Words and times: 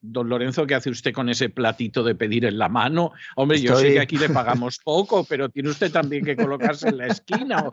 Don 0.00 0.28
Lorenzo, 0.28 0.66
¿qué 0.66 0.74
hace 0.74 0.90
usted 0.90 1.12
con 1.12 1.28
ese 1.28 1.48
platito 1.48 2.02
de 2.02 2.14
pedir 2.14 2.44
en 2.44 2.58
la 2.58 2.68
mano? 2.68 3.12
Hombre, 3.36 3.60
yo 3.60 3.76
sé 3.76 3.92
que 3.92 4.00
aquí 4.00 4.16
le 4.16 4.28
pagamos 4.28 4.78
poco, 4.78 5.24
pero 5.24 5.48
tiene 5.48 5.68
usted 5.68 5.92
también 5.92 6.24
que 6.24 6.36
colocarse 6.36 6.88
en 6.88 6.98
la 6.98 7.06
esquina. 7.08 7.70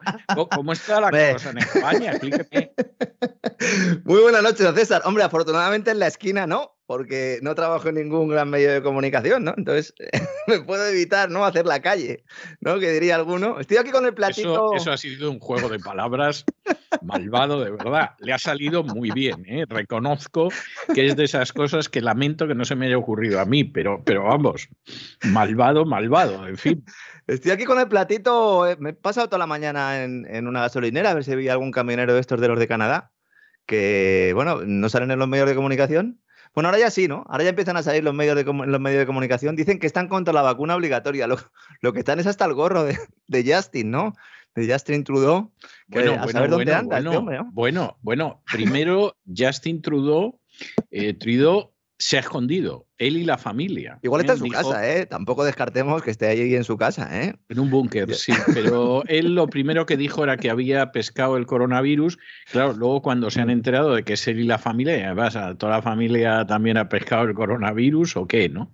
¿Cómo 0.51 0.73
está 0.73 0.99
la 0.99 1.33
cosa 1.33 1.51
en 1.51 1.59
España? 1.59 2.11
Explíqueme. 2.11 2.73
Muy 4.03 4.21
buenas 4.21 4.43
noches, 4.43 4.73
César. 4.75 5.01
Hombre, 5.05 5.23
afortunadamente 5.23 5.91
en 5.91 5.99
la 5.99 6.07
esquina 6.07 6.45
no, 6.45 6.72
porque 6.85 7.39
no 7.41 7.55
trabajo 7.55 7.89
en 7.89 7.95
ningún 7.95 8.27
gran 8.27 8.49
medio 8.49 8.71
de 8.71 8.81
comunicación, 8.81 9.45
¿no? 9.45 9.53
Entonces 9.55 9.93
me 10.47 10.61
puedo 10.61 10.85
evitar 10.87 11.29
no 11.29 11.45
hacer 11.45 11.65
la 11.65 11.81
calle, 11.81 12.23
¿no? 12.59 12.79
Que 12.79 12.91
diría 12.91 13.15
alguno. 13.15 13.59
Estoy 13.59 13.77
aquí 13.77 13.91
con 13.91 14.05
el 14.05 14.13
platito. 14.13 14.75
Eso, 14.75 14.91
ha 14.91 14.97
sido 14.97 15.31
un 15.31 15.39
juego 15.39 15.69
de 15.69 15.79
palabras 15.79 16.45
malvado, 17.01 17.63
de 17.63 17.71
verdad. 17.71 18.11
Le 18.19 18.33
ha 18.33 18.37
salido 18.37 18.83
muy 18.83 19.11
bien, 19.11 19.45
¿eh? 19.47 19.65
Reconozco 19.67 20.49
que 20.93 21.07
es 21.07 21.15
de 21.15 21.23
esas 21.23 21.53
cosas 21.53 21.87
que 21.89 22.01
lamento 22.01 22.47
que 22.47 22.55
no 22.55 22.65
se 22.65 22.75
me 22.75 22.87
haya 22.87 22.97
ocurrido 22.97 23.39
a 23.39 23.45
mí, 23.45 23.63
pero, 23.63 24.03
pero 24.03 24.23
vamos, 24.23 24.67
malvado, 25.23 25.85
malvado, 25.85 26.47
en 26.47 26.57
fin. 26.57 26.85
Estoy 27.27 27.51
aquí 27.51 27.63
con 27.63 27.79
el 27.79 27.87
platito, 27.87 28.67
eh, 28.67 28.75
me 28.79 28.89
he 28.89 28.93
pasado 28.93 29.27
toda 29.27 29.39
la 29.39 29.47
mañana 29.47 30.03
en, 30.03 30.27
en 30.29 30.45
una 30.45 30.59
gasolinera 30.59 31.11
a 31.11 31.13
ver 31.13 31.23
si 31.23 31.31
había 31.31 31.53
algún 31.53 31.71
camionero 31.71 32.13
de 32.13 32.19
estos 32.19 32.41
de 32.41 32.49
los 32.49 32.59
de 32.59 32.67
Canadá, 32.67 33.11
que, 33.65 34.33
bueno, 34.35 34.61
no 34.65 34.89
salen 34.89 35.11
en 35.11 35.19
los 35.19 35.29
medios 35.29 35.47
de 35.47 35.55
comunicación, 35.55 36.19
bueno, 36.53 36.69
ahora 36.69 36.79
ya 36.79 36.91
sí, 36.91 37.07
¿no? 37.07 37.25
Ahora 37.27 37.43
ya 37.43 37.49
empiezan 37.49 37.77
a 37.77 37.83
salir 37.83 38.03
los 38.03 38.13
medios 38.13 38.35
de, 38.35 38.43
los 38.43 38.79
medios 38.79 38.99
de 38.99 39.05
comunicación. 39.05 39.55
Dicen 39.55 39.79
que 39.79 39.87
están 39.87 40.07
contra 40.07 40.33
la 40.33 40.41
vacuna 40.41 40.75
obligatoria. 40.75 41.25
Lo, 41.27 41.37
lo 41.81 41.93
que 41.93 41.99
están 41.99 42.19
es 42.19 42.27
hasta 42.27 42.45
el 42.45 42.53
gorro 42.53 42.83
de, 42.83 42.97
de 43.27 43.53
Justin, 43.55 43.89
¿no? 43.89 44.13
De 44.55 44.71
Justin 44.71 45.03
Trudeau. 45.03 45.51
bueno, 45.87 46.13
a 46.13 46.27
saber 46.27 46.51
dónde 46.51 46.73
anda 46.73 46.99
este 46.99 47.17
hombre, 47.17 47.37
¿no? 47.37 47.49
Bueno, 47.51 47.97
bueno, 48.01 48.43
primero 48.51 49.17
Justin 49.35 49.81
Trudeau, 49.81 50.39
eh, 50.91 51.15
Trudeau 51.15 51.73
se 51.97 52.17
ha 52.17 52.19
escondido, 52.19 52.85
él 53.07 53.17
y 53.17 53.23
la 53.23 53.37
familia. 53.37 53.99
Igual 54.01 54.21
está 54.21 54.33
en 54.33 54.39
su 54.39 54.47
casa, 54.47 54.89
¿eh? 54.89 55.05
Tampoco 55.05 55.43
descartemos 55.43 56.01
que 56.01 56.11
esté 56.11 56.27
ahí 56.27 56.55
en 56.55 56.63
su 56.63 56.77
casa, 56.77 57.09
¿eh? 57.23 57.35
En 57.49 57.59
un 57.59 57.69
búnker, 57.69 58.13
sí. 58.13 58.33
Pero 58.53 59.03
él 59.07 59.35
lo 59.35 59.47
primero 59.47 59.85
que 59.85 59.97
dijo 59.97 60.23
era 60.23 60.37
que 60.37 60.49
había 60.49 60.91
pescado 60.91 61.37
el 61.37 61.45
coronavirus. 61.45 62.17
Claro, 62.51 62.73
luego 62.73 63.01
cuando 63.01 63.29
se 63.29 63.41
han 63.41 63.49
enterado 63.49 63.95
de 63.95 64.03
que 64.03 64.13
es 64.13 64.27
él 64.27 64.39
y 64.39 64.43
la 64.43 64.57
familia, 64.57 65.13
vas 65.13 65.35
a 65.35 65.55
toda 65.55 65.73
la 65.73 65.81
familia 65.81 66.45
también 66.45 66.77
ha 66.77 66.89
pescado 66.89 67.23
el 67.23 67.33
coronavirus 67.33 68.17
o 68.17 68.27
qué, 68.27 68.49
¿no? 68.49 68.73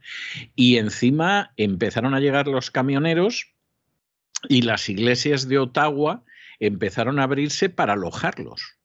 Y 0.56 0.78
encima 0.78 1.54
empezaron 1.58 2.14
a 2.14 2.20
llegar 2.20 2.48
los 2.48 2.72
camioneros 2.72 3.54
y 4.48 4.62
las 4.62 4.88
iglesias 4.90 5.48
de 5.48 5.60
Ottawa 5.60 6.24
empezaron 6.60 7.20
a 7.20 7.24
abrirse 7.24 7.70
para 7.70 7.94
alojarlos. 7.94 8.78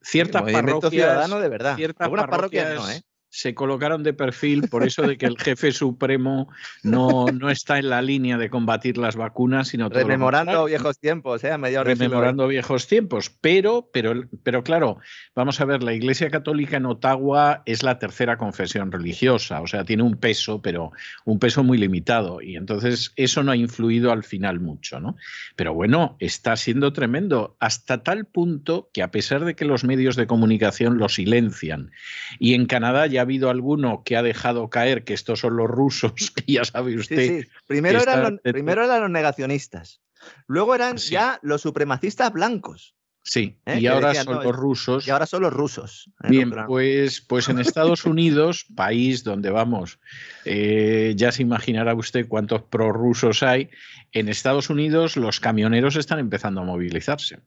Ciertas 0.00 0.42
parroquias, 0.42 0.90
ciudadano 0.90 1.40
de 1.40 1.48
verdad. 1.48 1.76
Ciertas 1.76 2.04
Algunas 2.04 2.26
parroquias, 2.26 2.74
no, 2.74 2.90
¿eh? 2.90 3.02
Se 3.32 3.54
colocaron 3.54 4.02
de 4.02 4.12
perfil 4.12 4.68
por 4.68 4.84
eso 4.84 5.02
de 5.02 5.16
que 5.16 5.24
el 5.24 5.38
jefe 5.38 5.72
supremo 5.72 6.52
no, 6.82 7.28
no 7.28 7.48
está 7.48 7.78
en 7.78 7.88
la 7.88 8.02
línea 8.02 8.36
de 8.36 8.50
combatir 8.50 8.98
las 8.98 9.16
vacunas, 9.16 9.68
sino 9.68 9.88
rememorando 9.88 10.66
viejos 10.66 10.98
tiempos, 10.98 11.42
¿eh? 11.42 11.56
Medio 11.56 11.82
rememorando 11.82 12.46
viejos 12.46 12.86
tiempos, 12.86 13.30
pero, 13.40 13.88
pero, 13.90 14.28
pero 14.42 14.62
claro, 14.62 14.98
vamos 15.34 15.62
a 15.62 15.64
ver, 15.64 15.82
la 15.82 15.94
Iglesia 15.94 16.28
Católica 16.28 16.76
en 16.76 16.84
Ottawa 16.84 17.62
es 17.64 17.82
la 17.82 17.98
tercera 17.98 18.36
confesión 18.36 18.92
religiosa, 18.92 19.62
o 19.62 19.66
sea, 19.66 19.84
tiene 19.84 20.02
un 20.02 20.18
peso, 20.18 20.60
pero 20.60 20.92
un 21.24 21.38
peso 21.38 21.64
muy 21.64 21.78
limitado, 21.78 22.42
y 22.42 22.56
entonces 22.56 23.14
eso 23.16 23.42
no 23.42 23.52
ha 23.52 23.56
influido 23.56 24.12
al 24.12 24.24
final 24.24 24.60
mucho, 24.60 25.00
¿no? 25.00 25.16
Pero 25.56 25.72
bueno, 25.72 26.16
está 26.18 26.54
siendo 26.56 26.92
tremendo, 26.92 27.56
hasta 27.60 28.02
tal 28.02 28.26
punto 28.26 28.90
que 28.92 29.02
a 29.02 29.10
pesar 29.10 29.46
de 29.46 29.54
que 29.54 29.64
los 29.64 29.84
medios 29.84 30.16
de 30.16 30.26
comunicación 30.26 30.98
lo 30.98 31.08
silencian, 31.08 31.92
y 32.38 32.52
en 32.52 32.66
Canadá 32.66 33.06
ya 33.06 33.21
ha 33.22 33.24
habido 33.24 33.48
alguno 33.48 34.02
que 34.04 34.16
ha 34.16 34.22
dejado 34.22 34.68
caer 34.68 35.04
que 35.04 35.14
estos 35.14 35.40
son 35.40 35.56
los 35.56 35.68
rusos, 35.68 36.12
que 36.34 36.52
ya 36.52 36.64
sabe 36.64 36.96
usted. 36.96 37.46
Primero, 37.66 38.02
eran 38.02 38.22
los, 38.22 38.40
primero 38.40 38.84
eran 38.84 39.00
los 39.00 39.10
negacionistas, 39.10 40.02
luego 40.46 40.74
eran 40.74 40.96
ya 40.96 41.38
los 41.42 41.62
supremacistas 41.62 42.32
blancos. 42.32 42.94
Sí, 43.24 43.56
¿Eh? 43.66 43.78
y 43.80 43.86
ahora 43.86 44.14
son 44.14 44.42
los 44.42 44.56
rusos. 44.56 45.06
Y 45.06 45.10
ahora 45.10 45.26
son 45.26 45.42
los 45.42 45.52
rusos. 45.52 46.10
¿eh? 46.24 46.28
Bien, 46.28 46.52
pues, 46.66 47.20
pues 47.20 47.48
en 47.48 47.60
Estados 47.60 48.04
Unidos, 48.04 48.66
país 48.74 49.22
donde 49.22 49.50
vamos, 49.50 50.00
eh, 50.44 51.14
ya 51.16 51.30
se 51.30 51.42
imaginará 51.42 51.94
usted 51.94 52.26
cuántos 52.26 52.62
prorrusos 52.62 53.44
hay, 53.44 53.70
en 54.10 54.28
Estados 54.28 54.70
Unidos 54.70 55.16
los 55.16 55.38
camioneros 55.38 55.96
están 55.96 56.18
empezando 56.18 56.62
a 56.62 56.64
movilizarse. 56.64 57.38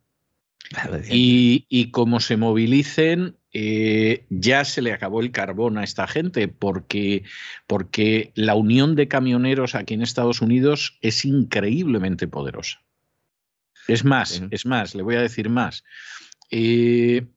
Y, 1.10 1.66
y 1.70 1.92
como 1.92 2.20
se 2.20 2.38
movilicen, 2.38 3.38
eh, 3.58 4.26
ya 4.30 4.66
se 4.66 4.82
le 4.82 4.92
acabó 4.92 5.22
el 5.22 5.32
carbón 5.32 5.78
a 5.78 5.86
esta 5.86 6.08
gente 6.08 6.50
porque, 6.50 7.24
porque 7.68 8.34
la 8.36 8.54
unión 8.54 8.96
de 8.96 9.08
camioneros 9.08 9.76
aquí 9.76 9.94
en 9.94 10.02
Estados 10.02 10.42
Unidos 10.42 10.98
es 11.02 11.24
increíblemente 11.24 12.28
poderosa. 12.28 12.82
Es 13.88 14.04
más, 14.04 14.44
es 14.52 14.66
más, 14.66 14.94
le 14.94 15.04
voy 15.04 15.16
a 15.16 15.22
decir 15.22 15.48
más. 15.50 15.86
Eh, 16.52 17.28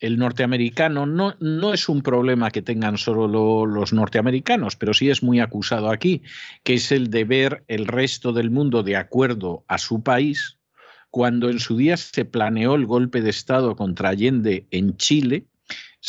el 0.00 0.18
norteamericano 0.18 1.06
no, 1.06 1.36
no, 1.38 1.72
es 1.72 1.88
un 1.88 2.02
problema 2.02 2.50
que 2.50 2.62
tengan 2.62 2.98
solo 2.98 3.64
los 3.64 3.92
norteamericanos, 3.92 4.74
pero 4.74 4.92
sí 4.94 5.10
es 5.10 5.22
muy 5.22 5.38
acusado 5.38 5.90
aquí, 5.90 6.22
que 6.64 6.74
es 6.74 6.90
el 6.90 7.08
de 7.08 7.22
ver 7.22 7.62
el 7.68 7.86
resto 7.86 8.32
del 8.32 8.50
mundo 8.50 8.82
de 8.82 8.96
acuerdo 8.96 9.64
a 9.68 9.78
su 9.78 10.02
país. 10.02 10.58
Cuando 11.10 11.48
en 11.50 11.60
su 11.60 11.76
día 11.76 11.96
se 11.96 12.24
planeó 12.24 12.74
el 12.74 12.84
golpe 12.84 13.22
de 13.22 13.30
Estado 13.30 13.76
contra 13.76 14.08
Allende 14.08 14.66
en 14.72 14.96
Chile, 14.96 15.46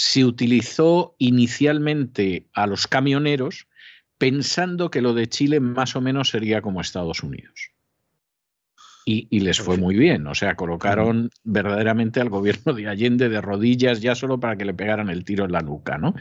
se 0.01 0.23
utilizó 0.23 1.13
inicialmente 1.17 2.47
a 2.53 2.67
los 2.67 2.87
camioneros 2.87 3.67
pensando 4.17 4.89
que 4.89 5.01
lo 5.01 5.13
de 5.13 5.27
Chile 5.27 5.59
más 5.59 5.97
o 5.97 5.99
menos 5.99 6.29
sería 6.29 6.61
como 6.61 6.79
Estados 6.79 7.21
Unidos. 7.21 7.71
Y, 9.03 9.39
les 9.39 9.59
fue 9.59 9.75
muy 9.75 9.95
bien, 9.95 10.27
o 10.27 10.35
sea, 10.35 10.55
colocaron 10.55 11.31
verdaderamente 11.43 12.21
al 12.21 12.29
gobierno 12.29 12.73
de 12.73 12.87
Allende 12.87 13.27
de 13.27 13.41
rodillas 13.41 14.01
ya 14.01 14.13
solo 14.13 14.39
para 14.39 14.55
que 14.55 14.65
le 14.65 14.73
pegaran 14.73 15.09
el 15.09 15.25
tiro 15.25 15.45
en 15.45 15.51
la 15.51 15.61
nuca, 15.61 15.97
¿no? 15.97 16.13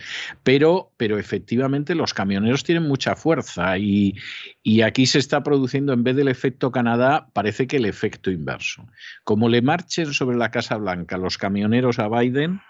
Pero, 0.43 0.91
pero 0.97 1.19
efectivamente 1.19 1.95
los 1.95 2.15
camioneros 2.15 2.65
tienen 2.65 2.89
mucha 2.89 3.15
fuerza 3.15 3.77
y, 3.77 4.15
y 4.63 4.81
aquí 4.81 5.05
se 5.05 5.19
está 5.19 5.43
produciendo, 5.43 5.93
en 5.93 6.03
vez 6.03 6.17
del 6.17 6.29
efecto 6.29 6.73
Canadá, 6.73 7.29
parece 7.35 7.67
que 7.67 7.77
el 7.77 7.85
efecto 7.85 8.31
inverso. 8.31 8.89
Como 9.23 9.51
le 9.51 9.61
marchen 9.61 10.15
sobre 10.15 10.39
la 10.39 10.51
Casa 10.51 10.77
Blanca 10.79 11.19
los 11.19 11.37
camioneros 11.37 11.99
a 11.99 12.09
Biden, 12.09 12.63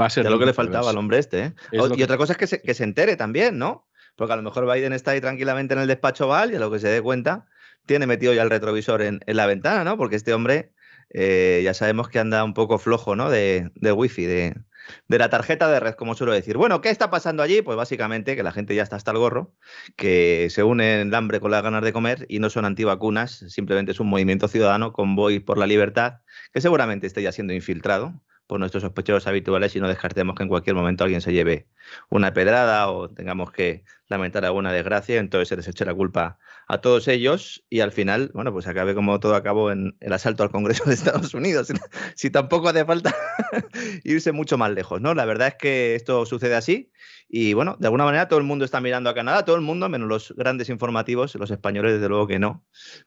va 0.00 0.06
a 0.06 0.10
ser... 0.10 0.28
lo 0.30 0.38
que 0.38 0.46
le 0.46 0.52
faltaba 0.52 0.90
al 0.90 0.98
hombre 0.98 1.18
este. 1.18 1.44
¿eh? 1.44 1.54
Y 1.72 2.02
otra 2.02 2.16
cosa 2.16 2.32
es 2.32 2.38
que 2.38 2.46
se, 2.46 2.62
que 2.62 2.74
se 2.74 2.84
entere 2.84 3.16
también, 3.16 3.58
¿no? 3.58 3.88
Porque 4.16 4.32
a 4.32 4.36
lo 4.36 4.42
mejor 4.42 4.70
Biden 4.72 4.92
está 4.92 5.12
ahí 5.12 5.20
tranquilamente 5.20 5.74
en 5.74 5.80
el 5.80 5.88
despacho 5.88 6.28
Val 6.28 6.52
y 6.52 6.56
a 6.56 6.58
lo 6.58 6.70
que 6.70 6.78
se 6.78 6.88
dé 6.88 7.00
cuenta, 7.00 7.46
tiene 7.86 8.06
metido 8.06 8.32
ya 8.32 8.42
el 8.42 8.50
retrovisor 8.50 9.02
en, 9.02 9.20
la 9.26 9.46
ventana, 9.46 9.84
¿no? 9.84 9.96
Porque 9.96 10.16
este 10.16 10.34
hombre 10.34 10.72
eh, 11.10 11.62
ya 11.64 11.74
sabemos 11.74 12.08
que 12.08 12.18
anda 12.18 12.44
un 12.44 12.54
poco 12.54 12.78
flojo, 12.78 13.16
¿no? 13.16 13.30
De, 13.30 13.70
de 13.74 13.92
wifi, 13.92 14.26
de, 14.26 14.54
de 15.08 15.18
la 15.18 15.30
tarjeta 15.30 15.70
de 15.70 15.80
red, 15.80 15.94
como 15.94 16.14
suelo 16.14 16.32
decir. 16.32 16.56
Bueno, 16.56 16.80
¿qué 16.80 16.90
está 16.90 17.10
pasando 17.10 17.42
allí? 17.42 17.62
Pues 17.62 17.76
básicamente 17.76 18.36
que 18.36 18.42
la 18.42 18.52
gente 18.52 18.74
ya 18.74 18.82
está 18.82 18.96
hasta 18.96 19.10
el 19.10 19.18
gorro, 19.18 19.54
que 19.96 20.48
se 20.50 20.62
une 20.62 21.02
el 21.02 21.14
hambre 21.14 21.40
con 21.40 21.50
las 21.50 21.62
ganas 21.62 21.82
de 21.82 21.92
comer 21.92 22.26
y 22.28 22.38
no 22.38 22.50
son 22.50 22.64
antivacunas, 22.64 23.44
simplemente 23.48 23.92
es 23.92 24.00
un 24.00 24.08
movimiento 24.08 24.48
ciudadano 24.48 24.92
con 24.92 25.16
Voy 25.16 25.40
por 25.40 25.58
la 25.58 25.66
libertad, 25.66 26.20
que 26.52 26.60
seguramente 26.60 27.06
esté 27.06 27.22
ya 27.22 27.32
siendo 27.32 27.52
infiltrado 27.52 28.20
por 28.52 28.60
nuestros 28.60 28.82
sospechosos 28.82 29.26
habituales 29.26 29.74
y 29.76 29.80
no 29.80 29.88
descartemos 29.88 30.34
que 30.36 30.42
en 30.42 30.50
cualquier 30.50 30.76
momento 30.76 31.04
alguien 31.04 31.22
se 31.22 31.32
lleve 31.32 31.68
una 32.10 32.34
pedrada 32.34 32.90
o 32.90 33.08
tengamos 33.08 33.50
que 33.50 33.82
lamentar 34.08 34.44
alguna 34.44 34.74
desgracia, 34.74 35.18
entonces 35.20 35.48
se 35.48 35.56
les 35.56 35.68
eche 35.68 35.86
la 35.86 35.94
culpa 35.94 36.38
a 36.68 36.82
todos 36.82 37.08
ellos 37.08 37.64
y 37.70 37.80
al 37.80 37.92
final, 37.92 38.30
bueno, 38.34 38.52
pues 38.52 38.66
acabe 38.66 38.94
como 38.94 39.18
todo 39.20 39.36
acabó 39.36 39.72
en 39.72 39.96
el 40.00 40.12
asalto 40.12 40.42
al 40.42 40.50
Congreso 40.50 40.84
de 40.84 40.92
Estados 40.92 41.32
Unidos, 41.32 41.72
si 42.14 42.28
tampoco 42.28 42.68
hace 42.68 42.84
falta 42.84 43.16
irse 44.04 44.32
mucho 44.32 44.58
más 44.58 44.70
lejos, 44.72 45.00
¿no? 45.00 45.14
La 45.14 45.24
verdad 45.24 45.48
es 45.48 45.54
que 45.54 45.94
esto 45.94 46.26
sucede 46.26 46.54
así 46.54 46.92
y 47.34 47.54
bueno, 47.54 47.76
de 47.80 47.86
alguna 47.86 48.04
manera 48.04 48.28
todo 48.28 48.38
el 48.38 48.44
mundo 48.44 48.66
está 48.66 48.82
mirando 48.82 49.08
a 49.08 49.14
Canadá, 49.14 49.42
todo 49.42 49.56
el 49.56 49.62
mundo, 49.62 49.88
menos 49.88 50.06
los 50.06 50.34
grandes 50.36 50.68
informativos, 50.68 51.34
los 51.36 51.50
españoles 51.50 51.94
desde 51.94 52.06
luego 52.06 52.26
que 52.26 52.38
no, 52.38 52.62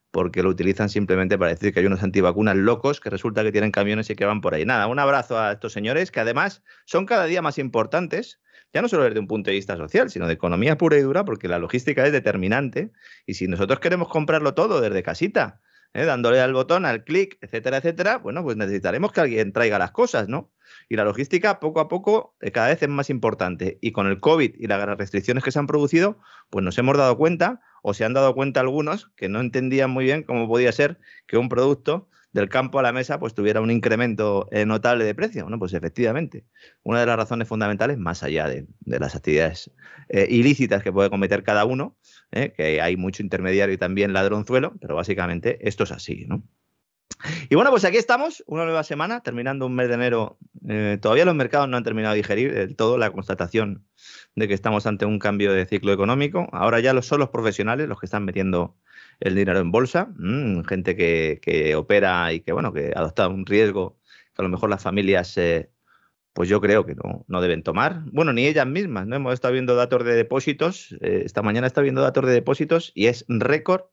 porque 0.10 0.42
lo 0.42 0.50
utilizan 0.50 0.90
simplemente 0.90 1.38
para 1.38 1.52
decir 1.52 1.72
que 1.72 1.82
hay 1.82 1.86
unos 1.86 2.02
antivacunas 2.02 2.56
locos 2.56 3.00
que 3.00 3.12
resulta 3.12 3.44
que 3.44 3.52
tienen 3.52 3.70
camiones 3.70 4.10
y 4.10 4.16
que 4.16 4.26
van 4.26 4.42
por 4.42 4.56
ahí. 4.56 4.66
Nada, 4.66 4.88
un 4.88 4.98
abrazo 4.98 5.40
a 5.40 5.52
estos 5.52 5.74
señores 5.74 6.10
que 6.10 6.22
además 6.22 6.64
son 6.86 7.06
cada 7.06 7.26
día 7.26 7.44
más 7.44 7.60
importantes 7.60 8.40
ya 8.74 8.82
no 8.82 8.90
solo 8.90 9.04
desde 9.04 9.20
un 9.20 9.28
punto 9.28 9.52
de 9.52 9.58
vista 9.58 9.78
social, 9.78 10.10
sino 10.10 10.26
de 10.26 10.34
economía 10.34 10.76
pura 10.76 10.98
y 10.98 11.02
dura, 11.02 11.24
porque 11.24 11.48
la 11.48 11.60
logística 11.60 12.04
es 12.06 12.12
determinante. 12.12 12.92
Y 13.26 13.36
si 13.36 13.48
nosotros 13.48 13.80
queremos 13.80 14.10
comprarlo 14.10 14.54
todo 14.54 14.82
desde 14.82 15.02
casita, 15.02 15.62
¿eh? 15.96 16.06
dándole 16.06 16.42
al 16.42 16.54
botón, 16.54 16.86
al 16.86 17.04
clic, 17.04 17.38
etcétera, 17.42 17.78
etcétera, 17.78 18.18
bueno, 18.18 18.44
pues 18.44 18.58
necesitaremos 18.58 19.12
que 19.12 19.22
alguien 19.22 19.54
traiga 19.54 19.80
las 19.80 19.92
cosas, 19.92 20.28
¿no? 20.28 20.52
Y 20.90 20.98
la 20.98 21.06
logística 21.06 21.60
poco 21.60 21.80
a 21.80 21.88
poco 21.88 22.36
eh, 22.42 22.52
cada 22.52 22.68
vez 22.68 22.84
es 22.84 22.90
más 22.90 23.10
importante. 23.10 23.80
Y 23.82 23.92
con 23.92 24.06
el 24.08 24.20
COVID 24.20 24.56
y 24.60 24.68
las 24.68 24.86
restricciones 24.98 25.44
que 25.44 25.52
se 25.52 25.58
han 25.58 25.68
producido, 25.68 26.20
pues 26.50 26.64
nos 26.64 26.78
hemos 26.78 26.98
dado 26.98 27.18
cuenta, 27.18 27.62
o 27.82 27.94
se 27.94 28.04
han 28.04 28.14
dado 28.14 28.36
cuenta 28.36 28.60
algunos, 28.60 29.12
que 29.16 29.30
no 29.30 29.40
entendían 29.40 29.90
muy 29.90 30.06
bien 30.06 30.24
cómo 30.24 30.48
podía 30.48 30.72
ser 30.72 31.00
que 31.28 31.38
un 31.38 31.50
producto 31.50 32.10
del 32.36 32.50
campo 32.50 32.80
a 32.80 32.82
la 32.82 32.92
mesa 32.92 33.18
pues 33.18 33.34
tuviera 33.34 33.62
un 33.62 33.72
incremento 33.72 34.50
eh, 34.52 34.66
notable 34.66 35.06
de 35.06 35.16
precio. 35.16 35.44
Bueno, 35.44 35.58
pues 35.58 35.74
efectivamente, 35.74 36.44
una 36.84 37.00
de 37.00 37.06
las 37.06 37.16
razones 37.16 37.48
fundamentales, 37.48 37.98
más 37.98 38.24
allá 38.24 38.50
de, 38.50 38.68
las 38.82 39.16
actividades 39.16 39.72
eh, 40.10 40.28
ilícitas 40.30 40.84
que 40.84 40.92
puede 40.92 41.10
cometer 41.10 41.44
cada 41.44 41.64
uno, 41.64 41.96
eh, 42.32 42.54
que 42.56 42.82
hay 42.82 42.98
mucho 42.98 43.24
intermediario 43.24 43.74
y 43.74 43.78
también 43.78 44.12
ladronzuelo, 44.12 44.74
pero 44.82 44.96
básicamente 44.96 45.66
esto 45.66 45.86
es 45.86 45.94
así, 45.94 46.26
¿no? 46.28 46.44
Y 47.50 47.56
bueno, 47.56 47.72
pues 47.72 47.86
aquí 47.86 47.96
estamos, 47.96 48.44
una 48.48 48.66
nueva 48.66 48.84
semana, 48.84 49.22
terminando 49.22 49.66
un 49.68 49.76
mes 49.76 49.88
de 49.88 49.94
enero. 49.94 50.38
todavía 51.00 51.24
los 51.24 51.36
mercados 51.36 51.70
no 51.70 51.78
han 51.78 51.84
terminado 51.86 52.14
de 52.14 52.18
digerir 52.18 52.54
del 52.54 52.76
todo 52.76 52.98
la 52.98 53.12
constatación 53.12 53.86
de 54.36 54.48
que 54.50 54.54
estamos 54.54 54.86
ante 54.86 55.06
un 55.06 55.20
cambio 55.20 55.54
de 55.54 55.66
ciclo 55.66 55.94
económico. 55.94 56.50
Ahora 56.52 56.82
ya 56.82 57.02
son 57.02 57.20
los 57.20 57.30
profesionales 57.30 57.88
los 57.88 57.98
que 58.00 58.08
están 58.08 58.26
metiendo 58.26 58.76
el 59.20 59.36
dinero 59.36 59.60
en 59.60 59.72
bolsa, 59.72 60.10
mm, 60.18 60.64
gente 60.64 60.96
que, 60.96 61.76
opera 61.76 62.34
y 62.34 62.42
que, 62.42 62.52
bueno, 62.52 62.74
que 62.74 62.92
adopta 62.96 63.28
un 63.28 63.46
riesgo 63.46 63.98
que 64.34 64.42
a 64.42 64.44
lo 64.44 64.50
mejor 64.50 64.70
las 64.70 64.84
familias, 64.84 65.38
eh, 65.38 65.70
pues 66.34 66.50
yo 66.50 66.60
creo 66.60 66.86
que 66.86 66.96
no, 67.28 67.42
deben 67.42 67.64
tomar. 67.64 68.02
Bueno, 68.12 68.34
ni 68.34 68.46
ellas 68.46 68.68
mismas, 68.68 69.08
¿no? 69.08 69.16
Hemos 69.16 69.34
estado 69.34 69.54
viendo 69.54 69.76
datos 69.76 70.04
de 70.04 70.16
depósitos, 70.16 70.96
eh, 71.02 71.22
esta 71.26 71.42
mañana 71.42 71.68
está 71.68 71.82
viendo 71.82 72.02
datos 72.02 72.26
de 72.26 72.34
depósitos 72.34 72.92
y 72.94 73.08
es 73.08 73.26
récord 73.30 73.84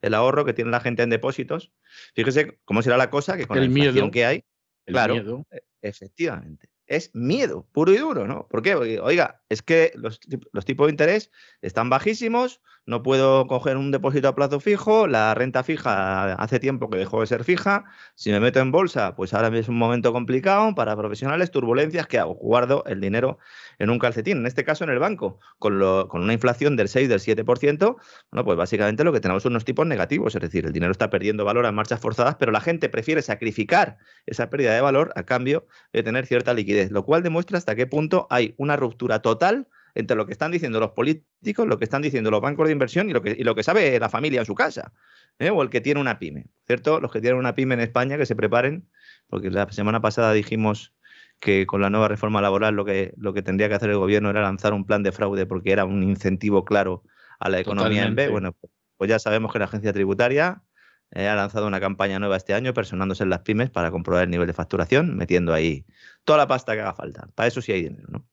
el 0.00 0.14
ahorro 0.14 0.44
que 0.44 0.52
tiene 0.52 0.70
la 0.70 0.80
gente 0.80 1.02
en 1.02 1.10
depósitos. 1.10 1.72
Fíjese 2.14 2.58
cómo 2.64 2.82
será 2.82 2.96
la 2.96 3.10
cosa 3.10 3.36
que 3.36 3.46
con 3.46 3.58
el 3.58 3.72
la 3.72 3.78
inflación 3.78 4.10
que 4.10 4.26
hay, 4.26 4.44
claro, 4.86 5.46
e, 5.50 5.62
efectivamente 5.82 6.72
es 6.92 7.14
miedo, 7.14 7.66
puro 7.72 7.92
y 7.92 7.96
duro, 7.96 8.26
¿no? 8.26 8.46
¿Por 8.48 8.62
qué? 8.62 8.74
Porque, 8.74 9.00
oiga, 9.00 9.42
es 9.48 9.62
que 9.62 9.92
los, 9.94 10.20
los, 10.52 10.64
tipos 10.64 10.86
de 10.86 10.90
interés 10.90 11.30
están 11.62 11.88
bajísimos, 11.88 12.60
no 12.84 13.02
puedo 13.02 13.46
coger 13.46 13.76
un 13.76 13.90
depósito 13.90 14.28
a 14.28 14.34
plazo 14.34 14.58
fijo, 14.58 15.06
la 15.06 15.34
renta 15.34 15.62
fija 15.62 16.34
hace 16.34 16.58
tiempo 16.58 16.90
que 16.90 16.98
dejó 16.98 17.20
de 17.20 17.26
ser 17.26 17.44
fija, 17.44 17.84
si 18.14 18.30
me 18.30 18.40
meto 18.40 18.60
en 18.60 18.72
bolsa, 18.72 19.14
pues 19.14 19.34
ahora 19.34 19.56
es 19.56 19.68
un 19.68 19.78
momento 19.78 20.12
complicado 20.12 20.74
para 20.74 20.96
profesionales, 20.96 21.50
turbulencias, 21.50 22.06
¿qué 22.06 22.18
hago? 22.18 22.34
Guardo 22.34 22.84
el 22.86 23.00
dinero 23.00 23.38
en 23.78 23.90
un 23.90 23.98
calcetín, 23.98 24.38
en 24.38 24.46
este 24.46 24.64
caso 24.64 24.84
en 24.84 24.90
el 24.90 24.98
banco, 24.98 25.38
con, 25.58 25.78
lo, 25.78 26.08
con 26.08 26.22
una 26.22 26.32
inflación 26.32 26.76
del 26.76 26.88
6, 26.88 27.08
del 27.08 27.20
7%, 27.20 27.96
bueno, 28.30 28.44
pues 28.44 28.56
básicamente 28.56 29.04
lo 29.04 29.12
que 29.12 29.20
tenemos 29.20 29.44
son 29.44 29.52
unos 29.52 29.64
tipos 29.64 29.86
negativos, 29.86 30.34
es 30.34 30.40
decir, 30.40 30.66
el 30.66 30.72
dinero 30.72 30.92
está 30.92 31.08
perdiendo 31.10 31.44
valor 31.44 31.66
a 31.66 31.72
marchas 31.72 32.00
forzadas, 32.00 32.36
pero 32.36 32.50
la 32.50 32.60
gente 32.60 32.88
prefiere 32.88 33.22
sacrificar 33.22 33.98
esa 34.26 34.50
pérdida 34.50 34.74
de 34.74 34.80
valor 34.80 35.12
a 35.14 35.22
cambio 35.22 35.66
de 35.92 36.02
tener 36.02 36.26
cierta 36.26 36.52
liquidez, 36.52 36.90
lo 36.90 37.04
cual 37.04 37.22
demuestra 37.22 37.58
hasta 37.58 37.76
qué 37.76 37.86
punto 37.86 38.26
hay 38.30 38.54
una 38.58 38.76
ruptura 38.76 39.22
total 39.22 39.68
entre 39.94 40.16
lo 40.16 40.26
que 40.26 40.32
están 40.32 40.50
diciendo 40.50 40.80
los 40.80 40.90
políticos, 40.90 41.66
lo 41.66 41.78
que 41.78 41.84
están 41.84 42.02
diciendo 42.02 42.30
los 42.30 42.40
bancos 42.40 42.66
de 42.66 42.72
inversión 42.72 43.10
y 43.10 43.12
lo 43.12 43.22
que, 43.22 43.36
lo 43.44 43.54
que 43.54 43.62
sabe 43.62 43.98
la 43.98 44.08
familia 44.08 44.40
en 44.40 44.46
su 44.46 44.54
casa, 44.54 44.92
¿eh? 45.38 45.50
o 45.50 45.62
el 45.62 45.70
que 45.70 45.80
tiene 45.80 46.00
una 46.00 46.18
pyme. 46.18 46.46
¿Cierto? 46.66 47.00
Los 47.00 47.12
que 47.12 47.20
tienen 47.20 47.38
una 47.38 47.54
pyme 47.54 47.74
en 47.74 47.80
España 47.80 48.16
que 48.16 48.26
se 48.26 48.36
preparen, 48.36 48.88
porque 49.28 49.50
la 49.50 49.70
semana 49.70 50.00
pasada 50.00 50.32
dijimos 50.32 50.94
que 51.40 51.66
con 51.66 51.80
la 51.80 51.90
nueva 51.90 52.08
reforma 52.08 52.40
laboral 52.40 52.74
lo 52.74 52.84
que, 52.84 53.12
lo 53.16 53.34
que 53.34 53.42
tendría 53.42 53.68
que 53.68 53.74
hacer 53.74 53.90
el 53.90 53.98
gobierno 53.98 54.30
era 54.30 54.42
lanzar 54.42 54.72
un 54.72 54.86
plan 54.86 55.02
de 55.02 55.12
fraude 55.12 55.44
porque 55.44 55.72
era 55.72 55.84
un 55.84 56.02
incentivo 56.02 56.64
claro 56.64 57.02
a 57.40 57.48
la 57.48 57.58
economía 57.58 58.04
en 58.04 58.14
B. 58.14 58.28
Bueno, 58.28 58.56
pues 58.96 59.10
ya 59.10 59.18
sabemos 59.18 59.52
que 59.52 59.58
la 59.58 59.64
agencia 59.64 59.92
tributaria 59.92 60.62
eh, 61.10 61.26
ha 61.26 61.34
lanzado 61.34 61.66
una 61.66 61.80
campaña 61.80 62.18
nueva 62.18 62.36
este 62.36 62.54
año 62.54 62.72
personándose 62.72 63.24
en 63.24 63.30
las 63.30 63.40
pymes 63.40 63.70
para 63.70 63.90
comprobar 63.90 64.24
el 64.24 64.30
nivel 64.30 64.46
de 64.46 64.52
facturación, 64.52 65.16
metiendo 65.16 65.52
ahí 65.52 65.84
toda 66.24 66.38
la 66.38 66.46
pasta 66.46 66.74
que 66.74 66.80
haga 66.80 66.94
falta. 66.94 67.28
Para 67.34 67.48
eso 67.48 67.60
sí 67.60 67.72
hay 67.72 67.82
dinero, 67.82 68.06
¿no? 68.08 68.26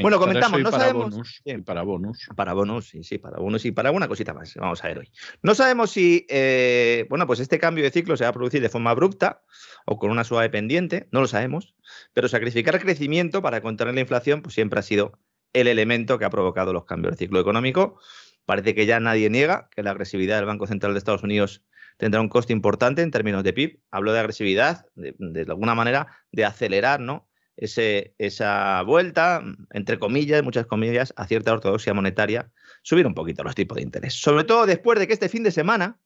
Bueno, 0.00 0.18
comentamos, 0.18 0.60
no 0.60 0.70
para 0.70 0.84
sabemos. 0.84 1.10
Bonus, 1.10 1.42
para 1.64 1.82
bonus. 1.82 2.28
Para 2.34 2.52
bonus, 2.54 2.88
sí, 2.88 3.02
sí, 3.02 3.18
para 3.18 3.38
bonus 3.38 3.64
y 3.64 3.72
para 3.72 3.90
alguna 3.90 4.08
cosita 4.08 4.32
más. 4.32 4.54
Vamos 4.56 4.82
a 4.82 4.88
ver 4.88 4.98
hoy. 4.98 5.10
No 5.42 5.54
sabemos 5.54 5.90
si, 5.90 6.26
eh, 6.28 7.06
bueno, 7.08 7.26
pues 7.26 7.40
este 7.40 7.58
cambio 7.58 7.84
de 7.84 7.90
ciclo 7.90 8.16
se 8.16 8.24
va 8.24 8.30
a 8.30 8.32
producir 8.32 8.60
de 8.62 8.68
forma 8.68 8.90
abrupta 8.90 9.42
o 9.84 9.98
con 9.98 10.10
una 10.10 10.24
suave 10.24 10.50
pendiente, 10.50 11.08
no 11.12 11.20
lo 11.20 11.26
sabemos, 11.26 11.74
pero 12.12 12.28
sacrificar 12.28 12.80
crecimiento 12.80 13.42
para 13.42 13.60
contener 13.60 13.94
la 13.94 14.00
inflación, 14.00 14.42
pues 14.42 14.54
siempre 14.54 14.80
ha 14.80 14.82
sido 14.82 15.18
el 15.52 15.68
elemento 15.68 16.18
que 16.18 16.24
ha 16.24 16.30
provocado 16.30 16.72
los 16.72 16.84
cambios 16.84 17.12
del 17.12 17.18
ciclo 17.18 17.40
económico. 17.40 17.98
Parece 18.44 18.74
que 18.74 18.86
ya 18.86 19.00
nadie 19.00 19.28
niega 19.30 19.68
que 19.74 19.82
la 19.82 19.90
agresividad 19.90 20.36
del 20.36 20.46
Banco 20.46 20.66
Central 20.66 20.92
de 20.92 20.98
Estados 20.98 21.22
Unidos 21.22 21.64
tendrá 21.96 22.20
un 22.20 22.28
coste 22.28 22.52
importante 22.52 23.02
en 23.02 23.10
términos 23.10 23.42
de 23.42 23.52
PIB. 23.52 23.80
Hablo 23.90 24.12
de 24.12 24.20
agresividad, 24.20 24.86
de, 24.94 25.14
de 25.18 25.42
alguna 25.42 25.74
manera, 25.74 26.06
de 26.30 26.44
acelerar, 26.44 27.00
¿no? 27.00 27.28
Esa 27.56 28.82
vuelta, 28.82 29.42
entre 29.72 29.98
comillas, 29.98 30.42
muchas 30.42 30.66
comillas, 30.66 31.12
a 31.16 31.26
cierta 31.26 31.52
ortodoxia 31.52 31.94
monetaria, 31.94 32.50
subir 32.82 33.06
un 33.06 33.14
poquito 33.14 33.42
los 33.42 33.54
tipos 33.54 33.76
de 33.76 33.82
interés. 33.82 34.14
Sobre 34.14 34.44
todo 34.44 34.66
después 34.66 34.98
de 34.98 35.06
que 35.06 35.14
este 35.14 35.28
fin 35.28 35.42
de 35.42 35.50
semana, 35.50 35.98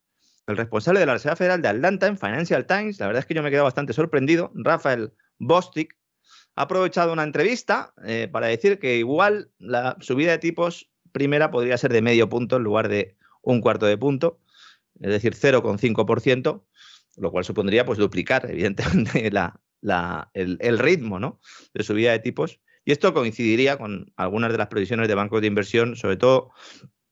el 0.47 0.57
responsable 0.57 1.01
de 1.01 1.07
la 1.07 1.15
Reserva 1.15 1.37
Federal 1.37 1.63
de 1.63 1.69
Atlanta 1.69 2.07
en 2.07 2.19
Financial 2.19 2.67
Times, 2.67 3.01
la 3.01 3.07
verdad 3.07 3.21
es 3.21 3.27
que 3.27 3.35
yo 3.35 3.43
me 3.43 3.49
he 3.49 3.51
quedado 3.51 3.65
bastante 3.65 3.93
sorprendido, 3.93 4.53
Rafael 4.55 5.13
Bostic, 5.39 5.97
ha 6.57 6.63
aprovechado 6.63 7.13
una 7.13 7.23
entrevista 7.23 7.95
eh, 8.05 8.29
para 8.31 8.49
decir 8.49 8.79
que 8.79 8.97
igual 8.97 9.51
la 9.59 9.97
subida 10.01 10.33
de 10.33 10.39
tipos 10.39 10.91
primera 11.13 11.51
podría 11.51 11.79
ser 11.79 11.93
de 11.93 12.03
medio 12.03 12.29
punto 12.29 12.57
en 12.57 12.63
lugar 12.63 12.89
de 12.89 13.17
un 13.43 13.61
cuarto 13.61 13.87
de 13.87 13.97
punto, 13.97 14.41
es 15.01 15.11
decir, 15.11 15.35
0,5%, 15.35 16.63
lo 17.17 17.31
cual 17.31 17.45
supondría 17.45 17.85
pues 17.85 17.99
duplicar, 17.99 18.47
evidentemente, 18.51 19.31
la, 19.31 19.61
el, 19.83 20.79
ritmo 20.79 21.41
de 21.75 21.85
subida 21.85 22.13
de 22.13 22.19
tipos. 22.19 22.61
Y 22.85 22.93
esto 22.93 23.13
coincidiría 23.13 23.77
con 23.77 24.13
algunas 24.17 24.53
de 24.53 24.59
las 24.59 24.69
previsiones 24.69 25.09
de 25.09 25.15
bancos 25.15 25.41
de 25.41 25.47
inversión, 25.47 25.97
sobre 25.97 26.17
todo 26.17 26.51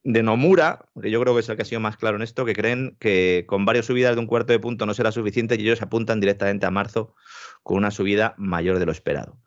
de 0.05 0.23
Nomura, 0.23 0.87
que 1.01 1.11
yo 1.11 1.21
creo 1.21 1.35
que 1.35 1.41
es 1.41 1.49
el 1.49 1.57
que 1.57 1.63
ha 1.63 1.67
sido 1.67 1.81
más 1.81 1.97
claro 1.97 2.17
en 2.17 2.23
esto, 2.23 2.45
que 2.45 2.55
creen 2.55 2.97
que 2.99 3.45
con 3.47 3.65
varias 3.65 3.87
subidas 3.87 4.15
de 4.15 4.21
un 4.21 4.27
cuarto 4.27 4.53
de 4.53 4.59
punto 4.59 4.87
no 4.87 4.95
será 4.95 5.13
suficiente 5.13 5.57
y 5.57 5.63
ellos 5.63 5.83
apuntan 5.83 6.21
directamente 6.21 6.65
a 6.65 6.71
marzo 6.71 7.15
con 7.63 7.77
una 7.77 7.91
subida 7.91 8.35
mayor 8.39 8.79
de 8.79 8.87
lo 8.87 8.93
esperado. 8.93 9.39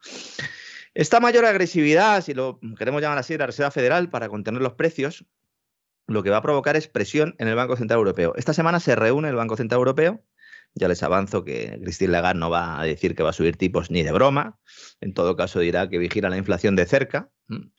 Esta 0.93 1.19
mayor 1.19 1.45
agresividad, 1.45 2.21
si 2.21 2.33
lo 2.33 2.59
queremos 2.77 3.01
llamar 3.01 3.17
así, 3.17 3.33
de 3.33 3.39
la 3.39 3.47
Reserva 3.47 3.71
Federal 3.71 4.09
para 4.09 4.29
contener 4.29 4.61
los 4.61 4.73
precios, 4.73 5.25
lo 6.07 6.21
que 6.21 6.29
va 6.29 6.37
a 6.37 6.41
provocar 6.41 6.75
es 6.75 6.87
presión 6.87 7.35
en 7.39 7.47
el 7.47 7.55
Banco 7.55 7.77
Central 7.77 7.99
Europeo. 7.99 8.33
Esta 8.35 8.53
semana 8.53 8.79
se 8.79 8.95
reúne 8.95 9.29
el 9.29 9.35
Banco 9.35 9.55
Central 9.55 9.79
Europeo 9.79 10.23
ya 10.73 10.87
les 10.87 11.03
avanzo 11.03 11.43
que 11.43 11.79
Christine 11.81 12.11
Lagarde 12.11 12.39
no 12.39 12.49
va 12.49 12.79
a 12.79 12.83
decir 12.83 13.15
que 13.15 13.23
va 13.23 13.31
a 13.31 13.33
subir 13.33 13.57
tipos 13.57 13.91
ni 13.91 14.03
de 14.03 14.11
broma. 14.11 14.57
En 14.99 15.13
todo 15.13 15.35
caso 15.35 15.59
dirá 15.59 15.89
que 15.89 15.97
vigila 15.97 16.29
la 16.29 16.37
inflación 16.37 16.75
de 16.75 16.85
cerca. 16.85 17.29
Mm. 17.47 17.71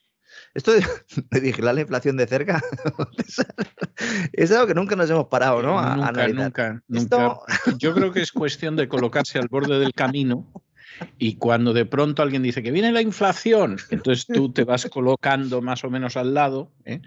Esto 0.54 0.72
de, 0.72 0.84
vigilar 1.40 1.74
la 1.74 1.82
inflación 1.82 2.16
de 2.16 2.26
cerca 2.26 2.62
es 4.32 4.50
algo 4.50 4.66
que 4.66 4.74
nunca 4.74 4.96
nos 4.96 5.08
hemos 5.10 5.26
parado, 5.28 5.62
¿no? 5.62 5.80
nunca, 5.96 6.28
nunca, 6.28 6.82
nunca. 6.88 7.38
Yo 7.78 7.94
creo 7.94 8.12
que 8.12 8.20
es 8.20 8.32
cuestión 8.32 8.76
de 8.76 8.88
colocarse 8.88 9.38
al 9.38 9.48
borde 9.48 9.78
del 9.78 9.92
camino 9.92 10.52
y 11.18 11.36
cuando 11.36 11.72
de 11.72 11.84
pronto 11.84 12.22
alguien 12.22 12.42
dice 12.42 12.62
que 12.62 12.70
viene 12.70 12.92
la 12.92 13.02
inflación, 13.02 13.76
entonces 13.90 14.26
tú 14.26 14.52
te 14.52 14.64
vas 14.64 14.86
colocando 14.86 15.62
más 15.62 15.84
o 15.84 15.90
menos 15.90 16.16
al 16.16 16.34
lado 16.34 16.70
¿eh? 16.84 17.00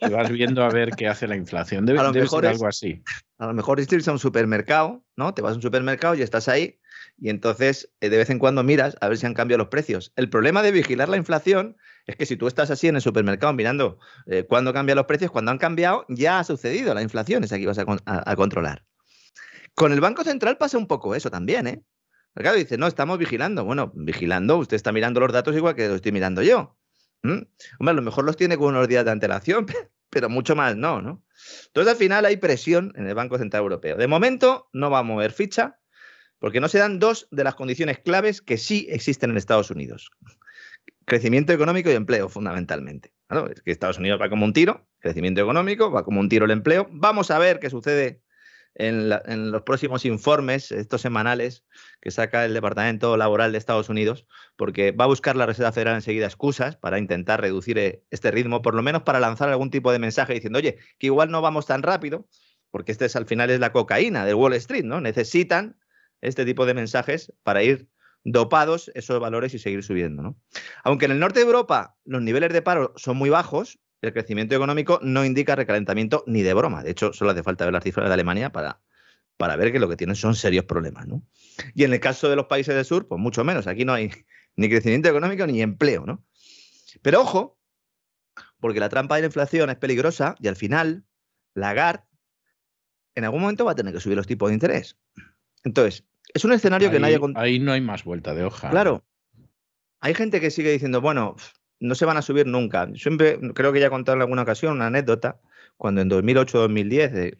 y, 0.00 0.10
vas 0.10 0.30
viendo 0.30 0.64
a 0.64 0.68
ver 0.68 0.90
qué 0.90 1.08
hace 1.08 1.26
la 1.26 1.36
inflación. 1.36 1.86
Debe, 1.86 1.98
ser 2.28 2.46
algo 2.46 2.66
así. 2.66 3.02
A 3.38 3.46
lo 3.46 3.54
mejor 3.54 3.80
irse 3.80 4.10
a 4.10 4.12
un 4.12 4.18
supermercado, 4.18 5.04
¿no? 5.16 5.34
Te 5.34 5.42
vas 5.42 5.52
a 5.52 5.56
un 5.56 5.62
supermercado 5.62 6.14
y 6.14 6.22
estás 6.22 6.48
ahí 6.48 6.78
y 7.18 7.30
entonces 7.30 7.92
eh, 8.00 8.08
de 8.08 8.16
vez 8.16 8.30
en 8.30 8.38
cuando 8.38 8.62
miras 8.62 8.96
a 9.00 9.08
ver 9.08 9.18
si 9.18 9.26
han 9.26 9.34
cambiado 9.34 9.58
los 9.58 9.68
precios. 9.68 10.12
El 10.16 10.28
problema 10.28 10.62
de 10.62 10.72
vigilar 10.72 11.08
la 11.08 11.16
inflación 11.16 11.76
es 12.06 12.16
que 12.16 12.26
si 12.26 12.36
tú 12.36 12.46
estás 12.46 12.70
así 12.70 12.88
en 12.88 12.96
el 12.96 13.02
supermercado 13.02 13.52
mirando 13.52 13.98
eh, 14.26 14.44
cuándo 14.48 14.72
cambian 14.72 14.96
los 14.96 15.06
precios, 15.06 15.30
cuando 15.30 15.50
han 15.50 15.58
cambiado, 15.58 16.04
ya 16.08 16.38
ha 16.38 16.44
sucedido 16.44 16.94
la 16.94 17.02
inflación, 17.02 17.44
esa 17.44 17.58
que 17.58 17.66
vas 17.66 17.78
a, 17.78 18.36
controlar. 18.36 18.84
Con 19.74 19.92
el 19.92 20.00
Banco 20.00 20.24
Central 20.24 20.58
pasa 20.58 20.78
un 20.78 20.86
poco 20.86 21.14
eso 21.14 21.30
también, 21.30 21.66
¿eh? 21.66 21.82
Claro, 22.34 22.56
dice, 22.56 22.78
no, 22.78 22.86
estamos 22.86 23.18
vigilando. 23.18 23.64
Bueno, 23.64 23.92
vigilando, 23.94 24.56
usted 24.58 24.76
está 24.76 24.92
mirando 24.92 25.20
los 25.20 25.32
datos 25.32 25.54
igual 25.54 25.74
que 25.74 25.86
los 25.86 25.96
estoy 25.96 26.12
mirando 26.12 26.42
yo. 26.42 26.76
Hombre, 27.22 27.46
a 27.78 27.92
lo 27.92 28.02
mejor 28.02 28.24
los 28.24 28.36
tiene 28.36 28.56
con 28.56 28.68
unos 28.74 28.88
días 28.88 29.04
de 29.04 29.10
antelación, 29.10 29.66
pero 30.10 30.28
mucho 30.28 30.56
más 30.56 30.76
no, 30.76 31.02
¿no? 31.02 31.24
Entonces, 31.66 31.92
al 31.92 31.98
final 31.98 32.24
hay 32.24 32.36
presión 32.36 32.92
en 32.96 33.06
el 33.06 33.14
Banco 33.14 33.38
Central 33.38 33.62
Europeo. 33.62 33.96
De 33.96 34.06
momento, 34.06 34.68
no 34.72 34.90
va 34.90 35.00
a 35.00 35.02
mover 35.02 35.32
ficha, 35.32 35.78
porque 36.38 36.60
no 36.60 36.68
se 36.68 36.78
dan 36.78 36.98
dos 36.98 37.28
de 37.30 37.44
las 37.44 37.54
condiciones 37.54 37.98
claves 38.00 38.42
que 38.42 38.56
sí 38.56 38.86
existen 38.90 39.30
en 39.30 39.36
Estados 39.36 39.70
Unidos. 39.70 40.10
Crecimiento 41.04 41.52
económico 41.52 41.90
y 41.90 41.94
empleo, 41.94 42.28
fundamentalmente. 42.28 43.12
Es 43.50 43.62
que 43.62 43.70
Estados 43.70 43.98
Unidos 43.98 44.20
va 44.20 44.28
como 44.28 44.44
un 44.44 44.52
tiro, 44.52 44.86
crecimiento 44.98 45.40
económico, 45.40 45.90
va 45.90 46.04
como 46.04 46.20
un 46.20 46.28
tiro 46.28 46.44
el 46.44 46.50
empleo. 46.50 46.88
Vamos 46.90 47.30
a 47.30 47.38
ver 47.38 47.60
qué 47.60 47.70
sucede 47.70 48.22
en, 48.74 49.50
los 49.50 49.62
próximos 49.62 50.04
informes, 50.04 50.72
estos 50.72 51.00
semanales, 51.00 51.64
que 52.00 52.10
saca 52.10 52.44
el 52.44 52.54
Departamento 52.54 53.16
Laboral 53.16 53.52
de 53.52 53.58
Estados 53.58 53.88
Unidos, 53.88 54.26
porque 54.56 54.92
va 54.92 55.04
a 55.04 55.08
buscar 55.08 55.36
la 55.36 55.46
Reserva 55.46 55.72
Federal 55.72 55.94
enseguida 55.96 56.26
excusas 56.26 56.76
para 56.76 56.98
intentar 56.98 57.40
reducir 57.40 57.78
eh, 57.78 58.02
este 58.10 58.30
ritmo, 58.30 58.62
por 58.62 58.74
lo 58.74 58.82
menos 58.82 59.02
para 59.02 59.20
lanzar 59.20 59.48
algún 59.48 59.70
tipo 59.70 59.92
de 59.92 59.98
mensaje 59.98 60.34
diciendo, 60.34 60.58
oye, 60.58 60.78
que 60.98 61.06
igual 61.06 61.30
no 61.30 61.42
vamos 61.42 61.66
tan 61.66 61.82
rápido, 61.82 62.26
porque 62.70 62.92
este 62.92 63.04
es 63.04 63.16
al 63.16 63.26
final 63.26 63.50
es 63.50 63.60
la 63.60 63.72
cocaína 63.72 64.24
de 64.24 64.34
Wall 64.34 64.54
Street, 64.54 64.84
¿no? 64.84 65.00
Necesitan 65.00 65.76
este 66.22 66.44
tipo 66.44 66.64
de 66.64 66.74
mensajes 66.74 67.32
para 67.42 67.62
ir 67.62 67.88
dopados 68.24 68.90
esos 68.94 69.20
valores 69.20 69.52
y 69.54 69.58
seguir 69.58 69.82
subiendo. 69.82 70.22
¿no? 70.22 70.36
Aunque 70.84 71.06
en 71.06 71.12
el 71.12 71.18
norte 71.18 71.40
de 71.40 71.46
Europa 71.46 71.96
los 72.04 72.22
niveles 72.22 72.52
de 72.52 72.62
paro 72.62 72.92
son 72.96 73.16
muy 73.16 73.30
bajos, 73.30 73.78
el 74.02 74.12
crecimiento 74.12 74.54
económico 74.54 74.98
no 75.02 75.24
indica 75.24 75.54
recalentamiento 75.54 76.24
ni 76.26 76.42
de 76.42 76.52
broma. 76.54 76.82
De 76.82 76.90
hecho, 76.90 77.12
solo 77.12 77.30
hace 77.30 77.42
falta 77.42 77.64
ver 77.64 77.72
las 77.72 77.84
cifras 77.84 78.08
de 78.08 78.14
Alemania 78.14 78.50
para, 78.50 78.80
para 79.36 79.56
ver 79.56 79.72
que 79.72 79.78
lo 79.78 79.88
que 79.88 79.96
tienen 79.96 80.16
son 80.16 80.34
serios 80.34 80.64
problemas. 80.64 81.06
¿no? 81.06 81.22
Y 81.74 81.84
en 81.84 81.92
el 81.92 82.00
caso 82.00 82.28
de 82.28 82.36
los 82.36 82.46
países 82.46 82.74
del 82.74 82.84
sur, 82.84 83.06
pues 83.06 83.20
mucho 83.20 83.44
menos. 83.44 83.66
Aquí 83.66 83.84
no 83.84 83.94
hay 83.94 84.10
ni 84.56 84.68
crecimiento 84.68 85.08
económico 85.08 85.46
ni 85.46 85.62
empleo. 85.62 86.04
¿no? 86.04 86.24
Pero 87.00 87.20
ojo, 87.20 87.58
porque 88.60 88.80
la 88.80 88.88
trampa 88.88 89.16
de 89.16 89.22
la 89.22 89.26
inflación 89.26 89.70
es 89.70 89.76
peligrosa 89.76 90.34
y 90.40 90.48
al 90.48 90.56
final 90.56 91.04
Lagarde 91.54 92.04
en 93.14 93.24
algún 93.24 93.42
momento 93.42 93.64
va 93.64 93.72
a 93.72 93.74
tener 93.74 93.92
que 93.92 94.00
subir 94.00 94.16
los 94.16 94.26
tipos 94.26 94.48
de 94.48 94.54
interés. 94.54 94.98
Entonces, 95.64 96.04
es 96.34 96.44
un 96.44 96.52
escenario 96.52 96.90
que 96.90 96.98
nadie... 96.98 97.20
Ahí 97.34 97.58
no 97.58 97.72
hay 97.72 97.80
más 97.80 98.04
vuelta 98.04 98.34
de 98.34 98.44
hoja. 98.44 98.70
Claro. 98.70 99.04
Hay 100.00 100.14
gente 100.14 100.40
que 100.40 100.50
sigue 100.50 100.72
diciendo, 100.72 101.00
bueno, 101.00 101.36
no 101.82 101.94
se 101.96 102.04
van 102.04 102.16
a 102.16 102.22
subir 102.22 102.46
nunca. 102.46 102.88
Siempre, 102.94 103.38
creo 103.54 103.72
que 103.72 103.80
ya 103.80 103.88
he 103.88 103.90
contado 103.90 104.16
en 104.16 104.22
alguna 104.22 104.42
ocasión 104.42 104.74
una 104.74 104.86
anécdota, 104.86 105.40
cuando 105.76 106.00
en 106.00 106.08
2008-2010 106.08 107.16
eh, 107.16 107.38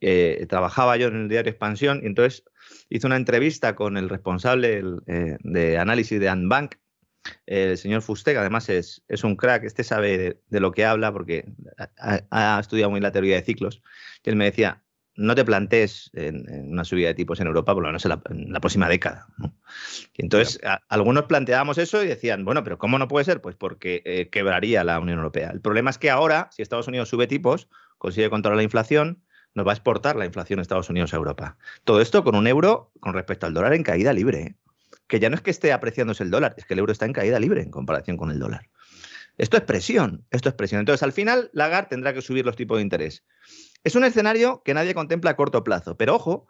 eh, 0.00 0.46
trabajaba 0.48 0.96
yo 0.96 1.06
en 1.06 1.22
el 1.22 1.28
diario 1.28 1.50
Expansión 1.50 2.00
y 2.02 2.06
entonces 2.06 2.44
hice 2.90 3.06
una 3.06 3.16
entrevista 3.16 3.76
con 3.76 3.96
el 3.96 4.08
responsable 4.08 4.82
eh, 5.06 5.36
de 5.40 5.78
análisis 5.78 6.18
de 6.18 6.28
Anbank, 6.28 6.74
el 7.46 7.78
señor 7.78 8.02
Fustega, 8.02 8.40
además 8.40 8.68
es, 8.68 9.02
es 9.08 9.24
un 9.24 9.36
crack, 9.36 9.64
este 9.64 9.84
sabe 9.84 10.40
de, 10.48 10.60
lo 10.60 10.72
que 10.72 10.84
habla 10.84 11.12
porque 11.12 11.44
ha, 12.30 12.58
estudiado 12.60 12.90
muy 12.90 13.00
la 13.00 13.12
teoría 13.12 13.36
de 13.36 13.42
ciclos, 13.42 13.82
él 14.24 14.36
me 14.36 14.46
decía, 14.46 14.82
no 15.16 15.34
te 15.34 15.44
plantees 15.44 16.10
en, 16.14 16.44
una 16.70 16.84
subida 16.84 17.08
de 17.08 17.14
tipos 17.14 17.40
en 17.40 17.46
Europa, 17.46 17.74
por 17.74 17.82
lo 17.82 17.88
menos 17.88 18.04
en 18.04 18.10
la, 18.52 18.60
próxima 18.60 18.88
década. 18.88 19.26
Y 20.16 20.22
entonces, 20.22 20.60
algunos 20.88 21.24
planteábamos 21.24 21.78
eso 21.78 22.02
y 22.02 22.06
decían, 22.06 22.44
bueno, 22.44 22.62
pero 22.64 22.78
¿cómo 22.78 22.98
no 22.98 23.08
puede 23.08 23.24
ser? 23.24 23.40
Pues 23.40 23.56
porque 23.56 24.02
eh, 24.04 24.28
quebraría 24.30 24.84
la 24.84 25.00
Unión 25.00 25.18
Europea. 25.18 25.50
El 25.50 25.60
problema 25.60 25.90
es 25.90 25.98
que 25.98 26.10
ahora, 26.10 26.48
si 26.52 26.62
Estados 26.62 26.88
Unidos 26.88 27.08
sube 27.08 27.26
tipos, 27.26 27.68
consigue 27.98 28.30
controlar 28.30 28.58
la 28.58 28.62
inflación, 28.62 29.22
nos 29.54 29.66
va 29.66 29.72
a 29.72 29.74
exportar 29.74 30.16
la 30.16 30.26
inflación 30.26 30.58
de 30.58 30.62
Estados 30.62 30.90
Unidos 30.90 31.14
a 31.14 31.16
Europa. 31.16 31.56
Todo 31.84 32.00
esto 32.00 32.22
con 32.22 32.34
un 32.34 32.46
euro 32.46 32.92
con 33.00 33.14
respecto 33.14 33.46
al 33.46 33.54
dólar 33.54 33.72
en 33.72 33.82
caída 33.82 34.12
libre. 34.12 34.40
¿eh? 34.42 34.54
Que 35.08 35.18
ya 35.18 35.30
no 35.30 35.36
es 35.36 35.40
que 35.40 35.50
esté 35.50 35.72
apreciándose 35.72 36.22
el 36.22 36.30
dólar, 36.30 36.54
es 36.58 36.66
que 36.66 36.74
el 36.74 36.80
euro 36.80 36.92
está 36.92 37.06
en 37.06 37.14
caída 37.14 37.40
libre 37.40 37.62
en 37.62 37.70
comparación 37.70 38.18
con 38.18 38.30
el 38.30 38.38
dólar. 38.38 38.68
Esto 39.38 39.56
es 39.56 39.64
presión, 39.64 40.26
esto 40.30 40.48
es 40.48 40.54
presión. 40.54 40.80
Entonces, 40.80 41.02
al 41.02 41.12
final, 41.12 41.50
Lagarde 41.52 41.90
tendrá 41.90 42.14
que 42.14 42.22
subir 42.22 42.46
los 42.46 42.56
tipos 42.56 42.78
de 42.78 42.82
interés. 42.82 43.24
Es 43.84 43.94
un 43.94 44.04
escenario 44.04 44.62
que 44.64 44.74
nadie 44.74 44.94
contempla 44.94 45.32
a 45.32 45.36
corto 45.36 45.62
plazo, 45.62 45.96
pero 45.96 46.14
ojo, 46.14 46.46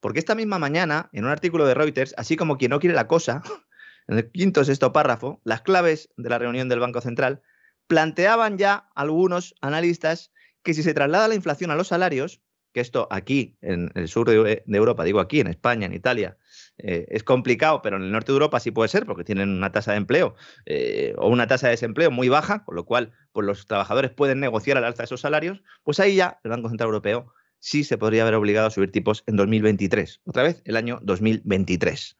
porque 0.00 0.18
esta 0.18 0.34
misma 0.34 0.58
mañana, 0.58 1.08
en 1.12 1.24
un 1.24 1.30
artículo 1.30 1.66
de 1.66 1.74
Reuters, 1.74 2.14
así 2.16 2.36
como 2.36 2.58
quien 2.58 2.70
no 2.70 2.80
quiere 2.80 2.94
la 2.94 3.08
cosa, 3.08 3.42
en 4.08 4.18
el 4.18 4.30
quinto 4.30 4.64
sexto 4.64 4.92
párrafo, 4.92 5.40
las 5.44 5.62
claves 5.62 6.10
de 6.16 6.28
la 6.28 6.38
reunión 6.38 6.68
del 6.68 6.80
Banco 6.80 7.00
Central, 7.00 7.42
planteaban 7.86 8.58
ya 8.58 8.88
algunos 8.94 9.54
analistas 9.60 10.30
que 10.62 10.74
si 10.74 10.82
se 10.82 10.94
traslada 10.94 11.28
la 11.28 11.34
inflación 11.34 11.70
a 11.70 11.76
los 11.76 11.88
salarios, 11.88 12.42
que 12.72 12.80
esto 12.80 13.08
aquí, 13.10 13.56
en 13.60 13.90
el 13.94 14.08
sur 14.08 14.28
de, 14.28 14.62
Europa, 14.66 15.04
digo 15.04 15.20
aquí, 15.20 15.40
en 15.40 15.46
España, 15.46 15.86
en 15.86 15.94
Italia, 15.94 16.36
eh, 16.78 17.06
es 17.08 17.24
complicado, 17.24 17.82
pero 17.82 17.96
en 17.96 18.02
el 18.02 18.12
norte 18.12 18.32
de 18.32 18.36
Europa 18.36 18.60
sí 18.60 18.70
puede 18.70 18.88
ser, 18.88 19.06
porque 19.06 19.24
tienen 19.24 19.48
una 19.50 19.72
tasa 19.72 19.92
de 19.92 19.98
empleo 19.98 20.36
eh, 20.66 21.14
o 21.18 21.28
una 21.28 21.46
tasa 21.46 21.68
de 21.68 21.72
desempleo 21.72 22.10
muy 22.10 22.28
baja, 22.28 22.64
con 22.64 22.76
lo 22.76 22.84
cual 22.84 23.12
pues 23.32 23.46
los 23.46 23.66
trabajadores 23.66 24.10
pueden 24.10 24.40
negociar 24.40 24.76
al 24.76 24.84
alza 24.84 25.04
esos 25.04 25.20
salarios, 25.20 25.62
pues 25.82 26.00
ahí 26.00 26.16
ya 26.16 26.40
el 26.44 26.50
Banco 26.50 26.68
Central 26.68 26.88
Europeo 26.88 27.32
sí 27.58 27.84
se 27.84 27.98
podría 27.98 28.22
haber 28.22 28.34
obligado 28.34 28.68
a 28.68 28.70
subir 28.70 28.92
tipos 28.92 29.24
en 29.26 29.36
2023, 29.36 30.20
otra 30.24 30.42
vez 30.44 30.62
el 30.64 30.76
año 30.76 31.00
2023. 31.02 32.16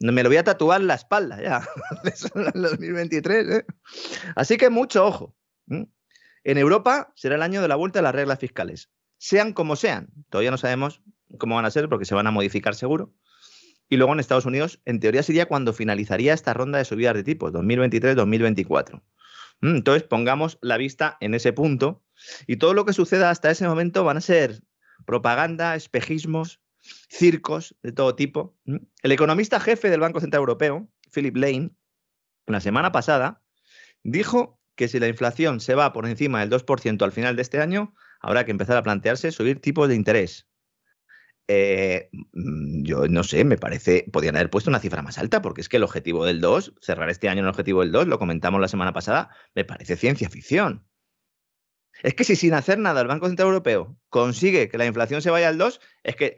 Me 0.00 0.22
lo 0.22 0.28
voy 0.28 0.36
a 0.36 0.44
tatuar 0.44 0.80
la 0.80 0.94
espalda 0.94 1.42
ya, 1.42 1.68
el 2.54 2.62
2023. 2.62 3.48
¿eh? 3.48 3.66
Así 4.36 4.56
que 4.56 4.70
mucho 4.70 5.04
ojo. 5.04 5.34
En 5.68 6.56
Europa 6.56 7.12
será 7.16 7.34
el 7.34 7.42
año 7.42 7.60
de 7.60 7.68
la 7.68 7.74
vuelta 7.74 7.98
a 7.98 8.02
las 8.02 8.14
reglas 8.14 8.38
fiscales 8.38 8.90
sean 9.18 9.52
como 9.52 9.76
sean. 9.76 10.08
Todavía 10.30 10.50
no 10.50 10.58
sabemos 10.58 11.02
cómo 11.38 11.56
van 11.56 11.64
a 11.64 11.70
ser 11.70 11.88
porque 11.88 12.04
se 12.04 12.14
van 12.14 12.26
a 12.26 12.30
modificar 12.30 12.74
seguro. 12.74 13.12
Y 13.88 13.96
luego 13.96 14.12
en 14.12 14.20
Estados 14.20 14.46
Unidos, 14.46 14.80
en 14.84 15.00
teoría, 15.00 15.22
sería 15.22 15.46
cuando 15.46 15.72
finalizaría 15.72 16.34
esta 16.34 16.54
ronda 16.54 16.78
de 16.78 16.84
subidas 16.84 17.14
de 17.14 17.24
tipos, 17.24 17.52
2023-2024. 17.52 19.02
Mm, 19.60 19.76
entonces, 19.76 20.02
pongamos 20.02 20.58
la 20.60 20.76
vista 20.76 21.16
en 21.20 21.34
ese 21.34 21.52
punto 21.52 22.04
y 22.46 22.56
todo 22.56 22.74
lo 22.74 22.84
que 22.84 22.92
suceda 22.92 23.30
hasta 23.30 23.50
ese 23.50 23.66
momento 23.66 24.04
van 24.04 24.18
a 24.18 24.20
ser 24.20 24.62
propaganda, 25.06 25.74
espejismos, 25.74 26.60
circos 27.08 27.76
de 27.82 27.92
todo 27.92 28.14
tipo. 28.14 28.56
Mm. 28.64 28.76
El 29.02 29.12
economista 29.12 29.58
jefe 29.58 29.90
del 29.90 30.00
Banco 30.00 30.20
Central 30.20 30.40
Europeo, 30.40 30.88
Philip 31.12 31.36
Lane, 31.36 31.70
la 32.46 32.60
semana 32.60 32.92
pasada, 32.92 33.42
dijo 34.02 34.60
que 34.74 34.88
si 34.88 35.00
la 35.00 35.08
inflación 35.08 35.60
se 35.60 35.74
va 35.74 35.92
por 35.92 36.06
encima 36.06 36.40
del 36.40 36.50
2% 36.50 37.02
al 37.02 37.12
final 37.12 37.36
de 37.36 37.42
este 37.42 37.60
año, 37.60 37.94
habrá 38.20 38.44
que 38.44 38.50
empezar 38.50 38.76
a 38.76 38.82
plantearse 38.82 39.32
subir 39.32 39.60
tipos 39.60 39.88
de 39.88 39.94
interés. 39.94 40.48
Eh, 41.50 42.10
mm, 42.12 42.84
yo 42.84 43.08
no 43.08 43.24
sé, 43.24 43.44
me 43.44 43.56
parece, 43.56 44.04
podrían 44.12 44.36
haber 44.36 44.50
puesto 44.50 44.70
una 44.70 44.80
cifra 44.80 45.02
más 45.02 45.18
alta, 45.18 45.40
porque 45.40 45.62
es 45.62 45.68
que 45.68 45.78
el 45.78 45.82
objetivo 45.82 46.26
del 46.26 46.40
2, 46.40 46.74
cerrar 46.80 47.08
este 47.08 47.28
año 47.28 47.42
el 47.42 47.48
objetivo 47.48 47.80
del 47.80 47.92
2, 47.92 48.06
lo 48.06 48.18
comentamos 48.18 48.60
la 48.60 48.68
semana 48.68 48.92
pasada, 48.92 49.30
me 49.54 49.64
parece 49.64 49.96
ciencia 49.96 50.28
ficción. 50.28 50.86
Es 52.02 52.14
que 52.14 52.24
si 52.24 52.36
sin 52.36 52.54
hacer 52.54 52.78
nada 52.78 53.00
el 53.00 53.08
Banco 53.08 53.26
Central 53.26 53.48
Europeo 53.48 53.98
consigue 54.08 54.68
que 54.68 54.78
la 54.78 54.86
inflación 54.86 55.22
se 55.22 55.30
vaya 55.30 55.48
al 55.48 55.58
2, 55.58 55.80
es 56.04 56.16
que 56.16 56.36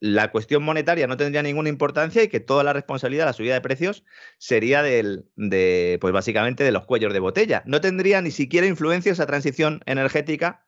la 0.00 0.30
cuestión 0.30 0.62
monetaria 0.62 1.06
no 1.06 1.16
tendría 1.16 1.42
ninguna 1.42 1.68
importancia 1.68 2.22
y 2.22 2.28
que 2.28 2.40
toda 2.40 2.62
la 2.62 2.72
responsabilidad 2.72 3.24
de 3.24 3.26
la 3.26 3.32
subida 3.32 3.54
de 3.54 3.60
precios 3.60 4.04
sería 4.38 4.82
del, 4.82 5.28
de, 5.34 5.98
pues 6.00 6.12
básicamente 6.12 6.62
de 6.62 6.72
los 6.72 6.84
cuellos 6.84 7.12
de 7.12 7.18
botella. 7.20 7.62
No 7.66 7.80
tendría 7.80 8.20
ni 8.22 8.30
siquiera 8.30 8.66
influencia 8.66 9.12
esa 9.12 9.26
transición 9.26 9.80
energética 9.86 10.67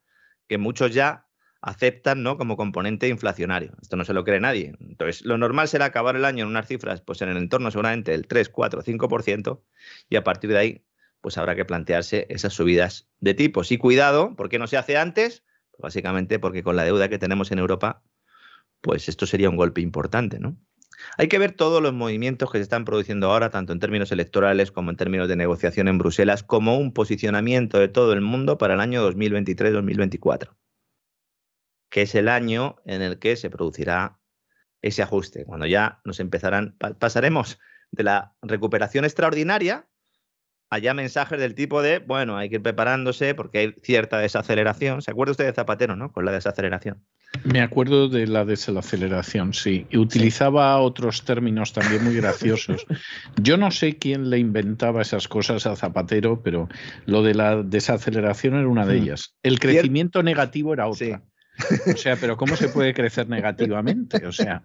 que 0.50 0.58
muchos 0.58 0.92
ya 0.92 1.28
aceptan 1.62 2.24
¿no? 2.24 2.36
como 2.36 2.56
componente 2.56 3.06
inflacionario. 3.06 3.76
Esto 3.80 3.96
no 3.96 4.04
se 4.04 4.12
lo 4.12 4.24
cree 4.24 4.40
nadie. 4.40 4.74
Entonces, 4.80 5.24
lo 5.24 5.38
normal 5.38 5.68
será 5.68 5.84
acabar 5.84 6.16
el 6.16 6.24
año 6.24 6.42
en 6.42 6.50
unas 6.50 6.66
cifras, 6.66 7.02
pues 7.02 7.22
en 7.22 7.28
el 7.28 7.36
entorno 7.36 7.70
seguramente 7.70 8.10
del 8.10 8.26
3, 8.26 8.48
4, 8.48 8.82
5%, 8.82 9.62
y 10.08 10.16
a 10.16 10.24
partir 10.24 10.50
de 10.50 10.58
ahí, 10.58 10.84
pues 11.20 11.38
habrá 11.38 11.54
que 11.54 11.64
plantearse 11.64 12.26
esas 12.30 12.52
subidas 12.52 13.08
de 13.20 13.34
tipos. 13.34 13.70
Y 13.70 13.78
cuidado, 13.78 14.34
¿por 14.34 14.48
qué 14.48 14.58
no 14.58 14.66
se 14.66 14.76
hace 14.76 14.96
antes? 14.96 15.44
Pues 15.70 15.82
básicamente 15.82 16.40
porque 16.40 16.64
con 16.64 16.74
la 16.74 16.82
deuda 16.82 17.08
que 17.08 17.20
tenemos 17.20 17.52
en 17.52 17.60
Europa, 17.60 18.02
pues 18.80 19.08
esto 19.08 19.24
sería 19.24 19.50
un 19.50 19.56
golpe 19.56 19.80
importante, 19.82 20.40
¿no? 20.40 20.56
Hay 21.18 21.28
que 21.28 21.38
ver 21.38 21.52
todos 21.52 21.82
los 21.82 21.92
movimientos 21.92 22.50
que 22.50 22.58
se 22.58 22.62
están 22.62 22.84
produciendo 22.84 23.30
ahora, 23.30 23.50
tanto 23.50 23.72
en 23.72 23.80
términos 23.80 24.12
electorales 24.12 24.70
como 24.70 24.90
en 24.90 24.96
términos 24.96 25.28
de 25.28 25.36
negociación 25.36 25.88
en 25.88 25.98
Bruselas, 25.98 26.42
como 26.42 26.78
un 26.78 26.92
posicionamiento 26.92 27.78
de 27.78 27.88
todo 27.88 28.12
el 28.12 28.20
mundo 28.20 28.58
para 28.58 28.74
el 28.74 28.80
año 28.80 29.08
2023-2024, 29.10 30.56
que 31.90 32.02
es 32.02 32.14
el 32.14 32.28
año 32.28 32.76
en 32.84 33.02
el 33.02 33.18
que 33.18 33.36
se 33.36 33.50
producirá 33.50 34.18
ese 34.82 35.02
ajuste, 35.02 35.44
cuando 35.44 35.66
ya 35.66 36.00
nos 36.04 36.20
empezarán, 36.20 36.76
pasaremos 36.98 37.58
de 37.90 38.04
la 38.04 38.34
recuperación 38.40 39.04
extraordinaria 39.04 39.89
haya 40.70 40.94
mensajes 40.94 41.38
del 41.38 41.54
tipo 41.54 41.82
de, 41.82 41.98
bueno, 41.98 42.36
hay 42.36 42.48
que 42.48 42.56
ir 42.56 42.62
preparándose 42.62 43.34
porque 43.34 43.58
hay 43.58 43.74
cierta 43.82 44.18
desaceleración. 44.18 45.02
¿Se 45.02 45.10
acuerda 45.10 45.32
usted 45.32 45.46
de 45.46 45.52
Zapatero, 45.52 45.96
no? 45.96 46.12
Con 46.12 46.24
la 46.24 46.32
desaceleración. 46.32 47.02
Me 47.44 47.60
acuerdo 47.60 48.08
de 48.08 48.26
la 48.28 48.44
desaceleración, 48.44 49.52
sí. 49.52 49.86
Y 49.90 49.98
utilizaba 49.98 50.78
otros 50.78 51.24
términos 51.24 51.72
también 51.72 52.04
muy 52.04 52.14
graciosos. 52.14 52.86
Yo 53.36 53.56
no 53.56 53.72
sé 53.72 53.98
quién 53.98 54.30
le 54.30 54.38
inventaba 54.38 55.02
esas 55.02 55.26
cosas 55.26 55.66
a 55.66 55.74
Zapatero, 55.74 56.40
pero 56.42 56.68
lo 57.06 57.22
de 57.22 57.34
la 57.34 57.62
desaceleración 57.62 58.54
era 58.54 58.68
una 58.68 58.86
de 58.86 58.94
hmm. 58.94 59.02
ellas. 59.02 59.34
El 59.42 59.58
crecimiento 59.58 60.22
negativo 60.22 60.72
era 60.72 60.86
otra. 60.86 61.22
O 61.92 61.96
sea, 61.96 62.16
pero 62.16 62.36
¿cómo 62.36 62.56
se 62.56 62.68
puede 62.68 62.94
crecer 62.94 63.28
negativamente? 63.28 64.26
O 64.26 64.32
sea, 64.32 64.62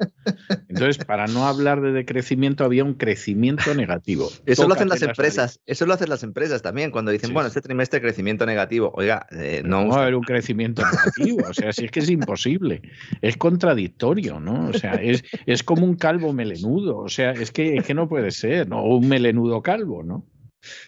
entonces, 0.68 1.04
para 1.04 1.28
no 1.28 1.48
hablar 1.48 1.82
de 1.82 1.92
decrecimiento, 1.92 2.64
había 2.64 2.84
un 2.84 2.94
crecimiento 2.94 3.74
negativo. 3.74 4.30
Eso 4.46 4.68
lo 4.68 4.74
hacen 4.74 4.90
las 4.90 5.02
empresas, 5.02 5.62
eso 5.66 5.86
lo 5.86 5.94
hacen 5.94 6.10
las 6.10 6.24
empresas 6.24 6.62
también, 6.62 6.92
cuando 6.92 7.12
dicen, 7.12 7.34
bueno, 7.34 7.48
este 7.48 7.62
trimestre 7.62 8.02
crecimiento 8.02 8.46
negativo. 8.46 8.92
Oiga, 8.96 9.28
eh, 9.32 9.62
no. 9.66 9.88
va 9.88 9.98
a 9.98 10.02
haber 10.04 10.16
un 10.16 10.24
crecimiento 10.24 10.84
negativo, 10.86 11.48
o 11.50 11.54
sea, 11.54 11.74
si 11.74 11.86
es 11.86 11.92
que 11.92 12.00
es 12.00 12.10
imposible, 12.10 12.82
es 13.22 13.38
contradictorio, 13.38 14.40
¿no? 14.40 14.70
O 14.70 14.74
sea, 14.74 14.94
es, 14.94 15.24
es 15.46 15.64
como 15.64 15.86
un 15.86 15.96
calvo 15.96 16.34
melenudo, 16.34 16.98
o 16.98 17.10
sea, 17.10 17.32
es 17.32 17.52
que, 17.52 17.76
es 17.76 17.86
que 17.86 17.94
no 17.94 18.08
puede 18.08 18.32
ser, 18.32 18.68
¿no? 18.68 18.82
O 18.82 18.98
un 18.98 19.08
melenudo 19.08 19.62
calvo, 19.62 20.04
¿no? 20.04 20.26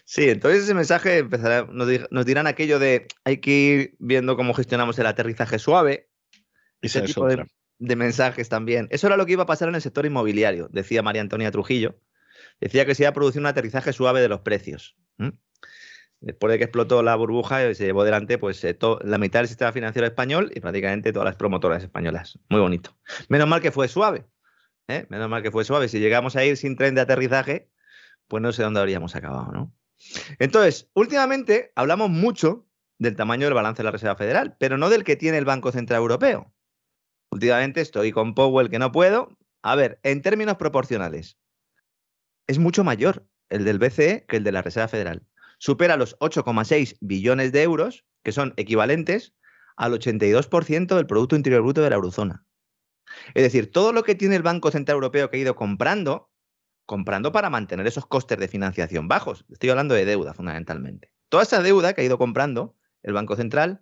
Sí, 0.06 0.30
entonces 0.30 0.64
ese 0.64 0.74
mensaje 0.74 1.20
empezará, 1.20 1.68
nos, 1.72 2.26
dirán 2.26 2.48
aquello 2.48 2.80
de 2.80 3.08
hay 3.24 3.38
que 3.38 3.52
ir 3.52 3.96
viendo 4.00 4.36
cómo 4.36 4.54
gestionamos 4.54 4.98
el 5.00 5.06
aterrizaje 5.06 5.60
suave. 5.60 6.10
Ese 6.82 7.02
tipo 7.02 7.28
de, 7.28 7.46
mensajes 7.96 8.50
también. 8.50 8.88
Eso 8.92 9.08
era 9.08 9.18
lo 9.18 9.26
que 9.26 9.34
iba 9.34 9.44
a 9.44 9.48
pasar 9.48 9.70
en 9.70 9.76
el 9.76 9.82
sector 9.82 10.06
inmobiliario, 10.06 10.70
decía 10.72 11.02
María 11.02 11.22
Antonia 11.22 11.52
Trujillo. 11.52 12.00
Decía 12.60 12.86
que 12.86 12.96
se 12.96 13.04
iba 13.04 13.10
a 13.10 13.14
producir 13.14 13.42
un 13.42 13.48
aterrizaje 13.48 13.94
suave 13.94 14.22
de 14.22 14.30
los 14.30 14.42
precios. 14.42 14.96
Después 16.20 16.52
de 16.52 16.58
que 16.58 16.64
explotó 16.64 17.04
la 17.04 17.16
burbuja, 17.16 17.74
se 17.76 17.86
llevó 17.86 18.04
delante 18.04 18.40
pues, 18.40 18.64
eh, 18.64 18.78
la 19.04 19.18
mitad 19.20 19.42
del 19.42 19.48
sistema 19.48 19.72
financiero 19.72 20.08
español 20.08 20.52
y 20.56 20.60
prácticamente 20.60 21.14
todas 21.14 21.28
las 21.28 21.36
promotoras 21.36 21.84
españolas. 21.84 22.40
Muy 22.50 22.60
bonito. 22.60 22.98
Menos 23.30 23.48
mal 23.48 23.62
que 23.62 23.72
fue 23.72 23.88
suave. 23.88 24.26
¿eh? 24.88 25.06
Menos 25.10 25.30
mal 25.30 25.44
que 25.44 25.52
fue 25.52 25.64
suave. 25.64 25.88
Si 25.88 26.00
llegamos 26.00 26.36
a 26.36 26.44
ir 26.44 26.58
sin 26.58 26.76
tren 26.76 26.96
de 26.96 27.02
aterrizaje, 27.02 27.70
pues 28.28 28.42
no 28.42 28.52
sé 28.52 28.64
dónde 28.64 28.80
habríamos 28.80 29.16
acabado, 29.16 29.52
¿no? 29.52 29.74
Entonces, 30.40 30.90
últimamente 30.94 31.72
hablamos 31.76 32.10
mucho 32.10 32.68
del 33.00 33.16
tamaño 33.16 33.46
del 33.46 33.54
balance 33.54 33.80
de 33.80 33.86
la 33.86 33.92
Reserva 33.92 34.16
Federal, 34.16 34.56
pero 34.60 34.78
no 34.78 34.90
del 34.90 35.04
que 35.04 35.16
tiene 35.16 35.38
el 35.38 35.46
Banco 35.46 35.72
Central 35.72 36.00
Europeo. 36.00 36.54
Últimamente 37.32 37.82
estoy 37.82 38.12
con 38.12 38.36
Powell 38.36 38.70
que 38.70 38.80
no 38.80 38.92
puedo. 38.92 39.38
A 39.62 39.76
ver, 39.76 40.00
en 40.04 40.22
términos 40.22 40.58
proporcionales, 40.58 41.38
es 42.48 42.60
mucho 42.60 42.84
mayor 42.84 43.28
el 43.50 43.66
del 43.66 43.80
BCE 43.80 44.26
que 44.28 44.38
el 44.38 44.44
de 44.44 44.52
la 44.52 44.62
Reserva 44.62 44.88
Federal. 44.88 45.24
Supera 45.60 45.98
los 45.98 46.18
8,6 46.20 46.98
billones 47.02 47.52
de 47.52 47.64
euros, 47.64 48.06
que 48.24 48.32
son 48.32 48.54
equivalentes 48.58 49.34
al 49.76 49.94
82% 49.94 50.96
del 50.96 51.08
Producto 51.08 51.36
Interior 51.36 51.62
Bruto 51.62 51.82
de 51.82 51.90
la 51.90 51.96
Eurozona. 51.96 52.46
Es 53.34 53.44
decir, 53.44 53.72
todo 53.72 53.94
lo 53.94 54.04
que 54.04 54.16
tiene 54.16 54.36
el 54.36 54.44
Banco 54.44 54.72
Central 54.72 54.96
Europeo 54.96 55.30
que 55.30 55.38
ha 55.38 55.42
ido 55.42 55.56
comprando 55.56 56.30
comprando 56.88 57.34
para 57.34 57.52
mantener 57.52 57.86
esos 57.86 58.08
costes 58.08 58.40
de 58.40 58.48
financiación 58.48 59.08
bajos. 59.10 59.46
Estoy 59.52 59.70
hablando 59.70 59.94
de 59.94 60.06
deuda 60.06 60.34
fundamentalmente. 60.34 61.12
Toda 61.30 61.44
esa 61.44 61.62
deuda 61.62 61.94
que 61.94 62.02
ha 62.02 62.06
ido 62.06 62.18
comprando 62.18 62.76
el 63.04 63.14
Banco 63.14 63.36
Central, 63.36 63.82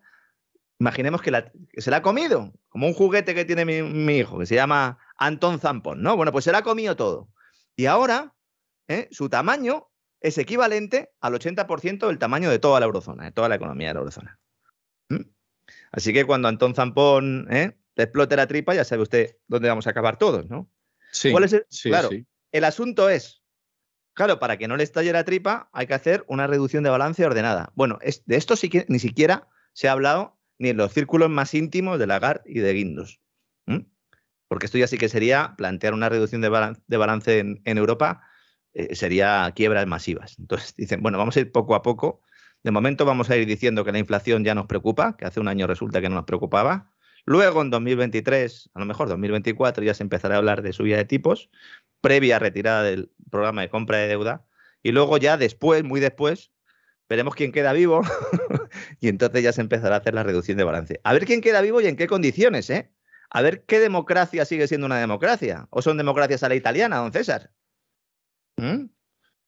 imaginemos 0.80 1.22
que, 1.22 1.32
se 1.78 1.92
la 1.92 1.98
ha 1.98 2.02
comido, 2.02 2.52
como 2.68 2.88
un 2.88 2.96
juguete 2.96 3.36
que 3.36 3.46
tiene 3.46 3.64
mi, 3.64 4.18
hijo, 4.18 4.40
que 4.40 4.48
se 4.48 4.56
llama 4.56 4.98
Anton 5.18 5.60
Zampon, 5.60 6.02
¿no? 6.02 6.18
Bueno, 6.18 6.32
pues 6.32 6.46
se 6.46 6.52
la 6.52 6.58
ha 6.58 6.64
comido 6.64 6.96
todo. 6.96 7.30
Y 7.76 7.86
ahora 7.86 8.34
¿eh? 8.88 9.08
su 9.12 9.30
tamaño 9.30 9.88
es 10.20 10.40
equivalente 10.40 11.12
al 11.22 11.36
80% 11.36 12.08
del 12.08 12.18
tamaño 12.18 12.50
de 12.50 12.58
toda 12.58 12.80
la 12.80 12.88
eurozona, 12.88 13.26
de 13.26 13.32
toda 13.32 13.50
la 13.50 13.56
economía 13.56 13.90
de 13.90 13.94
la 13.94 14.00
eurozona. 14.00 14.40
¿Mm? 15.10 15.30
Así 15.92 16.12
que 16.12 16.26
cuando 16.26 16.48
Anton 16.48 16.74
Zampón 16.74 17.48
¿eh? 17.52 17.78
le 17.96 18.04
explote 18.04 18.36
la 18.36 18.48
tripa, 18.48 18.74
ya 18.74 18.84
sabe 18.84 19.04
usted 19.04 19.38
dónde 19.48 19.70
vamos 19.70 19.86
a 19.86 19.92
acabar 19.92 20.18
todos, 20.18 20.50
¿no? 20.50 20.68
Sí, 21.12 21.32
¿Cuál 21.32 21.44
es 21.44 21.54
el, 21.54 21.66
sí, 21.70 21.90
claro, 21.90 22.10
el 22.56 22.64
asunto 22.64 23.10
es, 23.10 23.44
claro, 24.14 24.40
para 24.40 24.58
que 24.58 24.70
no 24.70 24.78
le 24.78 24.84
estalle 24.84 25.12
la 25.12 25.26
tripa 25.26 25.70
hay 25.74 25.88
que 25.88 25.94
hacer 25.94 26.24
una 26.30 26.48
reducción 26.48 26.84
de 26.84 26.90
balance 26.90 27.26
ordenada. 27.26 27.74
Bueno, 27.76 28.00
de 28.00 28.36
esto 28.38 28.56
ni 28.88 29.00
siquiera 29.00 29.50
se 29.74 29.90
ha 29.90 29.92
hablado 29.92 30.40
ni 30.58 30.70
en 30.70 30.78
los 30.78 30.94
círculos 30.94 31.30
más 31.30 31.54
íntimos 31.54 32.00
de 32.00 32.08
Lagarde 32.08 32.44
y 32.46 32.60
de 32.60 32.74
Guindos. 32.74 33.20
Porque 34.48 34.68
esto 34.68 34.78
ya 34.78 34.88
sí 34.88 34.98
que 34.98 35.10
sería 35.10 35.56
plantear 35.58 35.94
una 35.94 36.08
reducción 36.08 36.40
de, 36.40 36.50
balance, 36.50 37.40
en, 37.40 37.78
Europa, 37.78 38.22
eh, 38.74 38.96
sería 38.96 39.52
quiebras 39.54 39.86
masivas. 39.86 40.38
Entonces 40.40 40.76
dicen, 40.78 41.02
bueno, 41.02 41.18
vamos 41.18 41.36
a 41.36 41.42
ir 41.42 41.52
poco 41.52 41.76
a 41.76 41.82
poco. 41.82 42.22
De 42.64 42.72
momento 42.72 43.04
vamos 43.04 43.30
a 43.30 43.36
ir 43.36 43.46
diciendo 43.48 43.84
que 43.84 43.92
la 43.92 44.00
inflación 44.00 44.46
ya 44.46 44.56
nos 44.56 44.68
preocupa, 44.68 45.18
que 45.18 45.26
hace 45.26 45.42
un 45.42 45.50
año 45.50 45.68
resulta 45.68 46.00
que 46.00 46.08
no 46.08 46.16
nos 46.16 46.26
preocupaba. 46.26 46.95
Luego, 47.26 47.62
en 47.62 47.72
2023, 47.72 48.70
a 48.74 48.80
lo 48.80 48.86
mejor 48.86 49.10
2024, 49.10 49.84
ya 49.84 49.94
se 49.94 50.04
empezará 50.04 50.36
a 50.36 50.38
hablar 50.38 50.62
de 50.62 50.74
subida 50.74 50.98
de 50.98 51.06
tipos, 51.06 51.50
previa 52.02 52.38
retirada 52.38 52.84
del 52.84 53.12
programa 53.32 53.62
de 53.62 53.70
compra 53.70 53.98
de 53.98 54.08
deuda. 54.08 54.46
Y 54.84 54.92
luego 54.92 55.18
ya 55.18 55.36
después, 55.36 55.84
muy 55.84 56.00
después, 56.00 56.52
veremos 57.10 57.34
quién 57.36 57.52
queda 57.52 57.74
vivo 57.74 58.02
y 59.02 59.08
entonces 59.08 59.44
ya 59.44 59.54
se 59.54 59.62
empezará 59.62 59.96
a 59.96 60.00
hacer 60.00 60.14
la 60.14 60.24
reducción 60.24 60.58
de 60.58 60.64
balance. 60.64 61.02
A 61.04 61.14
ver 61.14 61.26
quién 61.26 61.42
queda 61.42 61.62
vivo 61.62 61.82
y 61.82 61.88
en 61.88 61.96
qué 61.96 62.06
condiciones, 62.06 62.70
¿eh? 62.70 62.92
A 63.32 63.42
ver 63.42 63.64
qué 63.66 63.80
democracia 63.80 64.46
sigue 64.46 64.68
siendo 64.68 64.86
una 64.86 65.00
democracia. 65.00 65.68
¿O 65.72 65.82
son 65.82 65.98
democracias 65.98 66.44
a 66.44 66.50
la 66.50 66.56
italiana, 66.56 66.98
don 66.98 67.12
César? 67.12 67.52
¿Mm? 68.58 68.86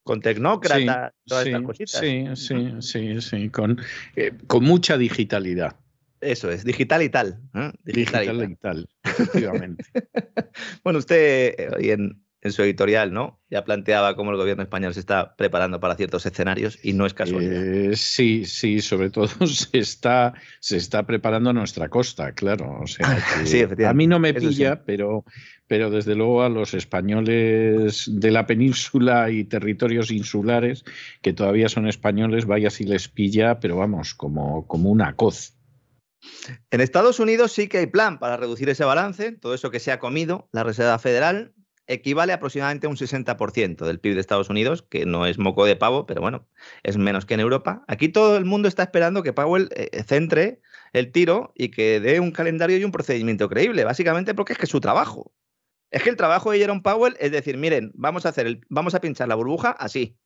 Con 0.04 0.22
tecnócratas, 0.22 1.14
todas 1.26 1.46
estas 1.46 1.62
cositas. 1.62 2.00
Sí, 2.00 2.26
sí, 2.36 2.72
sí, 2.80 3.22
sí, 3.22 3.50
con, 3.50 3.80
eh, 4.16 4.34
con 4.48 4.64
mucha 4.64 4.98
digitalidad. 4.98 5.76
Eso 6.22 6.52
es, 6.52 6.64
digital 6.64 7.04
y 7.04 7.10
tal. 7.10 7.40
¿eh? 7.54 7.72
Digital, 7.84 8.52
y 8.52 8.56
tal, 8.56 8.90
efectivamente. 9.04 9.86
bueno, 10.84 11.00
usted 11.00 11.56
eh, 11.58 11.70
hoy 11.76 11.92
en, 11.92 12.24
en, 12.42 12.52
su 12.52 12.64
editorial, 12.64 13.14
¿no? 13.14 13.40
Ya 13.50 13.64
planteaba 13.64 14.16
cómo 14.16 14.32
el 14.32 14.38
gobierno 14.38 14.64
español 14.64 14.94
se 14.96 15.00
está 15.00 15.36
preparando 15.36 15.80
para 15.80 15.96
ciertos 15.96 16.26
escenarios 16.26 16.80
y 16.82 16.94
no 16.94 17.06
es 17.06 17.14
casualidad. 17.14 17.64
Eh, 17.64 17.96
sí, 17.96 18.46
sí, 18.46 18.82
sobre 18.82 19.12
todo 19.12 19.28
se 19.48 19.78
está, 19.78 20.34
se 20.60 20.78
está 20.78 21.06
preparando 21.06 21.52
a 21.52 21.54
nuestra 21.54 21.90
costa, 21.90 22.32
claro. 22.32 22.80
O 22.82 22.88
sea, 22.88 23.20
sí, 23.46 23.64
a 23.86 23.94
mí 23.94 24.08
no 24.08 24.20
me 24.20 24.34
pilla, 24.34 24.84
pero, 24.86 25.24
pero 25.68 25.92
desde 25.92 26.16
luego 26.16 26.42
a 26.42 26.50
los 26.50 26.74
españoles 26.74 28.10
de 28.12 28.32
la 28.32 28.48
península 28.48 29.30
y 29.30 29.44
territorios 29.44 30.10
insulares, 30.10 30.84
que 31.22 31.34
todavía 31.34 31.70
son 31.70 31.88
españoles, 31.88 32.48
vaya 32.48 32.72
si 32.72 32.86
les 32.86 33.08
pilla, 33.08 33.60
pero 33.60 33.78
vamos, 33.78 34.16
como, 34.16 34.66
como 34.66 34.90
una 34.90 35.16
coz. 35.16 35.57
En 36.72 36.82
Estados 36.82 37.20
Unidos 37.20 37.52
sí 37.52 37.68
que 37.68 37.80
hay 37.80 37.88
plan 37.88 38.20
para 38.20 38.38
reducir 38.38 38.70
ese 38.70 38.86
balance, 38.86 39.34
todo 39.34 39.54
eso 39.54 39.72
que 39.72 39.80
se 39.80 39.92
ha 39.92 40.00
comido 40.00 40.50
la 40.52 40.64
Reserva 40.64 41.00
Federal 41.00 41.54
equivale 41.88 42.34
aproximadamente 42.34 42.86
a 42.86 42.90
un 42.90 42.98
60% 42.98 43.86
del 43.86 44.00
PIB 44.00 44.16
de 44.16 44.20
Estados 44.20 44.50
Unidos, 44.50 44.82
que 44.82 45.06
no 45.06 45.26
es 45.26 45.38
moco 45.38 45.66
de 45.66 45.76
pavo, 45.76 46.06
pero 46.06 46.22
bueno, 46.22 46.48
es 46.84 46.98
menos 46.98 47.26
que 47.26 47.34
en 47.34 47.40
Europa. 47.40 47.84
Aquí 47.88 48.10
todo 48.10 48.38
el 48.38 48.46
mundo 48.46 48.68
está 48.68 48.84
esperando 48.84 49.24
que 49.24 49.34
Powell 49.34 49.70
eh, 49.72 50.04
centre 50.04 50.62
el 50.94 51.12
tiro 51.12 51.54
y 51.56 51.70
que 51.70 52.00
dé 52.00 52.20
un 52.20 52.32
calendario 52.32 52.78
y 52.78 52.84
un 52.84 52.92
procedimiento 52.92 53.50
creíble, 53.50 53.86
básicamente 53.86 54.34
porque 54.36 54.54
es 54.54 54.60
que 54.60 54.68
su 54.68 54.82
trabajo. 54.82 55.34
Es 55.90 56.04
que 56.04 56.10
el 56.10 56.18
trabajo 56.18 56.52
de 56.52 56.60
Jerome 56.60 56.82
Powell 56.82 57.16
es 57.20 57.32
decir, 57.32 57.58
miren, 57.58 57.92
vamos 57.96 58.26
a 58.26 58.30
hacer 58.30 58.46
el, 58.48 58.62
vamos 58.70 58.94
a 58.94 59.00
pinchar 59.00 59.30
la 59.30 59.36
burbuja 59.36 59.72
así. 59.72 60.18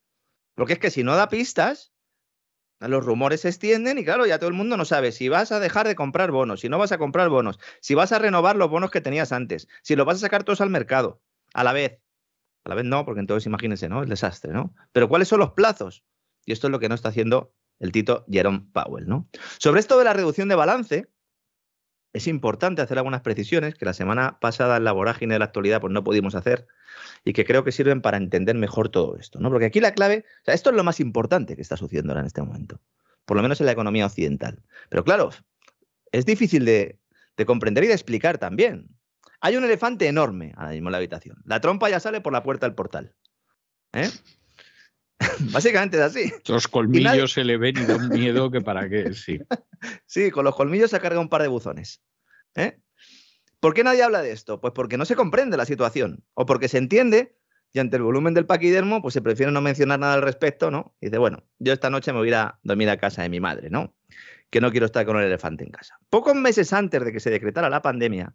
Porque 0.54 0.74
es 0.74 0.78
que 0.80 0.90
si 0.90 1.04
no 1.04 1.16
da 1.16 1.28
pistas, 1.28 1.91
los 2.88 3.04
rumores 3.04 3.42
se 3.42 3.48
extienden 3.48 3.98
y 3.98 4.04
claro, 4.04 4.26
ya 4.26 4.38
todo 4.38 4.48
el 4.48 4.54
mundo 4.54 4.76
no 4.76 4.84
sabe 4.84 5.12
si 5.12 5.28
vas 5.28 5.52
a 5.52 5.60
dejar 5.60 5.86
de 5.86 5.94
comprar 5.94 6.30
bonos, 6.30 6.60
si 6.60 6.68
no 6.68 6.78
vas 6.78 6.92
a 6.92 6.98
comprar 6.98 7.28
bonos, 7.28 7.58
si 7.80 7.94
vas 7.94 8.12
a 8.12 8.18
renovar 8.18 8.56
los 8.56 8.70
bonos 8.70 8.90
que 8.90 9.00
tenías 9.00 9.32
antes, 9.32 9.68
si 9.82 9.96
los 9.96 10.06
vas 10.06 10.16
a 10.16 10.20
sacar 10.20 10.44
todos 10.44 10.60
al 10.60 10.70
mercado 10.70 11.20
a 11.54 11.64
la 11.64 11.72
vez. 11.72 12.00
A 12.64 12.68
la 12.68 12.74
vez 12.76 12.84
no, 12.84 13.04
porque 13.04 13.20
entonces 13.20 13.46
imagínense, 13.46 13.88
¿no? 13.88 14.02
El 14.02 14.08
desastre, 14.08 14.52
¿no? 14.52 14.74
Pero 14.92 15.08
¿cuáles 15.08 15.28
son 15.28 15.40
los 15.40 15.52
plazos? 15.52 16.04
Y 16.44 16.52
esto 16.52 16.68
es 16.68 16.70
lo 16.70 16.78
que 16.78 16.88
no 16.88 16.94
está 16.94 17.08
haciendo 17.08 17.54
el 17.80 17.90
Tito 17.90 18.24
Jerome 18.30 18.66
Powell, 18.72 19.08
¿no? 19.08 19.28
Sobre 19.58 19.80
esto 19.80 19.98
de 19.98 20.04
la 20.04 20.12
reducción 20.12 20.48
de 20.48 20.54
balance, 20.54 21.11
es 22.12 22.26
importante 22.26 22.82
hacer 22.82 22.98
algunas 22.98 23.22
precisiones 23.22 23.74
que 23.74 23.84
la 23.84 23.94
semana 23.94 24.38
pasada 24.40 24.76
en 24.76 24.84
la 24.84 24.92
vorágine 24.92 25.34
de 25.34 25.38
la 25.38 25.46
actualidad 25.46 25.80
pues 25.80 25.92
no 25.92 26.04
pudimos 26.04 26.34
hacer 26.34 26.66
y 27.24 27.32
que 27.32 27.44
creo 27.44 27.64
que 27.64 27.72
sirven 27.72 28.02
para 28.02 28.16
entender 28.16 28.54
mejor 28.54 28.88
todo 28.90 29.16
esto, 29.16 29.40
¿no? 29.40 29.50
Porque 29.50 29.66
aquí 29.66 29.80
la 29.80 29.92
clave, 29.92 30.24
o 30.42 30.44
sea, 30.44 30.54
esto 30.54 30.70
es 30.70 30.76
lo 30.76 30.84
más 30.84 31.00
importante 31.00 31.56
que 31.56 31.62
está 31.62 31.76
sucediendo 31.76 32.12
ahora 32.12 32.20
en 32.20 32.26
este 32.26 32.42
momento, 32.42 32.80
por 33.24 33.36
lo 33.36 33.42
menos 33.42 33.60
en 33.60 33.66
la 33.66 33.72
economía 33.72 34.06
occidental. 34.06 34.62
Pero 34.90 35.04
claro, 35.04 35.30
es 36.10 36.26
difícil 36.26 36.64
de, 36.64 36.98
comprender 37.46 37.84
y 37.84 37.88
de 37.88 37.94
explicar 37.94 38.38
también. 38.38 38.88
Hay 39.40 39.56
un 39.56 39.64
elefante 39.64 40.06
enorme 40.06 40.52
ahora 40.56 40.70
mismo 40.70 40.88
en 40.88 40.92
la 40.92 40.98
habitación. 40.98 41.42
La 41.44 41.60
trompa 41.60 41.90
ya 41.90 41.98
sale 41.98 42.20
por 42.20 42.32
la 42.32 42.44
puerta 42.44 42.66
del 42.66 42.76
portal. 42.76 43.14
¿eh? 43.92 44.08
Básicamente 45.52 45.96
es 45.96 46.02
así. 46.02 46.32
Los 46.46 46.68
colmillos 46.68 47.32
se 47.32 47.44
le 47.44 47.56
ven 47.56 47.76
y 47.76 47.84
da 47.84 47.96
un 47.96 48.08
miedo 48.08 48.50
que 48.50 48.60
para 48.60 48.88
qué, 48.88 49.12
sí. 49.14 49.38
sí, 50.06 50.30
con 50.30 50.44
los 50.44 50.54
colmillos 50.54 50.90
se 50.90 51.00
carga 51.00 51.20
un 51.20 51.28
par 51.28 51.42
de 51.42 51.48
buzones. 51.48 52.02
¿eh? 52.54 52.78
¿Por 53.60 53.74
qué 53.74 53.84
nadie 53.84 54.02
habla 54.02 54.22
de 54.22 54.32
esto? 54.32 54.60
Pues 54.60 54.72
porque 54.72 54.98
no 54.98 55.04
se 55.04 55.16
comprende 55.16 55.56
la 55.56 55.64
situación 55.64 56.24
o 56.34 56.46
porque 56.46 56.68
se 56.68 56.78
entiende 56.78 57.36
y 57.72 57.78
ante 57.78 57.96
el 57.96 58.02
volumen 58.02 58.34
del 58.34 58.44
paquidermo, 58.44 59.00
pues 59.00 59.14
se 59.14 59.22
prefiere 59.22 59.50
no 59.50 59.60
mencionar 59.60 59.98
nada 59.98 60.14
al 60.14 60.22
respecto, 60.22 60.70
¿no? 60.70 60.94
Y 61.00 61.06
dice, 61.06 61.18
bueno, 61.18 61.44
yo 61.58 61.72
esta 61.72 61.88
noche 61.88 62.12
me 62.12 62.18
voy 62.18 62.28
a 62.28 62.30
ir 62.30 62.34
a 62.34 62.58
dormir 62.62 62.90
a 62.90 62.98
casa 62.98 63.22
de 63.22 63.30
mi 63.30 63.40
madre, 63.40 63.70
¿no? 63.70 63.94
Que 64.50 64.60
no 64.60 64.70
quiero 64.70 64.86
estar 64.86 65.06
con 65.06 65.16
el 65.16 65.24
elefante 65.24 65.64
en 65.64 65.70
casa. 65.70 65.98
Pocos 66.10 66.34
meses 66.34 66.72
antes 66.74 67.02
de 67.02 67.12
que 67.12 67.20
se 67.20 67.30
decretara 67.30 67.70
la 67.70 67.80
pandemia, 67.80 68.34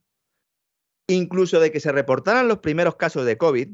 incluso 1.05 1.59
de 1.59 1.71
que 1.71 1.79
se 1.79 1.91
reportaran 1.91 2.47
los 2.47 2.59
primeros 2.59 2.95
casos 2.95 3.25
de 3.25 3.37
COVID, 3.37 3.69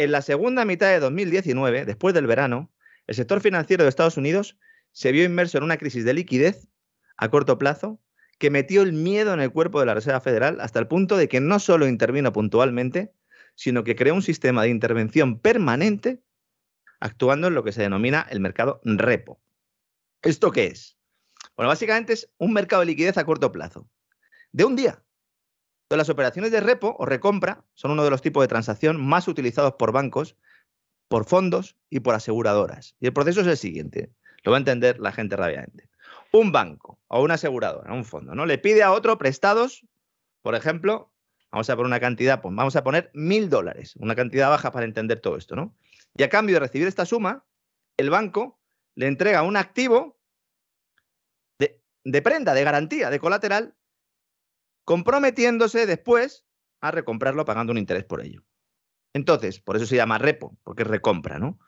en 0.00 0.12
la 0.12 0.22
segunda 0.22 0.64
mitad 0.64 0.88
de 0.88 0.98
2019, 0.98 1.84
después 1.84 2.14
del 2.14 2.26
verano, 2.26 2.72
el 3.06 3.14
sector 3.14 3.42
financiero 3.42 3.84
de 3.84 3.90
Estados 3.90 4.16
Unidos 4.16 4.56
se 4.92 5.12
vio 5.12 5.24
inmerso 5.24 5.58
en 5.58 5.64
una 5.64 5.76
crisis 5.76 6.06
de 6.06 6.14
liquidez 6.14 6.68
a 7.18 7.28
corto 7.28 7.58
plazo 7.58 8.00
que 8.38 8.48
metió 8.48 8.80
el 8.80 8.94
miedo 8.94 9.34
en 9.34 9.40
el 9.40 9.52
cuerpo 9.52 9.78
de 9.78 9.84
la 9.84 9.92
Reserva 9.92 10.22
Federal 10.22 10.58
hasta 10.62 10.78
el 10.78 10.86
punto 10.86 11.18
de 11.18 11.28
que 11.28 11.40
no 11.40 11.58
solo 11.58 11.86
intervino 11.86 12.32
puntualmente, 12.32 13.12
sino 13.54 13.84
que 13.84 13.94
creó 13.94 14.14
un 14.14 14.22
sistema 14.22 14.62
de 14.62 14.70
intervención 14.70 15.38
permanente 15.38 16.22
actuando 16.98 17.48
en 17.48 17.54
lo 17.54 17.62
que 17.62 17.72
se 17.72 17.82
denomina 17.82 18.26
el 18.30 18.40
mercado 18.40 18.80
repo. 18.84 19.38
¿Esto 20.22 20.50
qué 20.50 20.68
es? 20.68 20.96
Bueno, 21.56 21.68
básicamente 21.68 22.14
es 22.14 22.32
un 22.38 22.54
mercado 22.54 22.80
de 22.80 22.86
liquidez 22.86 23.18
a 23.18 23.26
corto 23.26 23.52
plazo, 23.52 23.86
de 24.50 24.64
un 24.64 24.76
día. 24.76 25.04
Entonces, 25.90 26.06
las 26.06 26.14
operaciones 26.14 26.52
de 26.52 26.60
repo 26.60 26.94
o 27.00 27.04
recompra 27.04 27.64
son 27.74 27.90
uno 27.90 28.04
de 28.04 28.10
los 28.10 28.22
tipos 28.22 28.44
de 28.44 28.46
transacción 28.46 29.04
más 29.04 29.26
utilizados 29.26 29.74
por 29.74 29.90
bancos, 29.90 30.36
por 31.08 31.24
fondos 31.24 31.76
y 31.90 31.98
por 31.98 32.14
aseguradoras. 32.14 32.94
Y 33.00 33.06
el 33.06 33.12
proceso 33.12 33.40
es 33.40 33.48
el 33.48 33.56
siguiente, 33.56 34.12
lo 34.44 34.52
va 34.52 34.58
a 34.58 34.60
entender 34.60 35.00
la 35.00 35.10
gente 35.10 35.34
rápidamente. 35.34 35.88
Un 36.30 36.52
banco 36.52 37.00
o 37.08 37.20
una 37.24 37.34
aseguradora, 37.34 37.92
un 37.92 38.04
fondo, 38.04 38.36
¿no? 38.36 38.46
Le 38.46 38.56
pide 38.56 38.84
a 38.84 38.92
otro 38.92 39.18
prestados, 39.18 39.84
por 40.42 40.54
ejemplo, 40.54 41.10
Vamos 41.50 41.68
a 41.68 41.74
poner 41.74 41.86
una 41.86 41.98
cantidad, 41.98 42.40
pues 42.40 42.54
vamos 42.54 42.76
a 42.76 42.84
poner 42.84 43.10
mil 43.12 43.50
dólares, 43.50 43.96
una 43.96 44.14
cantidad 44.14 44.48
baja 44.48 44.70
para 44.70 44.84
entender 44.84 45.18
todo 45.18 45.36
esto, 45.36 45.56
¿no? 45.56 45.74
Y 46.16 46.22
a 46.22 46.28
cambio 46.28 46.54
de 46.54 46.60
recibir 46.60 46.86
esta 46.86 47.04
suma, 47.04 47.44
el 47.96 48.08
banco 48.08 48.60
le 48.94 49.08
entrega 49.08 49.42
un 49.42 49.56
activo 49.56 50.16
de, 51.58 51.82
de 52.04 52.22
prenda, 52.22 52.54
de 52.54 52.62
garantía, 52.62 53.10
de 53.10 53.18
colateral, 53.18 53.74
comprometiéndose 54.90 55.86
después 55.86 56.44
a 56.80 56.90
recomprarlo 56.90 57.44
pagando 57.44 57.70
un 57.70 57.78
interés 57.78 58.02
por 58.02 58.20
ello. 58.20 58.42
Entonces, 59.12 59.60
por 59.60 59.76
eso 59.76 59.86
se 59.86 59.94
llama 59.94 60.18
repo, 60.18 60.58
porque 60.64 60.82
es 60.82 60.88
recompra, 60.88 61.38
¿no? 61.38 61.60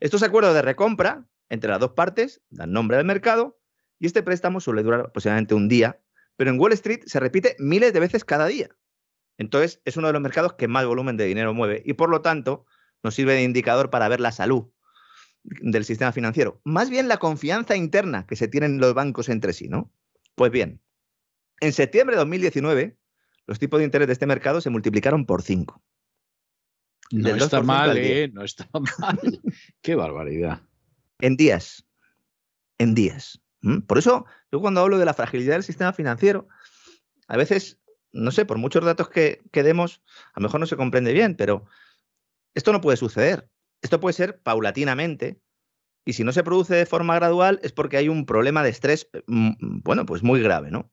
Estos 0.00 0.24
acuerdos 0.24 0.54
de 0.54 0.62
recompra 0.62 1.24
entre 1.48 1.70
las 1.70 1.78
dos 1.78 1.92
partes 1.92 2.42
dan 2.50 2.72
nombre 2.72 2.96
al 2.96 3.04
mercado 3.04 3.60
y 4.00 4.06
este 4.06 4.24
préstamo 4.24 4.58
suele 4.58 4.82
durar 4.82 5.02
aproximadamente 5.02 5.54
un 5.54 5.68
día, 5.68 6.00
pero 6.34 6.50
en 6.50 6.58
Wall 6.58 6.72
Street 6.72 7.02
se 7.06 7.20
repite 7.20 7.54
miles 7.60 7.92
de 7.92 8.00
veces 8.00 8.24
cada 8.24 8.46
día. 8.46 8.70
Entonces, 9.38 9.80
es 9.84 9.96
uno 9.96 10.08
de 10.08 10.14
los 10.14 10.22
mercados 10.22 10.54
que 10.54 10.66
más 10.66 10.84
volumen 10.84 11.16
de 11.16 11.26
dinero 11.26 11.54
mueve 11.54 11.80
y 11.86 11.92
por 11.92 12.10
lo 12.10 12.22
tanto 12.22 12.66
nos 13.04 13.14
sirve 13.14 13.34
de 13.34 13.44
indicador 13.44 13.90
para 13.90 14.08
ver 14.08 14.18
la 14.18 14.32
salud 14.32 14.68
del 15.44 15.84
sistema 15.84 16.10
financiero. 16.10 16.60
Más 16.64 16.90
bien 16.90 17.06
la 17.06 17.18
confianza 17.18 17.76
interna 17.76 18.26
que 18.26 18.34
se 18.34 18.48
tienen 18.48 18.78
los 18.78 18.94
bancos 18.94 19.28
entre 19.28 19.52
sí, 19.52 19.68
¿no? 19.68 19.92
Pues 20.34 20.50
bien, 20.50 20.80
en 21.60 21.72
septiembre 21.72 22.16
de 22.16 22.20
2019, 22.20 22.96
los 23.46 23.58
tipos 23.58 23.78
de 23.78 23.84
interés 23.84 24.06
de 24.06 24.12
este 24.12 24.26
mercado 24.26 24.60
se 24.60 24.70
multiplicaron 24.70 25.26
por 25.26 25.42
5. 25.42 25.82
No 27.10 27.36
está 27.36 27.62
mal, 27.62 27.96
¿eh? 27.96 28.30
No 28.32 28.44
está 28.44 28.68
mal. 29.00 29.40
Qué 29.82 29.94
barbaridad. 29.94 30.62
En 31.20 31.36
días. 31.36 31.86
En 32.78 32.94
días. 32.94 33.40
Por 33.86 33.98
eso, 33.98 34.26
yo 34.52 34.60
cuando 34.60 34.80
hablo 34.80 34.98
de 34.98 35.04
la 35.06 35.14
fragilidad 35.14 35.54
del 35.54 35.62
sistema 35.62 35.92
financiero, 35.92 36.48
a 37.28 37.36
veces 37.36 37.78
no 38.14 38.30
sé, 38.30 38.46
por 38.46 38.58
muchos 38.58 38.84
datos 38.84 39.08
que, 39.10 39.42
demos, 39.52 40.02
a 40.32 40.40
lo 40.40 40.44
mejor 40.44 40.60
no 40.60 40.66
se 40.66 40.76
comprende 40.76 41.12
bien, 41.12 41.34
pero 41.34 41.66
esto 42.54 42.72
no 42.72 42.80
puede 42.80 42.96
suceder. 42.96 43.50
Esto 43.82 44.00
puede 44.00 44.14
ser 44.14 44.40
paulatinamente. 44.40 45.40
Y 46.06 46.12
si 46.14 46.22
no 46.22 46.32
se 46.32 46.44
produce 46.44 46.74
de 46.74 46.86
forma 46.86 47.16
gradual 47.16 47.60
es 47.62 47.72
porque 47.72 47.96
hay 47.96 48.08
un 48.08 48.24
problema 48.24 48.62
de 48.62 48.70
estrés, 48.70 49.10
mm, 49.26 49.48
mm, 49.58 49.82
bueno, 49.82 50.06
pues 50.06 50.22
muy 50.22 50.40
grave, 50.40 50.70
¿no? 50.70 50.92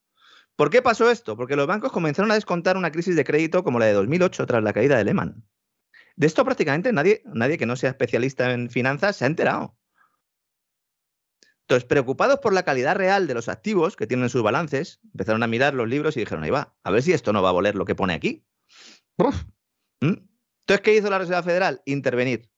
¿Por 0.56 0.70
qué 0.70 0.82
pasó 0.82 1.10
esto? 1.10 1.36
Porque 1.36 1.56
los 1.56 1.68
bancos 1.68 1.92
comenzaron 1.92 2.32
a 2.32 2.36
descontar 2.36 2.78
una 2.78 2.92
crisis 2.92 3.16
de 3.16 3.24
crédito 3.24 3.64
como 3.64 3.80
la 3.80 3.86
de 3.86 3.94
2008 3.94 4.46
tras 4.46 4.64
la 4.64 4.74
caída 4.74 4.98
de 4.98 5.04
Lehman. 5.04 5.44
De 6.16 6.28
esto 6.28 6.44
prácticamente 6.46 6.94
nadie, 6.94 7.24
nadie 7.26 7.58
que 7.58 7.66
no 7.66 7.76
sea 7.76 7.90
especialista 7.90 8.52
en 8.52 8.70
finanzas 8.70 9.16
se 9.16 9.24
ha 9.24 9.28
enterado. 9.28 9.78
Entonces, 11.62 11.88
preocupados 11.88 12.40
por 12.40 12.54
la 12.54 12.64
calidad 12.64 12.96
real 12.96 13.28
de 13.28 13.34
los 13.34 13.48
activos 13.48 13.96
que 13.96 14.06
tienen 14.06 14.30
sus 14.30 14.44
balances, 14.44 15.00
empezaron 15.14 15.42
a 15.42 15.48
mirar 15.48 15.74
los 15.74 15.88
libros 15.88 16.18
y 16.18 16.20
dijeron, 16.20 16.44
ahí 16.44 16.50
va, 16.50 16.76
a 16.84 16.92
ver 16.92 17.02
si 17.02 17.14
esto 17.14 17.32
no 17.32 17.42
va 17.42 17.50
a 17.50 17.54
voler 17.54 17.76
lo 17.76 17.86
que 17.86 17.96
pone 17.96 18.14
aquí. 18.14 18.46
¿Mm? 20.02 20.18
Entonces, 20.62 20.82
¿qué 20.84 20.96
hizo 20.96 21.10
la 21.10 21.20
Reserva 21.20 21.44
Federal? 21.44 21.82
Intervenir. 21.86 22.50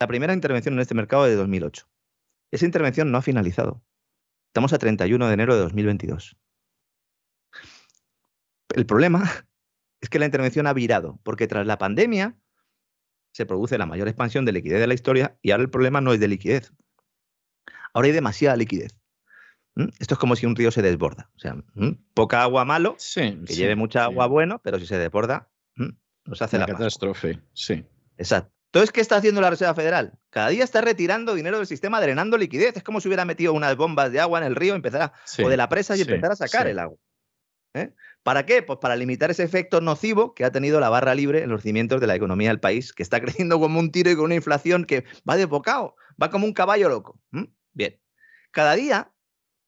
La 0.00 0.06
primera 0.06 0.32
intervención 0.32 0.74
en 0.74 0.80
este 0.80 0.94
mercado 0.94 1.24
de 1.24 1.34
2008. 1.34 1.88
Esa 2.52 2.64
intervención 2.64 3.10
no 3.10 3.18
ha 3.18 3.22
finalizado. 3.22 3.82
Estamos 4.50 4.72
a 4.72 4.78
31 4.78 5.26
de 5.26 5.34
enero 5.34 5.54
de 5.56 5.62
2022. 5.62 6.36
El 8.74 8.86
problema 8.86 9.22
es 10.00 10.08
que 10.08 10.18
la 10.18 10.26
intervención 10.26 10.66
ha 10.66 10.72
virado, 10.72 11.20
porque 11.22 11.46
tras 11.46 11.66
la 11.66 11.78
pandemia 11.78 12.36
se 13.32 13.46
produce 13.46 13.78
la 13.78 13.86
mayor 13.86 14.08
expansión 14.08 14.44
de 14.44 14.52
liquidez 14.52 14.80
de 14.80 14.86
la 14.86 14.94
historia 14.94 15.38
y 15.42 15.50
ahora 15.50 15.62
el 15.62 15.70
problema 15.70 16.00
no 16.00 16.12
es 16.12 16.20
de 16.20 16.28
liquidez, 16.28 16.72
Ahora 17.94 18.06
hay 18.06 18.12
demasiada 18.12 18.56
liquidez. 18.56 18.96
Esto 19.98 20.14
es 20.14 20.18
como 20.18 20.34
si 20.34 20.46
un 20.46 20.56
río 20.56 20.70
se 20.70 20.82
desborda. 20.82 21.30
O 21.36 21.38
sea, 21.38 21.56
poca 22.14 22.42
agua 22.42 22.64
malo, 22.64 22.96
que 23.14 23.54
lleve 23.54 23.76
mucha 23.76 24.04
agua 24.04 24.26
bueno, 24.26 24.60
pero 24.62 24.78
si 24.78 24.86
se 24.86 24.98
desborda, 24.98 25.48
nos 26.24 26.42
hace 26.42 26.58
la 26.58 26.66
catástrofe. 26.66 27.40
Sí. 27.54 27.84
Exacto. 28.16 28.52
Entonces, 28.66 28.92
¿qué 28.92 29.00
está 29.00 29.16
haciendo 29.16 29.40
la 29.40 29.48
Reserva 29.48 29.74
Federal? 29.74 30.18
Cada 30.30 30.50
día 30.50 30.62
está 30.62 30.82
retirando 30.82 31.34
dinero 31.34 31.56
del 31.56 31.66
sistema, 31.66 32.00
drenando 32.00 32.36
liquidez. 32.36 32.76
Es 32.76 32.82
como 32.82 33.00
si 33.00 33.08
hubiera 33.08 33.24
metido 33.24 33.54
unas 33.54 33.76
bombas 33.76 34.12
de 34.12 34.20
agua 34.20 34.40
en 34.40 34.44
el 34.44 34.56
río 34.56 34.74
empezara, 34.74 35.12
o 35.42 35.48
de 35.48 35.56
la 35.56 35.68
presa 35.68 35.96
y 35.96 36.02
empezar 36.02 36.32
a 36.32 36.36
sacar 36.36 36.66
el 36.66 36.78
agua. 36.78 36.98
¿Eh? 37.74 37.94
¿Para 38.22 38.46
qué? 38.46 38.62
Pues 38.62 38.78
para 38.78 38.96
limitar 38.96 39.30
ese 39.30 39.42
efecto 39.42 39.80
nocivo 39.80 40.34
que 40.34 40.44
ha 40.44 40.52
tenido 40.52 40.80
la 40.80 40.88
barra 40.88 41.14
libre 41.14 41.42
en 41.42 41.50
los 41.50 41.62
cimientos 41.62 42.00
de 42.00 42.06
la 42.06 42.16
economía 42.16 42.48
del 42.48 42.60
país, 42.60 42.92
que 42.92 43.02
está 43.02 43.20
creciendo 43.22 43.58
como 43.60 43.78
un 43.78 43.90
tiro 43.90 44.10
y 44.10 44.16
con 44.16 44.26
una 44.26 44.34
inflación 44.34 44.84
que 44.84 45.04
va 45.28 45.36
de 45.36 45.46
bocado, 45.46 45.96
va 46.20 46.30
como 46.30 46.46
un 46.46 46.52
caballo 46.52 46.88
loco. 46.88 47.20
Bien, 47.72 48.00
cada 48.50 48.74
día 48.74 49.12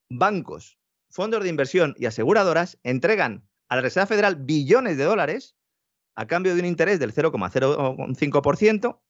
bancos, 0.09 0.79
fondos 1.09 1.43
de 1.43 1.49
inversión 1.49 1.95
y 1.99 2.07
aseguradoras 2.07 2.79
entregan 2.83 3.45
a 3.69 3.77
la 3.77 3.83
Reserva 3.83 4.07
Federal 4.07 4.37
billones 4.37 4.97
de 4.97 5.05
dólares 5.05 5.57
a 6.17 6.27
cambio 6.27 6.55
de 6.55 6.61
un 6.61 6.67
interés 6.67 6.99
del 6.99 7.15
0,05%, 7.15 9.01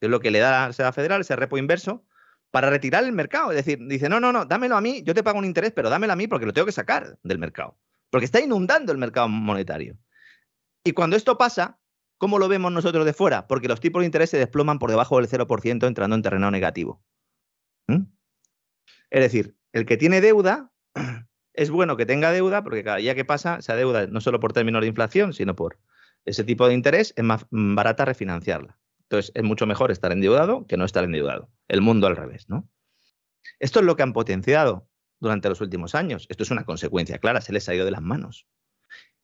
que 0.00 0.06
es 0.06 0.10
lo 0.10 0.20
que 0.20 0.30
le 0.30 0.38
da 0.38 0.50
la 0.50 0.66
Reserva 0.68 0.92
Federal, 0.92 1.20
ese 1.20 1.36
repo 1.36 1.58
inverso, 1.58 2.06
para 2.50 2.70
retirar 2.70 3.02
el 3.02 3.12
mercado. 3.12 3.50
Es 3.50 3.56
decir, 3.56 3.80
dice, 3.88 4.08
no, 4.08 4.20
no, 4.20 4.32
no, 4.32 4.44
dámelo 4.44 4.76
a 4.76 4.80
mí, 4.80 5.02
yo 5.02 5.12
te 5.12 5.24
pago 5.24 5.38
un 5.38 5.44
interés, 5.44 5.72
pero 5.72 5.90
dámelo 5.90 6.12
a 6.12 6.16
mí 6.16 6.28
porque 6.28 6.46
lo 6.46 6.52
tengo 6.52 6.66
que 6.66 6.72
sacar 6.72 7.18
del 7.24 7.38
mercado. 7.38 7.76
Porque 8.14 8.26
está 8.26 8.40
inundando 8.40 8.92
el 8.92 8.98
mercado 8.98 9.28
monetario. 9.28 9.98
Y 10.84 10.92
cuando 10.92 11.16
esto 11.16 11.36
pasa, 11.36 11.80
¿cómo 12.16 12.38
lo 12.38 12.46
vemos 12.46 12.70
nosotros 12.70 13.04
de 13.04 13.12
fuera? 13.12 13.48
Porque 13.48 13.66
los 13.66 13.80
tipos 13.80 14.02
de 14.02 14.06
interés 14.06 14.30
se 14.30 14.38
desploman 14.38 14.78
por 14.78 14.88
debajo 14.88 15.16
del 15.16 15.28
0% 15.28 15.84
entrando 15.84 16.14
en 16.14 16.22
terreno 16.22 16.48
negativo. 16.52 17.02
¿Mm? 17.88 18.04
Es 19.10 19.20
decir, 19.20 19.56
el 19.72 19.84
que 19.84 19.96
tiene 19.96 20.20
deuda 20.20 20.70
es 21.54 21.70
bueno 21.70 21.96
que 21.96 22.06
tenga 22.06 22.30
deuda 22.30 22.62
porque 22.62 22.84
cada 22.84 22.98
día 22.98 23.16
que 23.16 23.24
pasa 23.24 23.56
esa 23.56 23.74
deuda 23.74 24.06
no 24.06 24.20
solo 24.20 24.38
por 24.38 24.52
términos 24.52 24.82
de 24.82 24.86
inflación, 24.86 25.32
sino 25.32 25.56
por 25.56 25.80
ese 26.24 26.44
tipo 26.44 26.68
de 26.68 26.74
interés, 26.74 27.14
es 27.16 27.24
más 27.24 27.46
barata 27.50 28.04
refinanciarla. 28.04 28.78
Entonces, 29.08 29.32
es 29.34 29.42
mucho 29.42 29.66
mejor 29.66 29.90
estar 29.90 30.12
endeudado 30.12 30.68
que 30.68 30.76
no 30.76 30.84
estar 30.84 31.02
endeudado. 31.02 31.50
El 31.66 31.80
mundo 31.80 32.06
al 32.06 32.14
revés, 32.14 32.48
¿no? 32.48 32.70
Esto 33.58 33.80
es 33.80 33.84
lo 33.84 33.96
que 33.96 34.04
han 34.04 34.12
potenciado 34.12 34.88
durante 35.24 35.48
los 35.48 35.60
últimos 35.60 35.94
años. 35.94 36.26
Esto 36.28 36.44
es 36.44 36.50
una 36.50 36.64
consecuencia 36.64 37.18
clara, 37.18 37.40
se 37.40 37.52
les 37.52 37.68
ha 37.68 37.74
ido 37.74 37.84
de 37.84 37.90
las 37.90 38.02
manos. 38.02 38.46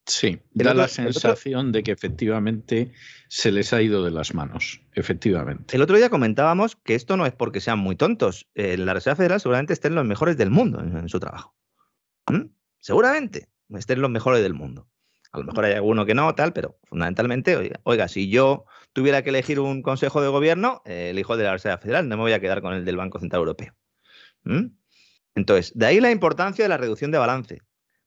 Sí, 0.06 0.40
da 0.52 0.74
la 0.74 0.88
sensación 0.88 1.72
de 1.72 1.82
que 1.82 1.92
efectivamente 1.92 2.90
se 3.28 3.52
les 3.52 3.72
ha 3.72 3.80
ido 3.80 4.02
de 4.02 4.10
las 4.10 4.34
manos, 4.34 4.80
efectivamente. 4.94 5.76
El 5.76 5.82
otro 5.82 5.96
día 5.96 6.10
comentábamos 6.10 6.74
que 6.74 6.94
esto 6.94 7.16
no 7.16 7.26
es 7.26 7.32
porque 7.32 7.60
sean 7.60 7.78
muy 7.78 7.96
tontos. 7.96 8.48
Eh, 8.54 8.76
la 8.76 8.94
Reserva 8.94 9.16
Federal 9.16 9.40
seguramente 9.40 9.72
estén 9.72 9.94
los 9.94 10.04
mejores 10.04 10.36
del 10.36 10.50
mundo 10.50 10.80
en, 10.80 11.08
su 11.08 11.20
trabajo. 11.20 11.54
¿Mm? 12.28 12.46
Seguramente 12.78 13.48
estén 13.68 14.00
los 14.00 14.10
mejores 14.10 14.42
del 14.42 14.54
mundo. 14.54 14.88
A 15.32 15.38
lo 15.38 15.44
mejor 15.44 15.66
hay 15.66 15.74
alguno 15.74 16.04
que 16.06 16.14
no, 16.14 16.34
tal, 16.34 16.52
pero 16.52 16.76
fundamentalmente, 16.88 17.78
oiga, 17.84 18.08
si 18.08 18.28
yo 18.28 18.64
tuviera 18.92 19.22
que 19.22 19.30
elegir 19.30 19.60
un 19.60 19.82
consejo 19.82 20.20
de 20.22 20.28
gobierno, 20.28 20.82
eh, 20.86 21.10
elijo 21.10 21.34
el 21.34 21.38
de 21.38 21.44
la 21.44 21.52
Reserva 21.52 21.78
Federal, 21.78 22.08
no 22.08 22.16
me 22.16 22.22
voy 22.22 22.32
a 22.32 22.40
quedar 22.40 22.62
con 22.62 22.74
el 22.74 22.84
del 22.84 22.96
Banco 22.96 23.20
Central 23.20 23.40
Europeo. 23.40 23.74
¿Mm? 24.42 24.66
Entonces, 25.34 25.72
de 25.76 25.86
ahí 25.86 26.00
la 26.00 26.10
importancia 26.10 26.64
de 26.64 26.68
la 26.68 26.76
reducción 26.76 27.10
de 27.10 27.18
balance 27.18 27.62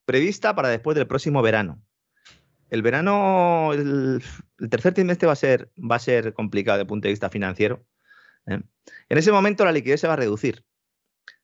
prevista 0.05 0.55
para 0.55 0.69
después 0.69 0.95
del 0.95 1.07
próximo 1.07 1.41
verano. 1.41 1.81
El 2.69 2.81
verano, 2.81 3.71
el, 3.73 4.21
tercer 4.69 4.93
trimestre 4.93 5.27
va 5.27 5.33
a, 5.33 5.37
ser, 5.37 5.71
va 5.77 5.97
a 5.97 5.99
ser 5.99 6.33
complicado 6.33 6.77
desde 6.77 6.83
el 6.83 6.87
punto 6.87 7.07
de 7.07 7.13
vista 7.13 7.29
financiero. 7.29 7.85
¿eh? 8.47 8.61
En 9.09 9.17
ese 9.17 9.31
momento 9.31 9.63
la 9.63 9.71
liquidez 9.71 10.01
se 10.01 10.07
va 10.07 10.13
a 10.13 10.17
reducir, 10.17 10.65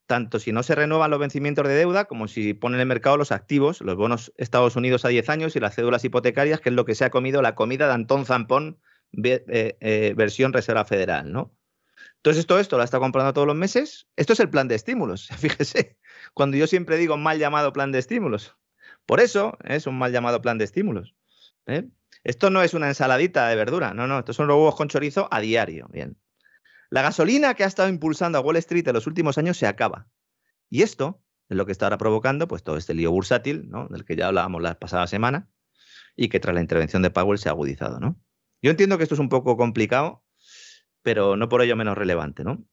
tanto 0.08 0.39
si 0.39 0.52
no 0.52 0.63
se 0.63 0.74
renuevan 0.76 1.12
los 1.12 1.20
vencimientos 1.20 1.68
de 1.68 1.76
deuda 1.76 2.06
como 2.06 2.28
si 2.28 2.54
ponen 2.54 2.78
en 2.78 2.82
el 2.82 2.88
mercado 2.88 3.15
los 3.15 3.32
activos, 3.32 3.82
los 3.82 3.96
bonos 3.96 4.34
Estados 4.38 4.76
Unidos 4.76 5.06
a 5.06 5.10
10 5.10 5.30
años 5.30 5.56
y 5.56 5.60
las 5.60 5.76
cédulas 5.76 6.04
hipotecarias, 6.04 6.62
que 6.62 6.70
es 6.70 6.76
lo 6.76 6.86
que 6.86 6.96
se 6.96 7.06
ha 7.06 7.12
comido 7.12 7.42
la 7.42 7.56
comida 7.56 7.88
de 7.88 7.94
Antón 7.94 8.26
Zampón 8.26 8.80
versión 9.12 10.54
Reserva 10.54 10.86
Federal, 10.86 11.32
¿no? 11.32 11.54
Entonces, 12.17 12.45
todo 12.45 12.59
esto 12.59 12.77
lo 12.77 12.83
está 12.83 12.99
comprando 12.99 13.33
todos 13.33 13.47
los 13.47 13.55
meses. 13.55 14.07
Esto 14.15 14.33
es 14.33 14.39
el 14.39 14.49
plan 14.49 14.67
de 14.67 14.75
estímulos, 14.75 15.27
fíjese. 15.38 15.97
Cuando 16.33 16.57
yo 16.57 16.67
siempre 16.67 16.97
digo 16.97 17.17
mal 17.17 17.39
llamado 17.39 17.73
plan 17.73 17.91
de 17.91 17.99
estímulos. 17.99 18.55
Por 19.05 19.19
eso 19.19 19.57
es 19.63 19.88
un 19.88 19.97
mal 19.97 20.12
llamado 20.12 20.41
plan 20.41 20.57
de 20.57 20.65
estímulos. 20.65 21.15
Esto 22.23 22.49
no 22.49 22.62
es 22.62 22.73
una 22.73 22.88
ensaladita 22.88 23.47
de 23.47 23.55
verdura, 23.55 23.93
no, 23.93 24.07
no, 24.07 24.19
estos 24.19 24.35
son 24.35 24.47
los 24.47 24.57
huevos 24.57 24.75
con 24.75 24.88
chorizo 24.88 25.27
a 25.31 25.39
diario. 25.39 25.88
Bien. 25.91 26.17
La 26.89 27.01
gasolina 27.01 27.53
que 27.53 27.63
ha 27.63 27.67
estado 27.67 27.89
impulsando 27.89 28.38
a 28.38 28.41
Wall 28.41 28.57
Street 28.57 28.88
en 28.88 28.93
los 28.93 29.07
últimos 29.07 29.38
años 29.38 29.57
se 29.57 29.67
acaba. 29.67 30.07
Y 30.69 30.81
esto 30.81 31.21
es 31.47 31.57
lo 31.57 31.65
que 31.65 31.71
está 31.71 31.85
ahora 31.85 31.97
provocando 31.97 32.47
pues, 32.47 32.63
todo 32.63 32.77
este 32.77 32.93
lío 32.93 33.12
bursátil, 33.12 33.69
¿no? 33.69 33.88
del 33.88 34.05
que 34.05 34.15
ya 34.15 34.27
hablábamos 34.27 34.62
la 34.62 34.79
pasada 34.79 35.07
semana, 35.07 35.49
y 36.15 36.29
que 36.29 36.39
tras 36.39 36.55
la 36.55 36.62
intervención 36.62 37.01
de 37.01 37.12
Powell 37.12 37.38
se 37.38 37.49
ha 37.49 37.51
agudizado. 37.51 37.99
¿no? 37.99 38.19
Yo 38.62 38.71
entiendo 38.71 38.97
que 38.97 39.03
esto 39.03 39.15
es 39.15 39.19
un 39.19 39.29
poco 39.29 39.55
complicado, 39.55 40.23
pero 41.01 41.38
no 41.38 41.49
por 41.49 41.62
ello 41.62 41.75
menos 41.75 41.97
relevante. 41.97 42.43
¿no? 42.43 42.63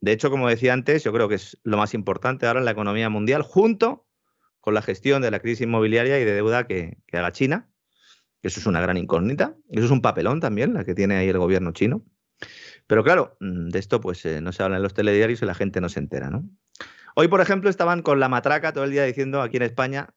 De 0.00 0.12
hecho, 0.12 0.30
como 0.30 0.48
decía 0.48 0.72
antes, 0.72 1.04
yo 1.04 1.12
creo 1.12 1.28
que 1.28 1.36
es 1.36 1.58
lo 1.62 1.76
más 1.76 1.94
importante 1.94 2.46
ahora 2.46 2.60
en 2.60 2.64
la 2.64 2.72
economía 2.72 3.08
mundial, 3.08 3.42
junto 3.42 4.06
con 4.60 4.74
la 4.74 4.82
gestión 4.82 5.22
de 5.22 5.30
la 5.30 5.40
crisis 5.40 5.62
inmobiliaria 5.62 6.20
y 6.20 6.24
de 6.24 6.34
deuda 6.34 6.66
que, 6.66 6.98
que 7.06 7.18
haga 7.18 7.32
China, 7.32 7.70
que 8.42 8.48
eso 8.48 8.60
es 8.60 8.66
una 8.66 8.80
gran 8.80 8.96
incógnita, 8.96 9.56
eso 9.70 9.86
es 9.86 9.90
un 9.90 10.02
papelón 10.02 10.40
también, 10.40 10.74
la 10.74 10.84
que 10.84 10.94
tiene 10.94 11.16
ahí 11.16 11.28
el 11.28 11.38
gobierno 11.38 11.72
chino. 11.72 12.04
Pero 12.86 13.02
claro, 13.04 13.36
mm, 13.40 13.68
de 13.68 13.78
esto 13.78 14.00
pues 14.00 14.24
eh, 14.26 14.40
no 14.40 14.52
se 14.52 14.62
habla 14.62 14.76
en 14.76 14.82
los 14.82 14.94
telediarios 14.94 15.42
y 15.42 15.46
la 15.46 15.54
gente 15.54 15.80
no 15.80 15.88
se 15.88 16.00
entera, 16.00 16.30
¿no? 16.30 16.48
Hoy, 17.14 17.28
por 17.28 17.40
ejemplo, 17.40 17.70
estaban 17.70 18.02
con 18.02 18.20
la 18.20 18.28
matraca 18.28 18.72
todo 18.72 18.84
el 18.84 18.90
día 18.90 19.04
diciendo 19.04 19.40
aquí 19.40 19.56
en 19.56 19.62
España 19.62 20.10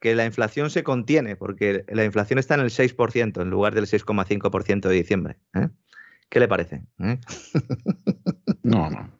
que 0.00 0.16
la 0.16 0.24
inflación 0.24 0.70
se 0.70 0.82
contiene, 0.82 1.36
porque 1.36 1.84
la 1.88 2.04
inflación 2.04 2.40
está 2.40 2.54
en 2.54 2.60
el 2.60 2.70
6% 2.70 3.40
en 3.40 3.50
lugar 3.50 3.74
del 3.74 3.86
6,5% 3.86 4.88
de 4.88 4.94
diciembre. 4.94 5.38
¿eh? 5.54 5.68
¿Qué 6.32 6.40
le 6.40 6.48
parece? 6.48 6.82
¿Eh? 6.98 7.18
No, 8.62 8.88
no. 8.88 9.10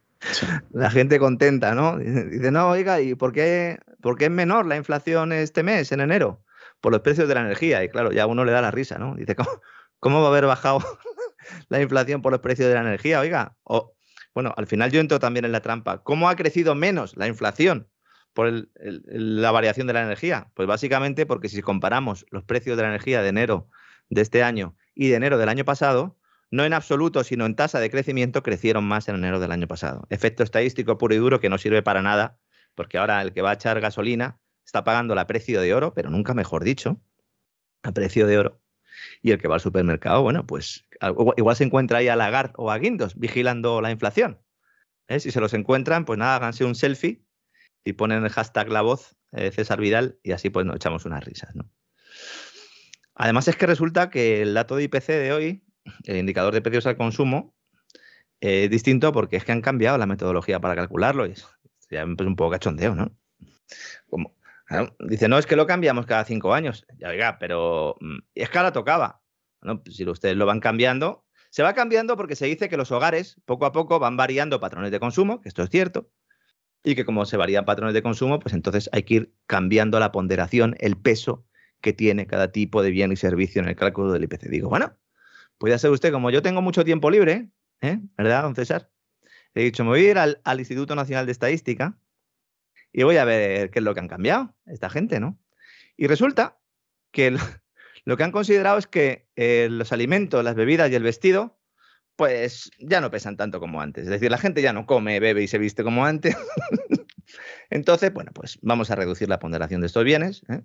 La 0.71 0.89
gente 0.89 1.19
contenta, 1.19 1.75
¿no? 1.75 1.99
Dice, 1.99 2.53
no, 2.53 2.71
oiga, 2.71 3.01
¿y 3.01 3.17
por 3.17 3.33
qué, 3.33 3.81
por 4.01 4.17
qué 4.17 4.27
es 4.27 4.31
menor 4.31 4.67
la 4.67 4.77
inflación 4.77 5.33
este 5.33 5.65
mes, 5.65 5.91
en 5.91 6.01
enero? 6.01 6.45
Por 6.81 6.93
los 6.93 7.03
precios 7.03 7.29
de 7.29 7.35
la 7.35 7.41
energía. 7.41 7.83
Y 7.83 7.89
claro, 7.89 8.13
ya 8.13 8.27
uno 8.27 8.45
le 8.45 8.53
da 8.53 8.63
la 8.63 8.71
risa, 8.71 8.99
¿no? 8.99 9.17
Dice, 9.17 9.35
¿cómo, 9.35 9.51
cómo 9.99 10.21
va 10.21 10.29
a 10.29 10.31
haber 10.31 10.47
bajado 10.47 10.79
la 11.69 11.83
inflación 11.83 12.23
por 12.23 12.33
los 12.33 12.41
precios 12.41 12.69
de 12.69 12.75
la 12.75 12.81
energía, 12.81 13.21
oiga. 13.21 13.57
O, 13.65 13.95
bueno, 14.33 14.55
al 14.57 14.67
final 14.67 14.91
yo 14.91 15.01
entro 15.01 15.19
también 15.19 15.45
en 15.45 15.53
la 15.53 15.61
trampa. 15.61 16.03
¿Cómo 16.03 16.31
ha 16.31 16.37
crecido 16.37 16.75
menos 16.75 17.17
la 17.17 17.27
inflación 17.27 17.89
por 18.33 18.69
la 18.77 19.51
variación 19.51 19.87
de 19.87 19.93
la 19.93 20.03
energía? 20.03 20.51
Pues 20.55 20.67
básicamente 20.67 21.27
porque 21.27 21.51
si 21.51 21.61
comparamos 21.61 22.25
los 22.31 22.45
precios 22.45 22.77
de 22.77 22.85
la 22.85 22.89
energía 22.89 23.21
de 23.23 23.29
enero 23.29 23.69
de 24.09 24.23
este 24.23 24.43
año 24.45 24.77
y 24.95 25.09
de 25.09 25.17
enero 25.17 25.37
del 25.37 25.49
año 25.49 25.65
pasado, 25.65 26.17
no 26.53 26.65
en 26.65 26.75
absoluto, 26.75 27.25
sino 27.25 27.47
en 27.47 27.57
tasa 27.57 27.81
de 27.81 27.91
crecimiento, 27.91 28.43
crecieron 28.43 28.85
más 28.85 29.09
en 29.09 29.17
enero 29.17 29.41
del 29.41 29.53
año 29.53 29.67
pasado. 29.67 30.07
Efecto 30.11 30.43
estadístico 30.43 30.99
puro 30.99 31.15
y 31.15 31.19
duro 31.19 31.41
que 31.41 31.49
no 31.49 31.57
sirve 31.57 31.83
para 31.83 32.03
nada, 32.03 32.39
porque 32.75 32.99
ahora 32.99 33.23
el 33.23 33.33
que 33.33 33.41
va 33.41 33.51
a 33.51 33.55
echar 33.55 33.81
gasolina 33.81 34.39
está 34.65 34.85
pagando 34.85 35.15
la 35.15 35.27
precio 35.27 35.63
de 35.63 35.73
oro, 35.73 35.95
pero 35.95 36.11
nunca 36.11 36.35
mejor 36.35 36.63
dicho, 36.63 37.01
a 37.83 37.93
precio 37.93 38.27
de 38.27 38.39
oro. 38.39 38.61
Y 39.23 39.31
el 39.31 39.41
que 39.41 39.49
va 39.49 39.55
al 39.55 39.61
supermercado, 39.63 40.23
bueno, 40.23 40.47
pues 40.47 40.85
igual 41.39 41.57
se 41.57 41.65
encuentra 41.65 41.99
ahí 41.99 42.09
a 42.09 42.17
Lagarde 42.17 42.53
o 42.57 42.71
a 42.71 42.77
Guindos 42.77 43.19
vigilando 43.19 43.81
la 43.81 43.91
inflación. 43.91 44.39
¿eh? 45.09 45.21
Si 45.21 45.31
se 45.31 45.41
los 45.41 45.55
encuentran, 45.55 46.05
pues 46.05 46.19
nada, 46.19 46.37
háganse 46.37 46.67
un 46.67 46.75
selfie 46.75 47.25
y 47.83 47.95
ponen 47.95 48.25
el 48.25 48.31
hashtag 48.31 48.69
la 48.69 48.83
voz 48.83 49.17
eh, 49.33 49.51
César 49.53 49.81
Vidal 49.81 50.19
y 50.23 50.33
así 50.33 50.51
pues 50.51 50.67
nos 50.67 50.77
echamos 50.77 51.07
unas 51.07 51.25
risas. 51.25 51.55
Además 53.15 53.49
es 53.49 53.57
que 53.57 53.67
resulta 53.67 54.11
que 54.11 54.43
el 54.43 54.53
dato 54.53 54.77
de 54.77 54.85
IPC 54.85 55.07
de 55.07 55.33
hoy, 55.33 55.65
el 56.05 56.17
indicador 56.17 56.55
de 56.55 56.63
precios 56.63 56.87
al 56.87 56.97
consumo, 56.97 57.55
es 58.41 58.69
distinto 58.71 59.13
porque 59.13 59.37
es 59.37 59.45
que 59.45 59.53
han 59.53 59.61
cambiado 59.61 59.99
la 59.99 60.07
metodología 60.07 60.61
para 60.61 60.75
calcularlo 60.75 61.27
y 61.27 61.35
ya 61.91 62.03
es 62.03 62.07
un 62.07 62.37
poco 62.37 62.51
cachondeo, 62.51 62.95
¿no? 62.95 63.17
Como, 64.09 64.35
dice, 65.01 65.29
no, 65.29 65.39
es 65.39 65.47
que 65.47 65.57
lo 65.57 65.67
cambiamos 65.67 66.07
cada 66.07 66.25
cinco 66.25 66.55
años. 66.55 66.87
Ya, 66.99 67.09
oiga, 67.09 67.39
pero 67.39 67.97
mm, 68.01 68.19
es 68.35 68.51
que 68.51 68.59
ahora 68.59 68.73
tocaba. 68.73 69.23
Bueno, 69.61 69.83
pues 69.83 69.97
si 69.97 70.09
ustedes 70.09 70.37
lo 70.37 70.47
van 70.47 70.61
cambiando, 70.61 71.25
se 71.51 71.63
va 71.63 71.75
cambiando 71.75 72.17
porque 72.17 72.35
se 72.35 72.47
dice 72.47 72.69
que 72.69 72.77
los 72.77 72.91
hogares 72.91 73.37
poco 73.45 73.67
a 73.67 73.73
poco 73.73 73.99
van 73.99 74.17
variando 74.17 74.59
patrones 74.59 74.91
de 74.91 75.01
consumo, 75.01 75.41
que 75.41 75.49
esto 75.49 75.63
es 75.63 75.71
cierto, 75.71 76.11
y 76.83 76.95
que 76.95 77.05
como 77.05 77.27
se 77.27 77.37
varían 77.37 77.65
patrones 77.65 77.95
de 77.95 78.03
consumo, 78.03 78.39
pues 78.41 78.55
entonces 78.55 78.89
hay 78.93 79.05
que 79.05 79.15
ir 79.15 79.35
cambiando 79.47 80.01
la 80.01 80.11
ponderación, 80.11 80.75
el 80.81 80.97
peso 80.97 81.47
que 81.81 81.93
tiene 81.93 82.27
cada 82.27 82.51
tipo 82.51 82.83
de 82.83 82.91
bien 82.91 83.13
y 83.13 83.17
servicio 83.17 83.61
en 83.61 83.69
el 83.69 83.77
cálculo 83.77 84.13
del 84.13 84.25
IPC. 84.25 84.49
Digo, 84.49 84.69
bueno, 84.69 84.97
puede 85.63 85.79
ser 85.79 85.93
usted, 85.93 86.11
como 86.11 86.29
yo 86.31 86.43
tengo 86.43 86.61
mucho 86.61 86.85
tiempo 86.85 87.09
libre, 87.09 87.49
¿eh? 87.83 88.01
¿verdad, 88.17 88.43
don 88.43 88.57
César? 88.57 88.91
He 89.55 89.63
dicho, 89.63 89.85
me 89.85 89.91
voy 89.91 90.07
a 90.07 90.11
ir 90.11 90.19
al, 90.19 90.41
al 90.43 90.59
Instituto 90.59 90.97
Nacional 90.97 91.25
de 91.25 91.31
Estadística 91.31 91.97
y 92.93 93.05
voy 93.05 93.17
a 93.17 93.25
ver 93.25 93.71
qué 93.71 93.79
es 93.79 93.85
lo 93.85 93.95
que 93.95 94.01
han 94.01 94.09
cambiado 94.09 94.57
esta 94.67 94.91
gente, 94.91 95.21
¿no? 95.21 95.39
Y 95.97 96.09
resulta 96.09 96.59
que 97.13 97.31
lo 98.05 98.17
que 98.17 98.25
han 98.25 98.33
considerado 98.33 98.77
es 98.77 98.89
que 98.89 99.29
eh, 99.37 99.69
los 99.71 99.93
alimentos, 99.93 100.43
las 100.43 100.57
bebidas 100.57 100.91
y 100.91 100.97
el 100.97 101.05
vestido, 101.05 101.61
pues 102.17 102.73
ya 102.81 103.01
no 103.01 103.13
pesan 103.13 103.37
tanto 103.37 103.61
como 103.61 103.81
antes. 103.81 104.03
Es 104.03 104.11
decir, 104.11 104.33
la 104.33 104.39
gente 104.39 104.63
ya 104.63 104.73
no 104.73 104.85
come, 104.85 105.21
bebe 105.21 105.45
y 105.45 105.47
se 105.47 105.59
viste 105.59 105.85
como 105.85 106.05
antes. 106.05 106.37
Entonces, 107.71 108.13
bueno, 108.13 108.33
pues 108.35 108.59
vamos 108.63 108.91
a 108.91 108.97
reducir 108.97 109.29
la 109.29 109.39
ponderación 109.39 109.81
de 109.81 109.87
estos 109.87 110.03
bienes. 110.03 110.43
¿eh? 110.49 110.63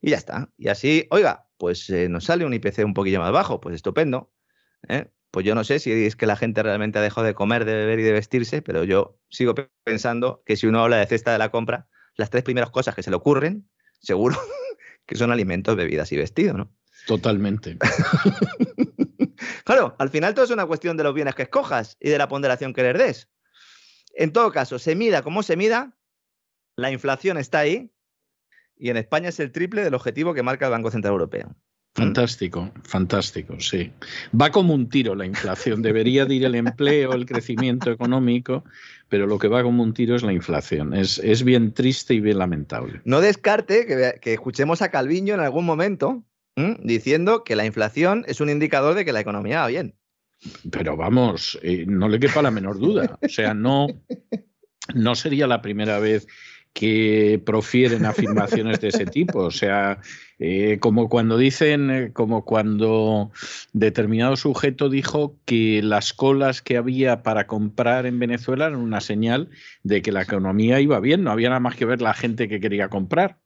Y 0.00 0.10
ya 0.10 0.16
está. 0.16 0.50
Y 0.56 0.68
así, 0.68 1.06
oiga, 1.10 1.46
pues 1.58 1.88
eh, 1.90 2.08
nos 2.08 2.24
sale 2.24 2.44
un 2.44 2.54
IPC 2.54 2.84
un 2.84 2.94
poquillo 2.94 3.20
más 3.20 3.32
bajo, 3.32 3.60
pues 3.60 3.74
estupendo. 3.74 4.32
Pues 5.30 5.46
yo 5.46 5.54
no 5.54 5.62
sé 5.62 5.78
si 5.78 5.92
es 5.92 6.16
que 6.16 6.26
la 6.26 6.36
gente 6.36 6.62
realmente 6.62 6.98
ha 6.98 7.02
dejado 7.02 7.26
de 7.26 7.34
comer, 7.34 7.64
de 7.64 7.74
beber 7.74 8.00
y 8.00 8.02
de 8.02 8.12
vestirse, 8.12 8.62
pero 8.62 8.82
yo 8.84 9.18
sigo 9.28 9.54
pensando 9.84 10.42
que 10.44 10.56
si 10.56 10.66
uno 10.66 10.82
habla 10.82 10.96
de 10.96 11.06
cesta 11.06 11.32
de 11.32 11.38
la 11.38 11.50
compra, 11.50 11.86
las 12.16 12.30
tres 12.30 12.42
primeras 12.42 12.70
cosas 12.70 12.94
que 12.94 13.02
se 13.02 13.10
le 13.10 13.16
ocurren, 13.16 13.68
seguro 14.00 14.36
que 15.06 15.16
son 15.16 15.30
alimentos, 15.30 15.76
bebidas 15.76 16.10
y 16.12 16.16
vestido, 16.16 16.54
¿no? 16.54 16.72
Totalmente. 17.06 17.78
claro, 19.64 19.94
al 19.98 20.10
final 20.10 20.34
todo 20.34 20.44
es 20.44 20.50
una 20.50 20.66
cuestión 20.66 20.96
de 20.96 21.04
los 21.04 21.14
bienes 21.14 21.34
que 21.34 21.42
escojas 21.42 21.96
y 22.00 22.10
de 22.10 22.18
la 22.18 22.28
ponderación 22.28 22.72
que 22.72 22.82
le 22.82 22.92
des. 22.92 23.28
En 24.14 24.32
todo 24.32 24.50
caso, 24.50 24.78
se 24.78 24.96
mida 24.96 25.22
como 25.22 25.42
se 25.42 25.56
mida, 25.56 25.96
la 26.76 26.90
inflación 26.90 27.38
está 27.38 27.60
ahí 27.60 27.92
y 28.80 28.90
en 28.90 28.96
España 28.96 29.28
es 29.28 29.38
el 29.40 29.52
triple 29.52 29.84
del 29.84 29.94
objetivo 29.94 30.34
que 30.34 30.42
marca 30.42 30.66
el 30.66 30.72
Banco 30.72 30.90
Central 30.90 31.12
Europeo. 31.12 31.54
Fantástico, 31.94 32.70
fantástico, 32.84 33.58
sí. 33.58 33.92
Va 34.38 34.50
como 34.50 34.74
un 34.74 34.88
tiro 34.88 35.14
la 35.16 35.26
inflación. 35.26 35.82
Debería 35.82 36.22
ir 36.24 36.44
el 36.44 36.54
empleo, 36.54 37.12
el 37.12 37.26
crecimiento 37.26 37.90
económico, 37.90 38.64
pero 39.08 39.26
lo 39.26 39.38
que 39.38 39.48
va 39.48 39.62
como 39.62 39.82
un 39.82 39.92
tiro 39.92 40.14
es 40.14 40.22
la 40.22 40.32
inflación. 40.32 40.94
Es, 40.94 41.18
es 41.18 41.42
bien 41.42 41.74
triste 41.74 42.14
y 42.14 42.20
bien 42.20 42.38
lamentable. 42.38 43.00
No 43.04 43.20
descarte 43.20 43.86
que, 44.20 44.32
escuchemos 44.32 44.82
a 44.82 44.90
Calviño 44.90 45.34
en 45.34 45.40
algún 45.40 45.66
momento 45.66 46.24
diciendo 46.82 47.42
que 47.42 47.56
la 47.56 47.64
inflación 47.64 48.24
es 48.28 48.40
un 48.40 48.50
indicador 48.50 48.94
de 48.94 49.04
que 49.04 49.12
la 49.12 49.20
economía 49.20 49.60
va 49.60 49.68
bien. 49.68 49.94
Pero 50.70 50.96
vamos, 50.96 51.58
eh, 51.62 51.84
no 51.86 52.08
le 52.08 52.20
quepa 52.20 52.42
la 52.42 52.50
menor 52.50 52.78
duda. 52.78 53.18
O 53.22 53.28
sea, 53.28 53.54
no, 53.54 53.88
no 54.94 55.14
sería 55.14 55.46
la 55.46 55.60
primera 55.60 55.98
vez 55.98 56.26
que 56.72 57.42
profieren 57.44 58.06
afirmaciones 58.06 58.80
de 58.80 58.88
ese 58.88 59.06
tipo. 59.06 59.40
O 59.40 59.50
sea, 59.50 59.98
eh, 60.38 60.78
como 60.80 61.08
cuando 61.08 61.36
dicen, 61.36 61.90
eh, 61.90 62.12
como 62.12 62.44
cuando 62.44 63.32
determinado 63.72 64.36
sujeto 64.36 64.88
dijo 64.88 65.36
que 65.44 65.82
las 65.82 66.12
colas 66.12 66.62
que 66.62 66.76
había 66.76 67.22
para 67.22 67.46
comprar 67.46 68.06
en 68.06 68.18
Venezuela 68.18 68.66
eran 68.66 68.80
una 68.80 69.00
señal 69.00 69.50
de 69.82 70.02
que 70.02 70.12
la 70.12 70.22
economía 70.22 70.80
iba 70.80 71.00
bien, 71.00 71.24
no 71.24 71.30
había 71.30 71.48
nada 71.48 71.60
más 71.60 71.76
que 71.76 71.84
ver 71.84 72.00
la 72.00 72.14
gente 72.14 72.48
que 72.48 72.60
quería 72.60 72.88
comprar. 72.88 73.38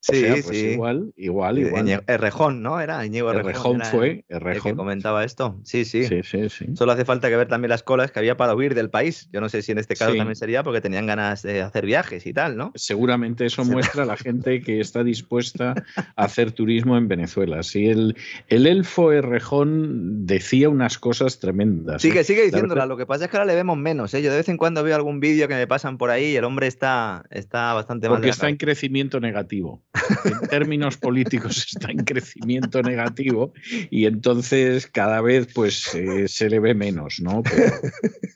Sí, 0.00 0.24
pues 0.26 0.46
sí. 0.46 0.66
Igual, 0.70 1.12
igual, 1.16 1.58
igual. 1.58 2.02
Errejón, 2.06 2.62
¿no? 2.62 2.80
Era 2.80 3.04
Íñigo 3.04 3.30
Errejón. 3.30 3.82
fue, 3.82 4.24
Errejón. 4.28 4.70
El 4.70 4.74
que 4.74 4.76
comentaba 4.76 5.24
esto. 5.24 5.60
Sí, 5.62 5.84
sí. 5.84 6.04
Sí, 6.04 6.22
sí, 6.22 6.48
sí. 6.48 6.66
Solo 6.74 6.92
hace 6.92 7.04
falta 7.04 7.28
que 7.28 7.36
ver 7.36 7.48
también 7.48 7.68
las 7.68 7.82
colas 7.82 8.10
que 8.10 8.18
había 8.18 8.36
para 8.38 8.54
huir 8.54 8.74
del 8.74 8.88
país. 8.88 9.28
Yo 9.30 9.42
no 9.42 9.50
sé 9.50 9.60
si 9.60 9.72
en 9.72 9.78
este 9.78 9.96
caso 9.96 10.14
también 10.14 10.36
sería 10.36 10.62
porque 10.62 10.80
tenían 10.80 11.06
ganas 11.06 11.42
de 11.42 11.60
hacer 11.60 11.84
viajes 11.84 12.26
y 12.26 12.32
tal, 12.32 12.56
¿no? 12.56 12.72
Seguramente 12.76 13.44
eso 13.44 13.62
muestra 13.64 14.04
a 14.04 14.06
la 14.06 14.16
gente 14.16 14.62
que 14.62 14.80
está 14.80 15.04
dispuesta 15.04 15.74
a 16.16 16.24
hacer 16.24 16.52
turismo 16.52 16.96
en 16.96 17.06
Venezuela. 17.06 17.62
Sí, 17.62 17.86
el, 17.86 18.16
el 18.48 18.66
elfo 18.66 19.12
Errejón 19.12 20.26
decía 20.26 20.70
unas 20.70 20.98
cosas 20.98 21.40
tremendas. 21.40 22.00
Sigue, 22.00 22.20
¿eh? 22.20 22.24
sigue 22.24 22.44
diciéndola. 22.44 22.86
Lo 22.86 22.96
que 22.96 23.04
pasa 23.04 23.26
es 23.26 23.30
que 23.30 23.36
ahora 23.36 23.46
le 23.46 23.54
vemos 23.54 23.76
menos. 23.76 24.14
¿eh? 24.14 24.22
Yo 24.22 24.30
de 24.30 24.38
vez 24.38 24.48
en 24.48 24.56
cuando 24.56 24.82
veo 24.82 24.96
algún 24.96 25.20
vídeo 25.20 25.46
que 25.46 25.54
me 25.54 25.66
pasan 25.66 25.98
por 25.98 26.08
ahí 26.08 26.32
y 26.32 26.36
el 26.36 26.44
hombre 26.44 26.68
está, 26.68 27.24
está 27.30 27.74
bastante 27.74 28.08
mal. 28.08 28.16
Porque 28.16 28.30
está 28.30 28.48
en 28.48 28.56
crecimiento 28.56 29.20
negativo 29.20 29.82
en 30.24 30.48
términos 30.48 30.96
políticos 30.96 31.66
está 31.72 31.90
en 31.90 32.04
crecimiento 32.04 32.82
negativo 32.82 33.52
y 33.90 34.06
entonces 34.06 34.86
cada 34.86 35.20
vez 35.20 35.48
pues 35.52 35.94
eh, 35.94 36.28
se 36.28 36.48
le 36.48 36.60
ve 36.60 36.74
menos, 36.74 37.20
¿no? 37.20 37.42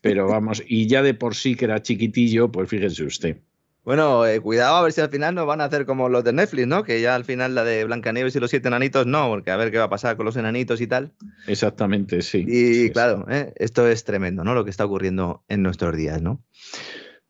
Pero, 0.02 0.26
vamos, 0.26 0.62
y 0.66 0.86
ya 0.86 1.02
de 1.02 1.14
por 1.14 1.34
sí 1.34 1.54
que 1.54 1.66
era 1.66 1.82
chiquitillo, 1.82 2.50
pues 2.50 2.68
fíjense 2.68 3.04
usted. 3.04 3.38
Bueno, 3.84 4.26
eh, 4.26 4.40
cuidado 4.40 4.76
a 4.76 4.82
ver 4.82 4.92
si 4.92 5.02
al 5.02 5.10
final 5.10 5.34
nos 5.34 5.46
van 5.46 5.60
a 5.60 5.64
hacer 5.64 5.84
como 5.84 6.08
los 6.08 6.24
de 6.24 6.32
Netflix, 6.32 6.66
¿no? 6.66 6.84
Que 6.84 7.02
ya 7.02 7.14
al 7.14 7.26
final 7.26 7.54
la 7.54 7.64
de 7.64 7.84
Blancanieves 7.84 8.34
y 8.34 8.40
los 8.40 8.48
siete 8.48 8.68
enanitos 8.68 9.06
no, 9.06 9.28
porque 9.28 9.50
a 9.50 9.56
ver 9.56 9.70
qué 9.70 9.76
va 9.76 9.84
a 9.84 9.90
pasar 9.90 10.16
con 10.16 10.24
los 10.24 10.36
enanitos 10.36 10.80
y 10.80 10.86
tal. 10.86 11.12
Exactamente, 11.46 12.22
sí. 12.22 12.46
Y 12.48 12.90
claro, 12.90 13.26
¿eh? 13.28 13.52
esto 13.56 13.86
es 13.86 14.04
tremendo, 14.04 14.42
¿no? 14.42 14.54
Lo 14.54 14.64
que 14.64 14.70
está 14.70 14.86
ocurriendo 14.86 15.44
en 15.48 15.62
nuestros 15.62 15.94
días, 15.94 16.22
¿no? 16.22 16.42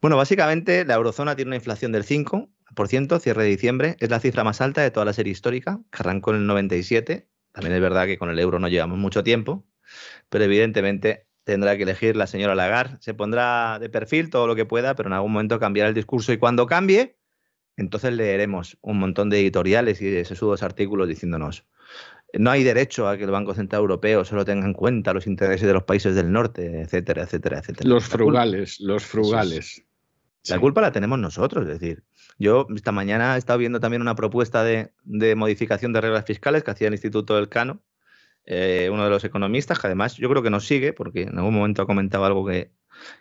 Bueno, 0.00 0.16
básicamente 0.16 0.84
la 0.84 0.94
eurozona 0.94 1.34
tiene 1.34 1.48
una 1.48 1.56
inflación 1.56 1.90
del 1.90 2.04
5%, 2.04 2.48
cierre 3.20 3.44
de 3.44 3.48
diciembre, 3.48 3.96
es 4.00 4.10
la 4.10 4.20
cifra 4.20 4.44
más 4.44 4.60
alta 4.60 4.82
de 4.82 4.90
toda 4.90 5.06
la 5.06 5.12
serie 5.12 5.32
histórica, 5.32 5.80
que 5.90 5.98
arrancó 6.00 6.30
en 6.30 6.38
el 6.38 6.46
97. 6.46 7.28
También 7.52 7.74
es 7.74 7.80
verdad 7.80 8.06
que 8.06 8.18
con 8.18 8.30
el 8.30 8.38
euro 8.38 8.58
no 8.58 8.68
llevamos 8.68 8.98
mucho 8.98 9.22
tiempo, 9.22 9.64
pero 10.28 10.44
evidentemente 10.44 11.26
tendrá 11.44 11.76
que 11.76 11.84
elegir 11.84 12.16
la 12.16 12.26
señora 12.26 12.54
Lagarde. 12.54 12.96
Se 13.00 13.14
pondrá 13.14 13.78
de 13.78 13.88
perfil 13.88 14.30
todo 14.30 14.46
lo 14.46 14.56
que 14.56 14.64
pueda, 14.64 14.94
pero 14.94 15.08
en 15.08 15.12
algún 15.12 15.32
momento 15.32 15.58
cambiará 15.58 15.88
el 15.88 15.94
discurso 15.94 16.32
y 16.32 16.38
cuando 16.38 16.66
cambie, 16.66 17.16
entonces 17.76 18.12
leeremos 18.12 18.78
un 18.80 18.98
montón 18.98 19.30
de 19.30 19.40
editoriales 19.40 20.00
y 20.00 20.24
sesudos 20.24 20.62
artículos 20.62 21.08
diciéndonos 21.08 21.64
no 22.38 22.50
hay 22.50 22.64
derecho 22.64 23.08
a 23.08 23.16
que 23.16 23.24
el 23.24 23.30
Banco 23.30 23.54
Central 23.54 23.82
Europeo 23.82 24.24
solo 24.24 24.44
tenga 24.44 24.66
en 24.66 24.72
cuenta 24.72 25.12
los 25.12 25.26
intereses 25.26 25.66
de 25.66 25.72
los 25.72 25.84
países 25.84 26.14
del 26.14 26.32
norte, 26.32 26.82
etcétera, 26.82 27.22
etcétera, 27.22 27.58
etcétera. 27.58 27.88
Los 27.88 28.04
frugales, 28.06 28.80
los 28.80 29.04
frugales. 29.04 29.82
La 30.48 30.58
culpa 30.58 30.80
la 30.80 30.92
tenemos 30.92 31.18
nosotros, 31.18 31.66
es 31.66 31.80
decir, 31.80 32.02
yo 32.38 32.66
esta 32.74 32.92
mañana 32.92 33.34
he 33.34 33.38
estado 33.38 33.58
viendo 33.58 33.80
también 33.80 34.02
una 34.02 34.14
propuesta 34.14 34.64
de, 34.64 34.92
de 35.04 35.34
modificación 35.34 35.92
de 35.92 36.00
reglas 36.00 36.24
fiscales 36.24 36.64
que 36.64 36.70
hacía 36.70 36.88
el 36.88 36.94
Instituto 36.94 37.36
del 37.36 37.48
Cano, 37.48 37.82
eh, 38.46 38.90
uno 38.92 39.04
de 39.04 39.10
los 39.10 39.24
economistas, 39.24 39.78
que 39.78 39.86
además 39.86 40.16
yo 40.16 40.28
creo 40.28 40.42
que 40.42 40.50
nos 40.50 40.66
sigue, 40.66 40.92
porque 40.92 41.22
en 41.22 41.38
algún 41.38 41.54
momento 41.54 41.82
ha 41.82 41.86
comentado 41.86 42.24
algo 42.24 42.46
que, 42.46 42.70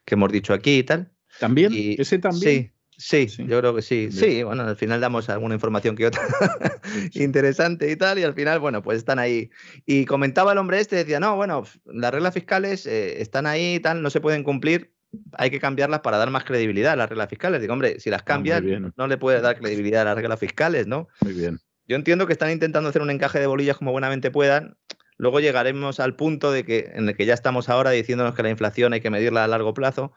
hemos 0.07 0.31
dicho 0.31 0.53
aquí 0.53 0.79
y 0.79 0.83
tal. 0.83 1.11
¿También? 1.39 1.71
¿Ese 1.73 2.19
también? 2.19 2.73
Sí, 2.95 3.27
sí, 3.27 3.45
yo 3.47 3.59
creo 3.59 3.73
que 3.73 3.81
sí. 3.81 4.09
Sí, 4.11 4.43
bueno, 4.43 4.63
al 4.63 4.75
final 4.75 5.01
damos 5.01 5.29
alguna 5.29 5.55
información 5.55 5.95
que 5.95 6.05
otra 6.05 6.21
interesante 7.13 7.89
y 7.89 7.95
tal, 7.95 8.19
y 8.19 8.23
al 8.23 8.33
final, 8.33 8.59
bueno, 8.59 8.83
pues 8.83 8.97
están 8.97 9.17
ahí. 9.17 9.49
Y 9.85 10.05
comentaba 10.05 10.51
el 10.51 10.57
hombre 10.57 10.79
este, 10.79 10.97
decía, 10.97 11.19
no, 11.19 11.35
bueno, 11.35 11.63
las 11.85 12.11
reglas 12.11 12.33
fiscales 12.33 12.85
eh, 12.85 13.21
están 13.21 13.47
ahí 13.47 13.75
y 13.75 13.79
tal, 13.79 14.01
no 14.01 14.09
se 14.09 14.21
pueden 14.21 14.43
cumplir, 14.43 14.92
hay 15.33 15.49
que 15.49 15.59
cambiarlas 15.59 16.01
para 16.01 16.17
dar 16.17 16.29
más 16.29 16.43
credibilidad 16.43 16.93
a 16.93 16.95
las 16.95 17.09
reglas 17.09 17.29
fiscales. 17.29 17.61
Digo, 17.61 17.73
hombre, 17.73 17.99
si 17.99 18.09
las 18.09 18.21
ah, 18.21 18.25
cambias, 18.25 18.61
no 18.95 19.07
le 19.07 19.17
puedes 19.17 19.41
dar 19.41 19.57
credibilidad 19.57 20.01
a 20.01 20.05
las 20.05 20.15
reglas 20.15 20.39
fiscales, 20.39 20.87
¿no? 20.87 21.07
Muy 21.21 21.33
bien. 21.33 21.59
Yo 21.87 21.95
entiendo 21.95 22.27
que 22.27 22.33
están 22.33 22.51
intentando 22.51 22.89
hacer 22.89 23.01
un 23.01 23.09
encaje 23.09 23.39
de 23.39 23.47
bolillas 23.47 23.77
como 23.77 23.91
buenamente 23.91 24.31
puedan, 24.31 24.77
Luego 25.17 25.39
llegaremos 25.39 25.99
al 25.99 26.15
punto 26.15 26.51
de 26.51 26.65
que, 26.65 26.91
en 26.95 27.07
el 27.07 27.15
que 27.15 27.25
ya 27.25 27.33
estamos 27.33 27.69
ahora 27.69 27.91
diciéndonos 27.91 28.35
que 28.35 28.43
la 28.43 28.49
inflación 28.49 28.93
hay 28.93 29.01
que 29.01 29.09
medirla 29.09 29.43
a 29.43 29.47
largo 29.47 29.73
plazo. 29.73 30.11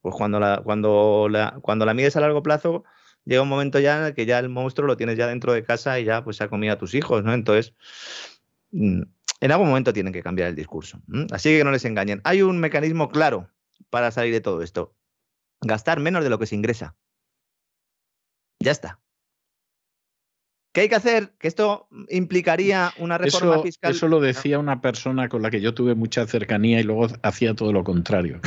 Pues 0.00 0.14
cuando 0.14 0.40
la, 0.40 0.62
cuando 0.64 1.28
la, 1.30 1.58
cuando 1.60 1.84
la 1.84 1.94
mides 1.94 2.16
a 2.16 2.20
largo 2.20 2.42
plazo, 2.42 2.84
llega 3.24 3.42
un 3.42 3.48
momento 3.48 3.78
ya 3.78 3.98
en 3.98 4.04
el 4.06 4.14
que 4.14 4.26
ya 4.26 4.38
el 4.38 4.48
monstruo 4.48 4.86
lo 4.86 4.96
tienes 4.96 5.18
ya 5.18 5.26
dentro 5.26 5.52
de 5.52 5.64
casa 5.64 5.98
y 5.98 6.04
ya 6.04 6.24
pues 6.24 6.36
se 6.36 6.44
ha 6.44 6.48
comido 6.48 6.72
a 6.72 6.78
tus 6.78 6.94
hijos, 6.94 7.24
¿no? 7.24 7.34
Entonces, 7.34 7.74
mm, 8.70 9.02
en 9.40 9.52
algún 9.52 9.68
momento 9.68 9.92
tienen 9.92 10.12
que 10.12 10.22
cambiar 10.22 10.48
el 10.48 10.54
discurso. 10.54 11.00
Así 11.30 11.50
que 11.50 11.64
no 11.64 11.70
les 11.70 11.84
engañen. 11.84 12.20
Hay 12.24 12.42
un 12.42 12.58
mecanismo 12.58 13.08
claro 13.08 13.50
para 13.90 14.10
salir 14.10 14.32
de 14.32 14.40
todo 14.40 14.62
esto. 14.62 14.94
Gastar 15.60 16.00
menos 16.00 16.24
de 16.24 16.30
lo 16.30 16.38
que 16.38 16.46
se 16.46 16.54
ingresa. 16.54 16.96
Ya 18.60 18.72
está. 18.72 19.00
¿Qué 20.72 20.82
hay 20.82 20.88
que 20.88 20.94
hacer? 20.94 21.30
Que 21.38 21.48
esto 21.48 21.88
implicaría 22.08 22.92
una 22.98 23.18
reforma 23.18 23.62
fiscal. 23.62 23.90
Eso 23.90 24.06
lo 24.06 24.20
decía 24.20 24.58
una 24.58 24.80
persona 24.80 25.28
con 25.28 25.42
la 25.42 25.50
que 25.50 25.60
yo 25.60 25.74
tuve 25.74 25.94
mucha 25.94 26.26
cercanía 26.26 26.78
y 26.78 26.82
luego 26.82 27.08
hacía 27.22 27.54
todo 27.54 27.72
lo 27.72 27.84
contrario. 27.84 28.40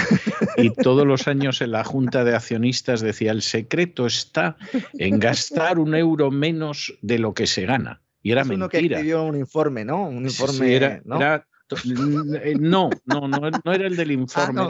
Y 0.55 0.69
todos 0.75 1.05
los 1.05 1.27
años 1.27 1.61
en 1.61 1.71
la 1.71 1.83
junta 1.83 2.23
de 2.23 2.35
accionistas 2.35 3.01
decía: 3.01 3.31
el 3.31 3.41
secreto 3.41 4.05
está 4.05 4.55
en 4.93 5.19
gastar 5.19 5.79
un 5.79 5.95
euro 5.95 6.31
menos 6.31 6.93
de 7.01 7.19
lo 7.19 7.33
que 7.33 7.47
se 7.47 7.65
gana. 7.65 8.01
Y 8.21 8.31
era 8.31 8.41
es 8.41 8.47
mentira. 8.47 8.65
Uno 8.65 8.69
que 8.69 8.77
escribió 8.77 9.23
un 9.23 9.35
informe, 9.35 9.83
¿no? 9.83 10.07
Un 10.07 10.25
informe. 10.25 10.75
era, 10.75 11.01
no, 12.59 12.89
no, 13.05 13.27
no, 13.27 13.73
era 13.73 13.87
el 13.87 13.95
del 13.95 14.09
ah, 14.11 14.13
informe, 14.13 14.61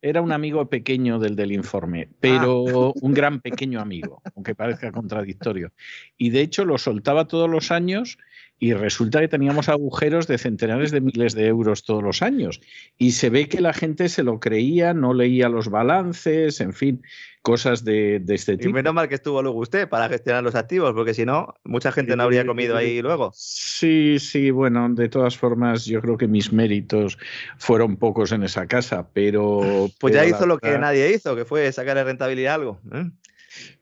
era, 0.00 0.22
un 0.22 0.32
amigo 0.32 0.68
pequeño 0.68 1.18
del 1.18 1.36
del 1.36 1.52
informe, 1.52 2.08
pero 2.20 2.88
ah. 2.88 2.92
un 3.00 3.14
gran 3.14 3.40
pequeño 3.40 3.80
amigo, 3.80 4.22
aunque 4.34 4.54
parezca 4.54 4.92
contradictorio. 4.92 5.72
Y 6.16 6.30
de 6.30 6.40
hecho 6.40 6.64
lo 6.64 6.78
soltaba 6.78 7.26
todos 7.26 7.48
los 7.48 7.70
años 7.70 8.18
y 8.62 8.74
resulta 8.74 9.18
que 9.18 9.26
teníamos 9.26 9.68
agujeros 9.68 10.28
de 10.28 10.38
centenares 10.38 10.92
de 10.92 11.00
miles 11.00 11.34
de 11.34 11.48
euros 11.48 11.82
todos 11.82 12.00
los 12.00 12.22
años. 12.22 12.60
Y 12.96 13.10
se 13.10 13.28
ve 13.28 13.48
que 13.48 13.60
la 13.60 13.72
gente 13.72 14.08
se 14.08 14.22
lo 14.22 14.38
creía, 14.38 14.94
no 14.94 15.14
leía 15.14 15.48
los 15.48 15.68
balances, 15.68 16.60
en 16.60 16.72
fin, 16.72 17.02
cosas 17.42 17.84
de, 17.84 18.22
este 18.28 18.56
tipo. 18.56 18.70
Y 18.70 18.72
menos 18.72 18.94
mal 18.94 19.08
que 19.08 19.16
estuvo 19.16 19.42
luego 19.42 19.58
usted 19.58 19.88
para 19.88 20.08
gestionar 20.08 20.44
los 20.44 20.54
activos, 20.54 20.92
porque 20.94 21.12
si 21.12 21.26
no, 21.26 21.56
mucha 21.64 21.90
gente 21.90 22.14
no 22.14 22.22
habría 22.22 22.46
comido 22.46 22.76
ahí 22.76 23.02
luego. 23.02 23.32
Sí, 23.34 24.20
sí, 24.20 24.52
bueno, 24.52 24.88
de 24.90 25.08
todas 25.08 25.36
formas, 25.36 25.84
yo 25.84 26.00
creo 26.00 26.16
que 26.16 26.28
mis 26.28 26.52
méritos 26.52 27.18
fueron 27.58 27.96
pocos 27.96 28.30
en 28.30 28.44
esa 28.44 28.68
casa, 28.68 29.08
pero... 29.12 29.90
Pues 29.98 30.14
ya 30.14 30.24
hizo 30.24 30.46
lo 30.46 30.58
que 30.58 30.78
nadie 30.78 31.12
hizo, 31.12 31.34
que 31.34 31.44
fue 31.44 31.72
sacarle 31.72 32.04
rentabilidad 32.04 32.52
a 32.52 32.54
algo. 32.54 32.78
¿eh? 32.92 33.10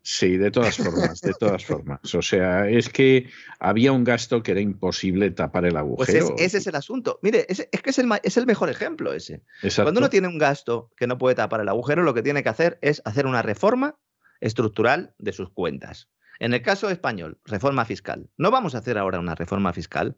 Sí, 0.02 0.36
de 0.36 0.50
todas 0.50 0.76
formas, 0.76 1.20
de 1.20 1.32
todas 1.34 1.64
formas. 1.64 2.14
O 2.14 2.22
sea, 2.22 2.68
es 2.68 2.88
que 2.88 3.28
había 3.58 3.92
un 3.92 4.04
gasto 4.04 4.42
que 4.42 4.52
era 4.52 4.60
imposible 4.60 5.30
tapar 5.30 5.64
el 5.64 5.72
pues 5.72 5.80
agujero. 5.80 6.28
Pues 6.28 6.40
ese 6.40 6.58
es 6.58 6.66
el 6.66 6.74
asunto. 6.74 7.18
Mire, 7.22 7.46
es, 7.48 7.66
que 7.70 7.90
es 7.90 7.98
el, 7.98 8.08
es 8.22 8.36
el, 8.36 8.46
mejor 8.46 8.70
ejemplo 8.70 9.12
ese. 9.12 9.42
Cuando 9.76 10.00
uno 10.00 10.10
tiene 10.10 10.28
un 10.28 10.38
gasto 10.38 10.90
que 10.96 11.06
no 11.06 11.18
puede 11.18 11.34
tapar 11.34 11.60
el 11.60 11.68
agujero, 11.68 12.02
lo 12.02 12.14
que 12.14 12.22
tiene 12.22 12.42
que 12.42 12.48
hacer 12.48 12.78
es 12.82 13.02
hacer 13.04 13.26
una 13.26 13.42
reforma 13.42 13.98
estructural 14.40 15.14
de 15.18 15.32
sus 15.32 15.50
cuentas. 15.50 16.08
En 16.38 16.54
el 16.54 16.62
caso 16.62 16.88
español, 16.88 17.38
reforma 17.44 17.84
fiscal. 17.84 18.30
No 18.38 18.50
vamos 18.50 18.74
a 18.74 18.78
hacer 18.78 18.96
ahora 18.96 19.20
una 19.20 19.34
reforma 19.34 19.72
fiscal. 19.72 20.16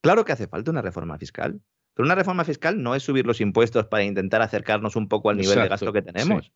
Claro 0.00 0.24
que 0.24 0.32
hace 0.32 0.48
falta 0.48 0.70
una 0.70 0.82
reforma 0.82 1.16
fiscal, 1.18 1.60
pero 1.94 2.06
una 2.06 2.16
reforma 2.16 2.44
fiscal 2.44 2.82
no 2.82 2.94
es 2.94 3.04
subir 3.04 3.26
los 3.26 3.40
impuestos 3.40 3.86
para 3.86 4.02
intentar 4.02 4.42
acercarnos 4.42 4.96
un 4.96 5.08
poco 5.08 5.30
al 5.30 5.36
nivel 5.36 5.58
de 5.58 5.68
gasto 5.68 5.92
que 5.92 6.02
tenemos. 6.02 6.52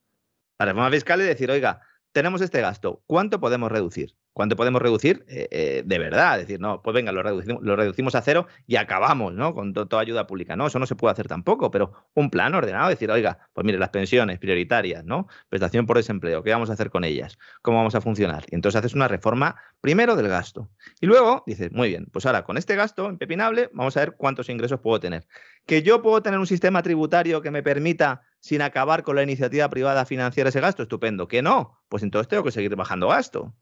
La 0.58 0.66
reforma 0.66 0.90
fiscal 0.90 1.20
es 1.20 1.28
decir, 1.28 1.50
oiga, 1.50 1.80
tenemos 2.14 2.40
este 2.40 2.60
gasto, 2.60 3.02
¿cuánto 3.06 3.40
podemos 3.40 3.70
reducir? 3.72 4.16
¿Cuánto 4.34 4.56
podemos 4.56 4.82
reducir 4.82 5.24
eh, 5.28 5.46
eh, 5.52 5.82
de 5.86 5.98
verdad? 5.98 6.40
Es 6.40 6.48
decir, 6.48 6.60
no, 6.60 6.82
pues 6.82 6.92
venga, 6.92 7.12
lo 7.12 7.22
reducimos, 7.22 7.62
lo 7.62 7.76
reducimos 7.76 8.16
a 8.16 8.20
cero 8.20 8.48
y 8.66 8.74
acabamos, 8.74 9.32
¿no? 9.32 9.54
Con 9.54 9.72
toda 9.72 10.00
ayuda 10.00 10.26
pública. 10.26 10.56
No, 10.56 10.66
eso 10.66 10.80
no 10.80 10.86
se 10.86 10.96
puede 10.96 11.12
hacer 11.12 11.28
tampoco, 11.28 11.70
pero 11.70 11.92
un 12.14 12.30
plan 12.30 12.52
ordenado, 12.52 12.88
decir, 12.88 13.12
oiga, 13.12 13.38
pues 13.52 13.64
mire, 13.64 13.78
las 13.78 13.90
pensiones 13.90 14.40
prioritarias, 14.40 15.04
¿no? 15.04 15.28
Prestación 15.48 15.86
por 15.86 15.98
desempleo, 15.98 16.42
¿qué 16.42 16.50
vamos 16.50 16.68
a 16.68 16.72
hacer 16.72 16.90
con 16.90 17.04
ellas? 17.04 17.38
¿Cómo 17.62 17.78
vamos 17.78 17.94
a 17.94 18.00
funcionar? 18.00 18.44
Y 18.50 18.56
entonces 18.56 18.80
haces 18.80 18.94
una 18.94 19.06
reforma 19.06 19.54
primero 19.80 20.16
del 20.16 20.26
gasto. 20.26 20.68
Y 21.00 21.06
luego 21.06 21.44
dices, 21.46 21.70
muy 21.70 21.90
bien, 21.90 22.06
pues 22.12 22.26
ahora 22.26 22.42
con 22.42 22.56
este 22.56 22.74
gasto 22.74 23.08
impepinable, 23.08 23.70
vamos 23.72 23.96
a 23.96 24.00
ver 24.00 24.14
cuántos 24.16 24.48
ingresos 24.48 24.80
puedo 24.80 24.98
tener. 24.98 25.28
Que 25.64 25.82
yo 25.82 26.02
puedo 26.02 26.22
tener 26.22 26.40
un 26.40 26.48
sistema 26.48 26.82
tributario 26.82 27.40
que 27.40 27.52
me 27.52 27.62
permita 27.62 28.22
sin 28.40 28.62
acabar 28.62 29.04
con 29.04 29.14
la 29.14 29.22
iniciativa 29.22 29.70
privada 29.70 30.04
financiar 30.04 30.48
ese 30.48 30.60
gasto, 30.60 30.82
estupendo. 30.82 31.28
Que 31.28 31.40
no, 31.40 31.80
pues 31.88 32.02
entonces 32.02 32.26
tengo 32.26 32.42
que 32.42 32.50
seguir 32.50 32.74
bajando 32.74 33.08
gasto. 33.08 33.54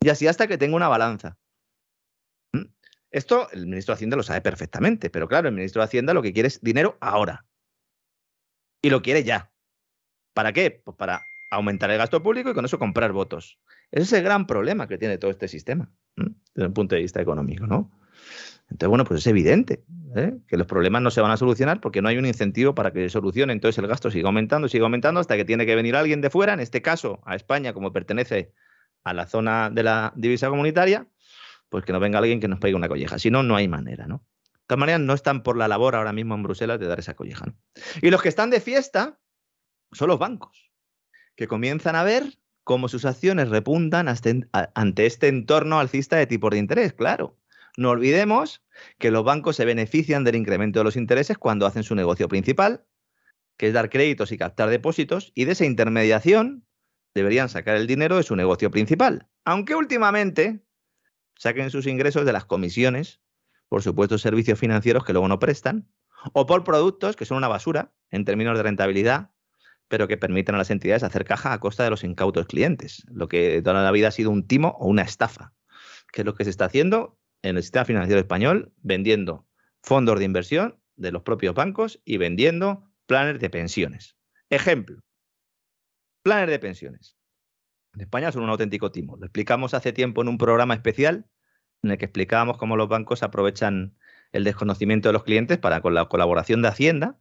Y 0.00 0.08
así 0.10 0.26
hasta 0.26 0.46
que 0.46 0.58
tenga 0.58 0.76
una 0.76 0.88
balanza. 0.88 1.36
¿Mm? 2.52 2.66
Esto 3.10 3.50
el 3.52 3.66
ministro 3.66 3.92
de 3.92 3.96
Hacienda 3.96 4.16
lo 4.16 4.22
sabe 4.22 4.40
perfectamente, 4.40 5.10
pero 5.10 5.28
claro, 5.28 5.48
el 5.48 5.54
ministro 5.54 5.80
de 5.80 5.86
Hacienda 5.86 6.14
lo 6.14 6.22
que 6.22 6.32
quiere 6.32 6.48
es 6.48 6.60
dinero 6.60 6.96
ahora. 7.00 7.46
Y 8.82 8.90
lo 8.90 9.02
quiere 9.02 9.24
ya. 9.24 9.50
¿Para 10.34 10.52
qué? 10.52 10.70
Pues 10.84 10.96
para 10.96 11.22
aumentar 11.50 11.90
el 11.90 11.98
gasto 11.98 12.22
público 12.22 12.50
y 12.50 12.54
con 12.54 12.64
eso 12.64 12.78
comprar 12.78 13.12
votos. 13.12 13.58
Ese 13.90 14.04
es 14.04 14.12
el 14.12 14.22
gran 14.22 14.46
problema 14.46 14.86
que 14.86 14.98
tiene 14.98 15.18
todo 15.18 15.30
este 15.30 15.48
sistema, 15.48 15.90
desde 16.16 16.66
el 16.66 16.72
punto 16.72 16.94
de 16.94 17.02
vista 17.02 17.20
económico, 17.20 17.66
¿no? 17.66 17.90
Entonces, 18.70 18.88
bueno, 18.88 19.04
pues 19.04 19.20
es 19.20 19.26
evidente 19.26 19.82
¿eh? 20.14 20.36
que 20.46 20.58
los 20.58 20.66
problemas 20.66 21.00
no 21.00 21.10
se 21.10 21.22
van 21.22 21.30
a 21.30 21.38
solucionar 21.38 21.80
porque 21.80 22.02
no 22.02 22.08
hay 22.08 22.18
un 22.18 22.26
incentivo 22.26 22.74
para 22.74 22.92
que 22.92 23.04
se 23.04 23.08
solucione. 23.08 23.52
Entonces 23.54 23.78
el 23.78 23.86
gasto 23.86 24.10
sigue 24.10 24.26
aumentando, 24.26 24.68
sigue 24.68 24.84
aumentando 24.84 25.20
hasta 25.20 25.36
que 25.36 25.46
tiene 25.46 25.64
que 25.64 25.74
venir 25.74 25.96
alguien 25.96 26.20
de 26.20 26.28
fuera, 26.28 26.52
en 26.52 26.60
este 26.60 26.82
caso 26.82 27.20
a 27.24 27.34
España, 27.34 27.72
como 27.72 27.92
pertenece 27.92 28.52
a 29.04 29.14
la 29.14 29.26
zona 29.26 29.70
de 29.70 29.82
la 29.82 30.12
divisa 30.16 30.48
comunitaria, 30.48 31.06
pues 31.68 31.84
que 31.84 31.92
no 31.92 32.00
venga 32.00 32.18
alguien 32.18 32.40
que 32.40 32.48
nos 32.48 32.58
pegue 32.58 32.74
una 32.74 32.88
colleja. 32.88 33.18
Si 33.18 33.30
no, 33.30 33.42
no 33.42 33.56
hay 33.56 33.68
manera, 33.68 34.06
¿no? 34.06 34.24
De 34.44 34.64
todas 34.66 34.80
maneras, 34.80 35.00
no 35.00 35.14
están 35.14 35.42
por 35.42 35.56
la 35.56 35.68
labor 35.68 35.94
ahora 35.96 36.12
mismo 36.12 36.34
en 36.34 36.42
Bruselas 36.42 36.78
de 36.78 36.86
dar 36.86 36.98
esa 36.98 37.14
colleja. 37.14 37.46
Y 38.02 38.10
los 38.10 38.20
que 38.20 38.28
están 38.28 38.50
de 38.50 38.60
fiesta 38.60 39.18
son 39.92 40.08
los 40.08 40.18
bancos, 40.18 40.70
que 41.36 41.48
comienzan 41.48 41.96
a 41.96 42.02
ver 42.02 42.38
cómo 42.64 42.88
sus 42.88 43.06
acciones 43.06 43.48
repuntan 43.48 44.08
ante 44.08 45.06
este 45.06 45.28
entorno 45.28 45.80
alcista 45.80 46.16
de 46.16 46.26
tipos 46.26 46.50
de 46.50 46.58
interés, 46.58 46.92
claro. 46.92 47.38
No 47.78 47.90
olvidemos 47.90 48.62
que 48.98 49.10
los 49.10 49.24
bancos 49.24 49.56
se 49.56 49.64
benefician 49.64 50.24
del 50.24 50.34
incremento 50.34 50.80
de 50.80 50.84
los 50.84 50.96
intereses 50.96 51.38
cuando 51.38 51.64
hacen 51.64 51.82
su 51.82 51.94
negocio 51.94 52.28
principal, 52.28 52.84
que 53.56 53.68
es 53.68 53.72
dar 53.72 53.88
créditos 53.88 54.32
y 54.32 54.36
captar 54.36 54.68
depósitos, 54.68 55.32
y 55.34 55.46
de 55.46 55.52
esa 55.52 55.64
intermediación 55.64 56.66
deberían 57.14 57.48
sacar 57.48 57.76
el 57.76 57.86
dinero 57.86 58.16
de 58.16 58.22
su 58.22 58.36
negocio 58.36 58.70
principal, 58.70 59.28
aunque 59.44 59.74
últimamente 59.74 60.64
saquen 61.36 61.70
sus 61.70 61.86
ingresos 61.86 62.24
de 62.24 62.32
las 62.32 62.44
comisiones 62.44 63.20
por 63.68 63.82
supuestos 63.82 64.22
servicios 64.22 64.58
financieros 64.58 65.04
que 65.04 65.12
luego 65.12 65.28
no 65.28 65.38
prestan, 65.38 65.88
o 66.32 66.46
por 66.46 66.64
productos 66.64 67.16
que 67.16 67.24
son 67.24 67.38
una 67.38 67.48
basura 67.48 67.92
en 68.10 68.24
términos 68.24 68.56
de 68.56 68.62
rentabilidad, 68.62 69.30
pero 69.88 70.08
que 70.08 70.16
permiten 70.16 70.54
a 70.54 70.58
las 70.58 70.70
entidades 70.70 71.02
hacer 71.02 71.24
caja 71.24 71.52
a 71.52 71.60
costa 71.60 71.84
de 71.84 71.90
los 71.90 72.04
incautos 72.04 72.46
clientes, 72.46 73.04
lo 73.10 73.28
que 73.28 73.62
toda 73.62 73.82
la 73.82 73.90
vida 73.90 74.08
ha 74.08 74.12
sido 74.12 74.30
un 74.30 74.46
timo 74.46 74.76
o 74.78 74.88
una 74.88 75.02
estafa, 75.02 75.52
que 76.12 76.22
es 76.22 76.26
lo 76.26 76.34
que 76.34 76.44
se 76.44 76.50
está 76.50 76.66
haciendo 76.66 77.18
en 77.42 77.56
el 77.56 77.62
sistema 77.62 77.84
financiero 77.84 78.20
español, 78.20 78.72
vendiendo 78.78 79.46
fondos 79.82 80.18
de 80.18 80.24
inversión 80.24 80.80
de 80.96 81.12
los 81.12 81.22
propios 81.22 81.54
bancos 81.54 82.00
y 82.04 82.16
vendiendo 82.16 82.90
planes 83.06 83.40
de 83.40 83.48
pensiones. 83.48 84.16
Ejemplo, 84.50 85.00
planes 86.28 86.50
de 86.50 86.58
pensiones. 86.58 87.16
En 87.94 88.02
España 88.02 88.30
son 88.30 88.42
un 88.42 88.50
auténtico 88.50 88.92
timo. 88.92 89.16
Lo 89.16 89.24
explicamos 89.24 89.72
hace 89.72 89.94
tiempo 89.94 90.20
en 90.20 90.28
un 90.28 90.36
programa 90.36 90.74
especial 90.74 91.26
en 91.82 91.90
el 91.90 91.98
que 91.98 92.04
explicábamos 92.04 92.58
cómo 92.58 92.76
los 92.76 92.88
bancos 92.88 93.22
aprovechan 93.22 93.96
el 94.32 94.44
desconocimiento 94.44 95.08
de 95.08 95.14
los 95.14 95.24
clientes 95.24 95.56
para, 95.56 95.80
con 95.80 95.94
la 95.94 96.04
colaboración 96.04 96.60
de 96.60 96.68
Hacienda, 96.68 97.18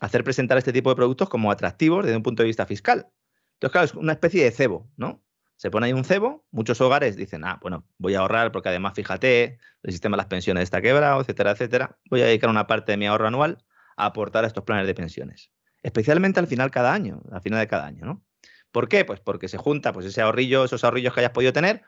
hacer 0.00 0.24
presentar 0.24 0.58
este 0.58 0.72
tipo 0.72 0.90
de 0.90 0.96
productos 0.96 1.28
como 1.28 1.52
atractivos 1.52 2.04
desde 2.04 2.16
un 2.16 2.24
punto 2.24 2.42
de 2.42 2.48
vista 2.48 2.66
fiscal. 2.66 3.06
Entonces, 3.54 3.72
claro, 3.72 3.84
es 3.84 3.94
una 3.94 4.12
especie 4.12 4.42
de 4.42 4.50
cebo, 4.50 4.90
¿no? 4.96 5.22
Se 5.56 5.70
pone 5.70 5.86
ahí 5.86 5.92
un 5.92 6.04
cebo, 6.04 6.44
muchos 6.50 6.80
hogares 6.80 7.16
dicen, 7.16 7.44
ah, 7.44 7.60
bueno, 7.62 7.86
voy 7.98 8.14
a 8.14 8.20
ahorrar 8.20 8.50
porque 8.50 8.70
además, 8.70 8.94
fíjate, 8.94 9.58
el 9.82 9.92
sistema 9.92 10.16
de 10.16 10.22
las 10.22 10.26
pensiones 10.26 10.64
está 10.64 10.80
quebrado, 10.80 11.20
etcétera, 11.20 11.52
etcétera. 11.52 11.98
Voy 12.08 12.22
a 12.22 12.26
dedicar 12.26 12.50
una 12.50 12.66
parte 12.66 12.92
de 12.92 12.96
mi 12.98 13.06
ahorro 13.06 13.28
anual 13.28 13.64
a 13.96 14.06
aportar 14.06 14.44
a 14.44 14.46
estos 14.46 14.64
planes 14.64 14.86
de 14.86 14.94
pensiones. 14.94 15.52
Especialmente 15.82 16.40
al 16.40 16.46
final 16.46 16.70
cada 16.70 16.92
año, 16.92 17.22
al 17.30 17.42
final 17.42 17.60
de 17.60 17.68
cada 17.68 17.86
año, 17.86 18.06
¿no? 18.06 18.24
¿Por 18.72 18.88
qué? 18.88 19.04
Pues 19.04 19.20
porque 19.20 19.48
se 19.48 19.58
junta 19.58 19.92
pues 19.92 20.06
ese 20.06 20.20
ahorrillo, 20.20 20.64
esos 20.64 20.84
ahorrillos 20.84 21.14
que 21.14 21.20
hayas 21.20 21.32
podido 21.32 21.52
tener 21.52 21.82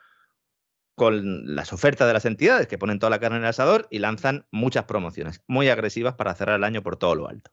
con 0.94 1.54
las 1.54 1.72
ofertas 1.72 2.06
de 2.06 2.12
las 2.12 2.24
entidades 2.24 2.66
que 2.66 2.78
ponen 2.78 2.98
toda 2.98 3.10
la 3.10 3.18
carne 3.18 3.38
en 3.38 3.44
el 3.44 3.48
asador 3.48 3.88
y 3.90 3.98
lanzan 3.98 4.46
muchas 4.50 4.84
promociones 4.84 5.42
muy 5.46 5.68
agresivas 5.68 6.14
para 6.14 6.34
cerrar 6.34 6.56
el 6.56 6.64
año 6.64 6.82
por 6.82 6.96
todo 6.96 7.14
lo 7.14 7.28
alto. 7.28 7.50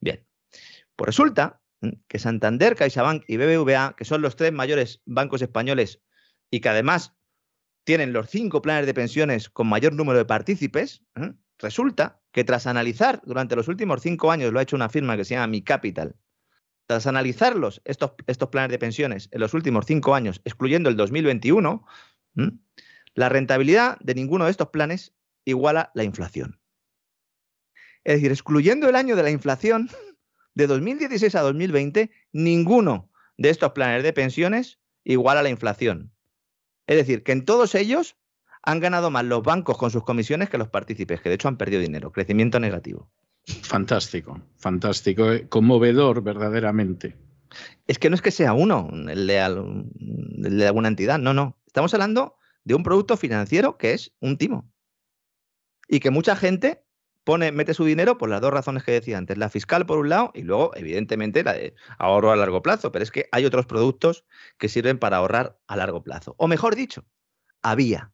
Bien, 0.00 0.26
pues 0.96 1.06
resulta 1.06 1.60
que 2.08 2.18
Santander, 2.18 2.74
CaixaBank 2.74 3.24
y 3.26 3.36
BBVA, 3.36 3.94
que 3.96 4.04
son 4.04 4.20
los 4.20 4.36
tres 4.36 4.52
mayores 4.52 5.00
bancos 5.06 5.42
españoles 5.42 6.02
y 6.50 6.60
que 6.60 6.68
además 6.68 7.14
tienen 7.84 8.12
los 8.12 8.28
cinco 8.28 8.60
planes 8.60 8.86
de 8.86 8.94
pensiones 8.94 9.48
con 9.48 9.66
mayor 9.66 9.94
número 9.94 10.18
de 10.18 10.24
partícipes, 10.24 11.02
resulta 11.58 12.20
que 12.32 12.44
tras 12.44 12.66
analizar 12.66 13.22
durante 13.24 13.56
los 13.56 13.68
últimos 13.68 14.02
cinco 14.02 14.30
años, 14.30 14.52
lo 14.52 14.58
ha 14.58 14.62
hecho 14.62 14.76
una 14.76 14.88
firma 14.88 15.16
que 15.16 15.24
se 15.24 15.34
llama 15.34 15.46
Mi 15.46 15.62
Capital, 15.62 16.14
tras 16.88 17.06
analizarlos, 17.06 17.82
estos, 17.84 18.12
estos 18.26 18.48
planes 18.48 18.70
de 18.70 18.78
pensiones 18.78 19.28
en 19.30 19.40
los 19.40 19.52
últimos 19.52 19.84
cinco 19.84 20.14
años, 20.14 20.40
excluyendo 20.46 20.88
el 20.88 20.96
2021, 20.96 21.86
la 23.14 23.28
rentabilidad 23.28 23.98
de 24.00 24.14
ninguno 24.14 24.46
de 24.46 24.50
estos 24.50 24.68
planes 24.68 25.12
iguala 25.44 25.90
la 25.94 26.04
inflación. 26.04 26.58
Es 28.04 28.14
decir, 28.14 28.30
excluyendo 28.30 28.88
el 28.88 28.96
año 28.96 29.16
de 29.16 29.22
la 29.22 29.30
inflación, 29.30 29.90
de 30.54 30.66
2016 30.66 31.34
a 31.34 31.42
2020, 31.42 32.10
ninguno 32.32 33.10
de 33.36 33.50
estos 33.50 33.72
planes 33.72 34.02
de 34.02 34.14
pensiones 34.14 34.78
iguala 35.04 35.42
la 35.42 35.50
inflación. 35.50 36.10
Es 36.86 36.96
decir, 36.96 37.22
que 37.22 37.32
en 37.32 37.44
todos 37.44 37.74
ellos 37.74 38.16
han 38.62 38.80
ganado 38.80 39.10
más 39.10 39.26
los 39.26 39.42
bancos 39.42 39.76
con 39.76 39.90
sus 39.90 40.04
comisiones 40.04 40.48
que 40.48 40.56
los 40.56 40.68
partícipes, 40.68 41.20
que 41.20 41.28
de 41.28 41.34
hecho 41.34 41.48
han 41.48 41.58
perdido 41.58 41.82
dinero, 41.82 42.12
crecimiento 42.12 42.58
negativo. 42.60 43.10
Fantástico, 43.62 44.40
fantástico, 44.56 45.32
eh, 45.32 45.48
conmovedor 45.48 46.22
verdaderamente. 46.22 47.16
Es 47.86 47.98
que 47.98 48.10
no 48.10 48.14
es 48.14 48.22
que 48.22 48.30
sea 48.30 48.52
uno, 48.52 48.90
el 48.92 49.26
de, 49.26 49.38
alguna 50.66 50.88
entidad, 50.88 51.18
no, 51.18 51.32
no. 51.32 51.58
Estamos 51.66 51.94
hablando 51.94 52.36
de 52.64 52.74
un 52.74 52.82
producto 52.82 53.16
financiero 53.16 53.78
que 53.78 53.92
es 53.92 54.12
un 54.20 54.36
timo. 54.36 54.70
Y 55.88 56.00
que 56.00 56.10
mucha 56.10 56.36
gente 56.36 56.84
pone, 57.24 57.50
mete 57.50 57.72
su 57.72 57.84
dinero 57.84 58.18
por 58.18 58.28
las 58.28 58.42
dos 58.42 58.52
razones 58.52 58.84
que 58.84 58.92
decía 58.92 59.16
antes, 59.16 59.38
la 59.38 59.48
fiscal 59.48 59.86
por 59.86 59.98
un 59.98 60.10
lado 60.10 60.30
y 60.34 60.42
luego, 60.42 60.72
evidentemente, 60.76 61.42
la 61.42 61.54
de 61.54 61.74
ahorro 61.98 62.30
a 62.30 62.36
largo 62.36 62.62
plazo. 62.62 62.92
Pero 62.92 63.02
es 63.02 63.10
que 63.10 63.28
hay 63.32 63.46
otros 63.46 63.64
productos 63.64 64.26
que 64.58 64.68
sirven 64.68 64.98
para 64.98 65.16
ahorrar 65.16 65.58
a 65.66 65.76
largo 65.76 66.02
plazo. 66.02 66.34
O 66.38 66.48
mejor 66.48 66.76
dicho, 66.76 67.06
había. 67.62 68.12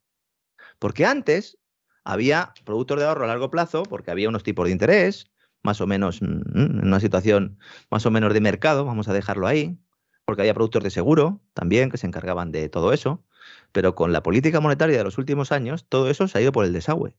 Porque 0.78 1.04
antes 1.04 1.58
había 2.04 2.52
productos 2.64 2.98
de 2.98 3.06
ahorro 3.06 3.24
a 3.24 3.28
largo 3.28 3.50
plazo 3.50 3.82
porque 3.84 4.10
había 4.10 4.28
unos 4.28 4.42
tipos 4.42 4.66
de 4.66 4.72
interés, 4.72 5.30
más 5.62 5.80
o 5.80 5.86
menos 5.86 6.22
mm, 6.22 6.26
en 6.54 6.86
una 6.86 7.00
situación 7.00 7.58
más 7.90 8.06
o 8.06 8.10
menos 8.10 8.32
de 8.34 8.40
mercado, 8.40 8.84
vamos 8.84 9.08
a 9.08 9.12
dejarlo 9.12 9.46
ahí, 9.46 9.78
porque 10.24 10.42
había 10.42 10.54
productos 10.54 10.84
de 10.84 10.90
seguro 10.90 11.40
también 11.54 11.90
que 11.90 11.98
se 11.98 12.06
encargaban 12.06 12.52
de 12.52 12.68
todo 12.68 12.92
eso, 12.92 13.24
pero 13.72 13.94
con 13.94 14.12
la 14.12 14.22
política 14.22 14.60
monetaria 14.60 14.98
de 14.98 15.04
los 15.04 15.18
últimos 15.18 15.52
años, 15.52 15.86
todo 15.88 16.10
eso 16.10 16.28
se 16.28 16.38
ha 16.38 16.42
ido 16.42 16.52
por 16.52 16.64
el 16.64 16.72
desagüe. 16.72 17.16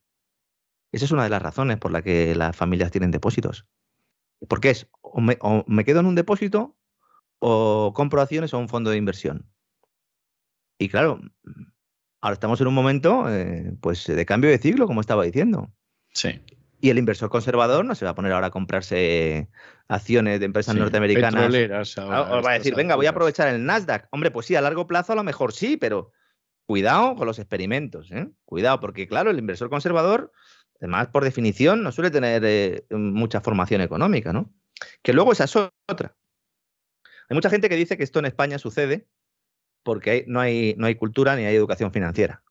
Esa 0.92 1.06
es 1.06 1.12
una 1.12 1.24
de 1.24 1.30
las 1.30 1.42
razones 1.42 1.78
por 1.78 1.92
la 1.92 2.02
que 2.02 2.36
las 2.36 2.56
familias 2.56 2.92
tienen 2.92 3.12
depósitos. 3.12 3.66
Porque 4.48 4.70
es, 4.70 4.88
o 5.02 5.22
me, 5.22 5.38
o 5.42 5.64
me 5.68 5.84
quedo 5.84 6.00
en 6.00 6.06
un 6.06 6.16
depósito, 6.16 6.76
o 7.40 7.94
compro 7.94 8.22
acciones 8.22 8.54
o 8.54 8.60
un 8.60 8.70
fondo 8.70 8.92
de 8.92 8.98
inversión. 8.98 9.50
Y 10.78 10.90
claro, 10.90 11.22
Ahora 12.26 12.34
estamos 12.34 12.60
en 12.60 12.66
un 12.66 12.74
momento 12.74 13.30
eh, 13.30 13.72
pues 13.82 14.08
de 14.08 14.26
cambio 14.26 14.50
de 14.50 14.58
ciclo, 14.58 14.88
como 14.88 15.00
estaba 15.00 15.24
diciendo. 15.24 15.72
Sí. 16.12 16.42
Y 16.82 16.90
el 16.90 16.98
inversor 16.98 17.30
conservador 17.30 17.86
no 17.86 17.94
se 17.94 18.04
va 18.04 18.12
a 18.12 18.16
poner 18.16 18.32
ahora 18.32 18.48
a 18.48 18.50
comprarse 18.50 19.48
acciones 19.88 20.40
de 20.40 20.48
empresas 20.48 20.74
norteamericanas. 20.76 21.96
Ahora, 22.00 22.42
va 22.42 22.50
a 22.50 22.54
decir, 22.56 22.74
venga, 22.74 22.96
voy 22.96 23.06
a 23.06 23.12
aprovechar 23.12 23.50
el 23.50 23.64
Nasdaq. 23.64 24.08
Hombre, 24.10 24.32
pues 24.32 24.48
sí, 24.48 24.56
a 24.56 24.62
largo 24.62 24.88
plazo 24.88 25.14
a 25.14 25.16
lo 25.16 25.24
mejor 25.24 25.54
sí, 25.54 25.78
pero 25.78 26.14
cuidado 26.66 27.16
con 27.16 27.28
los 27.28 27.38
experimentos. 27.38 28.10
¿eh? 28.10 28.28
Cuidado, 28.46 28.80
porque 28.80 29.08
claro, 29.08 29.30
el 29.30 29.38
inversor 29.38 29.70
conservador, 29.70 30.32
además 30.82 31.10
por 31.10 31.24
definición, 31.24 31.84
no 31.84 31.92
suele 31.92 32.10
tener 32.10 32.42
eh, 32.44 32.86
mucha 32.90 33.40
formación 33.40 33.82
económica, 33.82 34.34
¿no? 34.34 34.52
Que 35.04 35.14
luego 35.14 35.32
esa 35.32 35.44
es 35.44 35.56
otra. 35.56 36.16
Hay 37.30 37.36
mucha 37.36 37.52
gente 37.52 37.70
que 37.70 37.76
dice 37.76 37.98
que 37.98 38.04
esto 38.04 38.18
en 38.18 38.26
España 38.26 38.58
sucede 38.58 39.06
porque 39.86 40.26
no 40.28 40.42
hay, 40.42 40.74
no 40.78 40.88
hay 40.88 40.96
cultura 40.96 41.36
ni 41.36 41.46
hay 41.46 41.56
educación 41.56 41.94
financiera. 41.94 42.44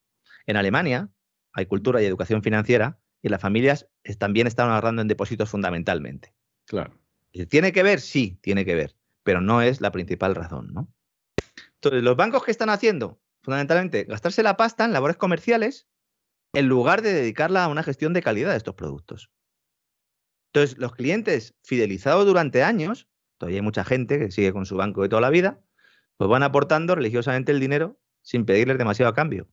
En 0.46 0.56
Alemania 0.56 1.10
hay 1.52 1.66
cultura 1.66 2.00
y 2.00 2.06
educación 2.06 2.42
financiera 2.42 3.00
y 3.20 3.28
las 3.28 3.40
familias 3.40 3.88
también 4.18 4.46
están 4.46 4.70
ahorrando 4.70 5.02
en 5.02 5.08
depósitos 5.08 5.50
fundamentalmente. 5.50 6.32
Claro. 6.64 6.96
¿Tiene 7.48 7.72
que 7.72 7.82
ver? 7.82 8.00
Sí, 8.00 8.38
tiene 8.40 8.64
que 8.64 8.76
ver, 8.76 8.94
pero 9.24 9.40
no 9.40 9.62
es 9.62 9.80
la 9.80 9.90
principal 9.90 10.36
razón, 10.36 10.72
¿no? 10.72 10.88
Entonces, 11.74 12.04
los 12.04 12.16
bancos 12.16 12.44
que 12.44 12.52
están 12.52 12.70
haciendo, 12.70 13.20
fundamentalmente, 13.42 14.04
gastarse 14.04 14.44
la 14.44 14.56
pasta 14.56 14.84
en 14.84 14.92
labores 14.92 15.16
comerciales 15.16 15.88
en 16.52 16.68
lugar 16.68 17.02
de 17.02 17.12
dedicarla 17.12 17.64
a 17.64 17.68
una 17.68 17.82
gestión 17.82 18.12
de 18.12 18.22
calidad 18.22 18.52
de 18.52 18.58
estos 18.58 18.76
productos. 18.76 19.32
Entonces, 20.52 20.78
los 20.78 20.92
clientes 20.92 21.56
fidelizados 21.64 22.26
durante 22.26 22.62
años, 22.62 23.08
todavía 23.38 23.58
hay 23.58 23.64
mucha 23.64 23.84
gente 23.84 24.20
que 24.20 24.30
sigue 24.30 24.52
con 24.52 24.66
su 24.66 24.76
banco 24.76 25.02
de 25.02 25.08
toda 25.08 25.20
la 25.20 25.30
vida, 25.30 25.64
pues 26.16 26.28
van 26.28 26.42
aportando 26.42 26.94
religiosamente 26.94 27.52
el 27.52 27.60
dinero 27.60 27.98
sin 28.22 28.44
pedirles 28.44 28.78
demasiado 28.78 29.10
a 29.10 29.14
cambio. 29.14 29.48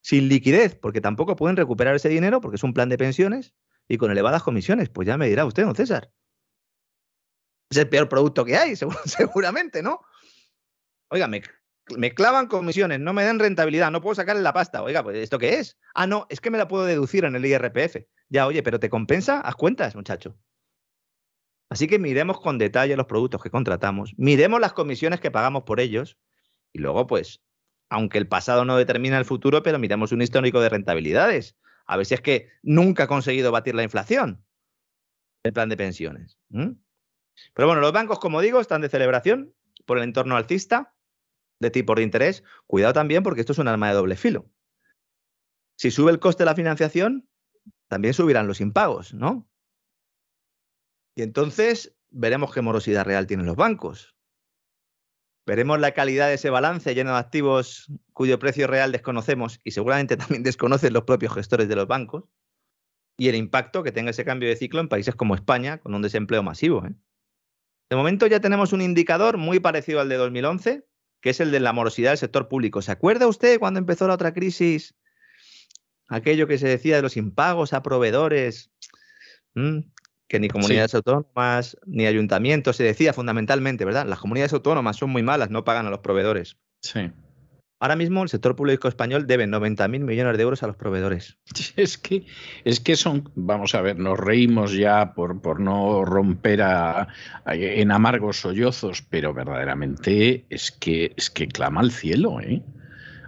Sin 0.00 0.28
liquidez, 0.28 0.74
porque 0.74 1.00
tampoco 1.00 1.36
pueden 1.36 1.56
recuperar 1.56 1.94
ese 1.94 2.08
dinero 2.08 2.40
porque 2.40 2.56
es 2.56 2.62
un 2.62 2.74
plan 2.74 2.88
de 2.88 2.98
pensiones 2.98 3.54
y 3.88 3.98
con 3.98 4.10
elevadas 4.10 4.42
comisiones. 4.42 4.88
Pues 4.88 5.06
ya 5.06 5.16
me 5.16 5.28
dirá 5.28 5.44
usted, 5.44 5.64
don 5.64 5.76
César. 5.76 6.12
Es 7.70 7.76
el 7.78 7.88
peor 7.88 8.08
producto 8.08 8.44
que 8.44 8.56
hay, 8.56 8.74
seguramente, 9.04 9.82
¿no? 9.82 10.00
Oiga, 11.08 11.28
me, 11.28 12.14
clavan 12.14 12.46
comisiones, 12.46 13.00
no 13.00 13.12
me 13.12 13.24
dan 13.24 13.38
rentabilidad, 13.38 13.90
no 13.90 14.00
puedo 14.00 14.14
sacarle 14.14 14.42
la 14.42 14.52
pasta. 14.52 14.82
Oiga, 14.82 15.02
pues 15.02 15.16
¿esto 15.16 15.38
qué 15.38 15.58
es? 15.58 15.78
Ah, 15.94 16.06
no, 16.06 16.26
es 16.28 16.40
que 16.40 16.50
me 16.50 16.58
la 16.58 16.68
puedo 16.68 16.84
deducir 16.84 17.24
en 17.24 17.36
el 17.36 17.44
IRPF. 17.44 17.96
Ya, 18.28 18.46
oye, 18.46 18.62
pero 18.62 18.80
¿te 18.80 18.90
compensa? 18.90 19.40
Haz 19.40 19.56
cuentas, 19.56 19.94
muchacho. 19.94 20.36
Así 21.72 21.86
que 21.86 21.98
miremos 21.98 22.38
con 22.38 22.58
detalle 22.58 22.96
los 22.96 23.06
productos 23.06 23.42
que 23.42 23.48
contratamos, 23.48 24.12
miremos 24.18 24.60
las 24.60 24.74
comisiones 24.74 25.20
que 25.20 25.30
pagamos 25.30 25.62
por 25.62 25.80
ellos 25.80 26.18
y 26.70 26.80
luego, 26.80 27.06
pues, 27.06 27.42
aunque 27.88 28.18
el 28.18 28.28
pasado 28.28 28.66
no 28.66 28.76
determina 28.76 29.16
el 29.16 29.24
futuro, 29.24 29.62
pero 29.62 29.78
miremos 29.78 30.12
un 30.12 30.20
histórico 30.20 30.60
de 30.60 30.68
rentabilidades. 30.68 31.56
A 31.86 31.96
ver 31.96 32.04
si 32.04 32.12
es 32.12 32.20
que 32.20 32.50
nunca 32.62 33.04
ha 33.04 33.06
conseguido 33.06 33.50
batir 33.52 33.74
la 33.74 33.84
inflación 33.84 34.44
el 35.44 35.54
plan 35.54 35.70
de 35.70 35.78
pensiones. 35.78 36.38
Pero 36.50 37.66
bueno, 37.66 37.80
los 37.80 37.92
bancos, 37.92 38.18
como 38.18 38.42
digo, 38.42 38.60
están 38.60 38.82
de 38.82 38.90
celebración 38.90 39.54
por 39.86 39.96
el 39.96 40.04
entorno 40.04 40.36
alcista 40.36 40.94
de 41.58 41.70
tipos 41.70 41.96
de 41.96 42.02
interés. 42.02 42.44
Cuidado 42.66 42.92
también 42.92 43.22
porque 43.22 43.40
esto 43.40 43.54
es 43.54 43.58
un 43.58 43.68
arma 43.68 43.88
de 43.88 43.94
doble 43.94 44.16
filo. 44.16 44.44
Si 45.76 45.90
sube 45.90 46.10
el 46.10 46.18
coste 46.18 46.42
de 46.42 46.50
la 46.50 46.54
financiación, 46.54 47.26
también 47.88 48.12
subirán 48.12 48.46
los 48.46 48.60
impagos, 48.60 49.14
¿no? 49.14 49.48
Y 51.14 51.22
entonces 51.22 51.94
veremos 52.10 52.52
qué 52.52 52.62
morosidad 52.62 53.04
real 53.04 53.26
tienen 53.26 53.46
los 53.46 53.56
bancos. 53.56 54.16
Veremos 55.44 55.80
la 55.80 55.92
calidad 55.92 56.28
de 56.28 56.34
ese 56.34 56.50
balance 56.50 56.94
lleno 56.94 57.12
de 57.12 57.18
activos 57.18 57.90
cuyo 58.12 58.38
precio 58.38 58.66
real 58.66 58.92
desconocemos 58.92 59.60
y 59.64 59.72
seguramente 59.72 60.16
también 60.16 60.42
desconocen 60.42 60.92
los 60.92 61.04
propios 61.04 61.34
gestores 61.34 61.68
de 61.68 61.76
los 61.76 61.88
bancos 61.88 62.24
y 63.16 63.28
el 63.28 63.34
impacto 63.34 63.82
que 63.82 63.92
tenga 63.92 64.10
ese 64.10 64.24
cambio 64.24 64.48
de 64.48 64.56
ciclo 64.56 64.80
en 64.80 64.88
países 64.88 65.14
como 65.14 65.34
España 65.34 65.78
con 65.78 65.94
un 65.94 66.02
desempleo 66.02 66.42
masivo. 66.42 66.84
¿eh? 66.86 66.94
De 67.90 67.96
momento 67.96 68.26
ya 68.26 68.40
tenemos 68.40 68.72
un 68.72 68.80
indicador 68.80 69.36
muy 69.36 69.60
parecido 69.60 70.00
al 70.00 70.08
de 70.08 70.16
2011, 70.16 70.86
que 71.20 71.30
es 71.30 71.40
el 71.40 71.50
de 71.50 71.60
la 71.60 71.72
morosidad 71.72 72.12
del 72.12 72.18
sector 72.18 72.48
público. 72.48 72.80
¿Se 72.80 72.92
acuerda 72.92 73.26
usted 73.26 73.58
cuando 73.58 73.78
empezó 73.78 74.06
la 74.06 74.14
otra 74.14 74.32
crisis? 74.32 74.94
Aquello 76.08 76.46
que 76.46 76.58
se 76.58 76.68
decía 76.68 76.96
de 76.96 77.02
los 77.02 77.16
impagos 77.16 77.72
a 77.72 77.82
proveedores, 77.82 78.72
que 80.32 80.40
ni 80.40 80.48
comunidades 80.48 80.94
autónomas 80.94 81.76
ni 81.84 82.06
ayuntamientos, 82.06 82.76
se 82.76 82.84
decía 82.84 83.12
fundamentalmente, 83.12 83.84
¿verdad? 83.84 84.06
Las 84.06 84.18
comunidades 84.18 84.54
autónomas 84.54 84.96
son 84.96 85.10
muy 85.10 85.22
malas, 85.22 85.50
no 85.50 85.62
pagan 85.62 85.86
a 85.86 85.90
los 85.90 85.98
proveedores. 85.98 86.56
Sí. 86.80 87.10
Ahora 87.78 87.96
mismo 87.96 88.22
el 88.22 88.30
sector 88.30 88.56
público 88.56 88.88
español 88.88 89.26
debe 89.26 89.46
90.000 89.46 90.00
millones 90.00 90.38
de 90.38 90.42
euros 90.42 90.62
a 90.62 90.68
los 90.68 90.76
proveedores. 90.76 91.36
Es 91.76 91.98
que, 91.98 92.24
es 92.64 92.80
que 92.80 92.96
son, 92.96 93.30
vamos 93.34 93.74
a 93.74 93.82
ver, 93.82 93.98
nos 93.98 94.18
reímos 94.18 94.72
ya 94.72 95.12
por, 95.12 95.42
por 95.42 95.60
no 95.60 96.02
romper 96.06 96.62
a, 96.62 97.08
en 97.44 97.92
amargos 97.92 98.38
sollozos, 98.38 99.02
pero 99.02 99.34
verdaderamente 99.34 100.46
es 100.48 100.72
que, 100.72 101.12
es 101.14 101.28
que 101.28 101.46
clama 101.46 101.82
al 101.82 101.90
cielo, 101.90 102.40
¿eh? 102.40 102.62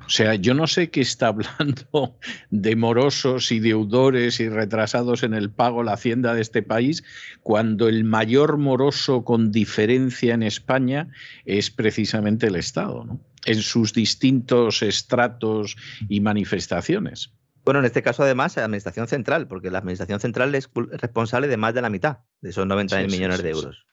O 0.06 0.10
sea, 0.10 0.34
yo 0.34 0.52
no 0.54 0.66
sé 0.66 0.90
qué 0.90 1.00
está 1.00 1.28
hablando 1.28 2.18
de 2.50 2.76
morosos 2.76 3.50
y 3.52 3.58
deudores 3.58 4.38
y 4.40 4.48
retrasados 4.48 5.22
en 5.22 5.34
el 5.34 5.50
pago 5.50 5.82
la 5.82 5.94
hacienda 5.94 6.34
de 6.34 6.42
este 6.42 6.62
país, 6.62 7.04
cuando 7.42 7.88
el 7.88 8.04
mayor 8.04 8.58
moroso 8.58 9.24
con 9.24 9.50
diferencia 9.50 10.34
en 10.34 10.42
España 10.42 11.08
es 11.46 11.70
precisamente 11.70 12.48
el 12.48 12.56
Estado, 12.56 13.04
¿no? 13.04 13.20
en 13.46 13.60
sus 13.62 13.92
distintos 13.92 14.82
estratos 14.82 15.76
y 16.08 16.20
manifestaciones. 16.20 17.32
Bueno, 17.64 17.80
en 17.80 17.86
este 17.86 18.02
caso 18.02 18.22
además 18.22 18.56
la 18.56 18.64
Administración 18.64 19.08
Central, 19.08 19.48
porque 19.48 19.70
la 19.70 19.78
Administración 19.78 20.20
Central 20.20 20.54
es 20.54 20.68
responsable 20.74 21.48
de 21.48 21.56
más 21.56 21.72
de 21.72 21.80
la 21.80 21.88
mitad 21.88 22.18
de 22.42 22.50
esos 22.50 22.66
90 22.66 23.04
millones 23.04 23.42
de 23.42 23.50
euros. 23.50 23.86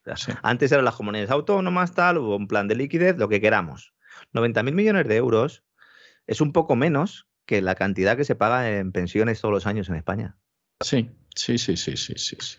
antes 0.44 0.72
eran 0.74 0.84
las 0.84 0.96
comunidades 0.96 1.32
autónomas, 1.32 1.94
tal, 1.94 2.18
hubo 2.18 2.36
un 2.36 2.48
plan 2.48 2.68
de 2.68 2.76
liquidez, 2.76 3.18
lo 3.18 3.30
que 3.30 3.40
queramos. 3.40 3.94
90.000 4.34 4.74
millones 4.74 5.08
de 5.08 5.16
euros 5.16 5.64
es 6.32 6.40
un 6.40 6.54
poco 6.54 6.78
menos 6.78 7.28
que 7.46 7.62
la 7.62 7.76
cantidad 7.76 8.16
que 8.16 8.24
se 8.24 8.36
paga 8.36 8.78
en 8.78 8.94
pensiones 8.94 9.42
todos 9.42 9.54
los 9.54 9.68
años 9.68 9.90
en 9.90 9.96
España. 9.96 10.38
Sí, 10.80 11.12
sí, 11.36 11.58
sí, 11.58 11.76
sí, 11.76 11.98
sí, 11.98 12.16
sí. 12.16 12.58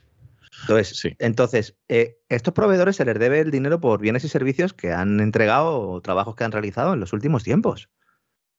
Entonces, 0.60 0.98
sí. 0.98 1.16
entonces 1.18 1.78
eh, 1.88 2.18
estos 2.28 2.52
proveedores 2.52 2.96
se 2.96 3.06
les 3.06 3.18
debe 3.18 3.40
el 3.40 3.50
dinero 3.50 3.80
por 3.80 3.98
bienes 3.98 4.24
y 4.24 4.28
servicios 4.28 4.74
que 4.74 4.92
han 4.92 5.20
entregado 5.20 5.80
o 5.80 6.02
trabajos 6.02 6.36
que 6.36 6.44
han 6.44 6.52
realizado 6.52 6.92
en 6.92 7.00
los 7.00 7.14
últimos 7.14 7.44
tiempos. 7.44 7.88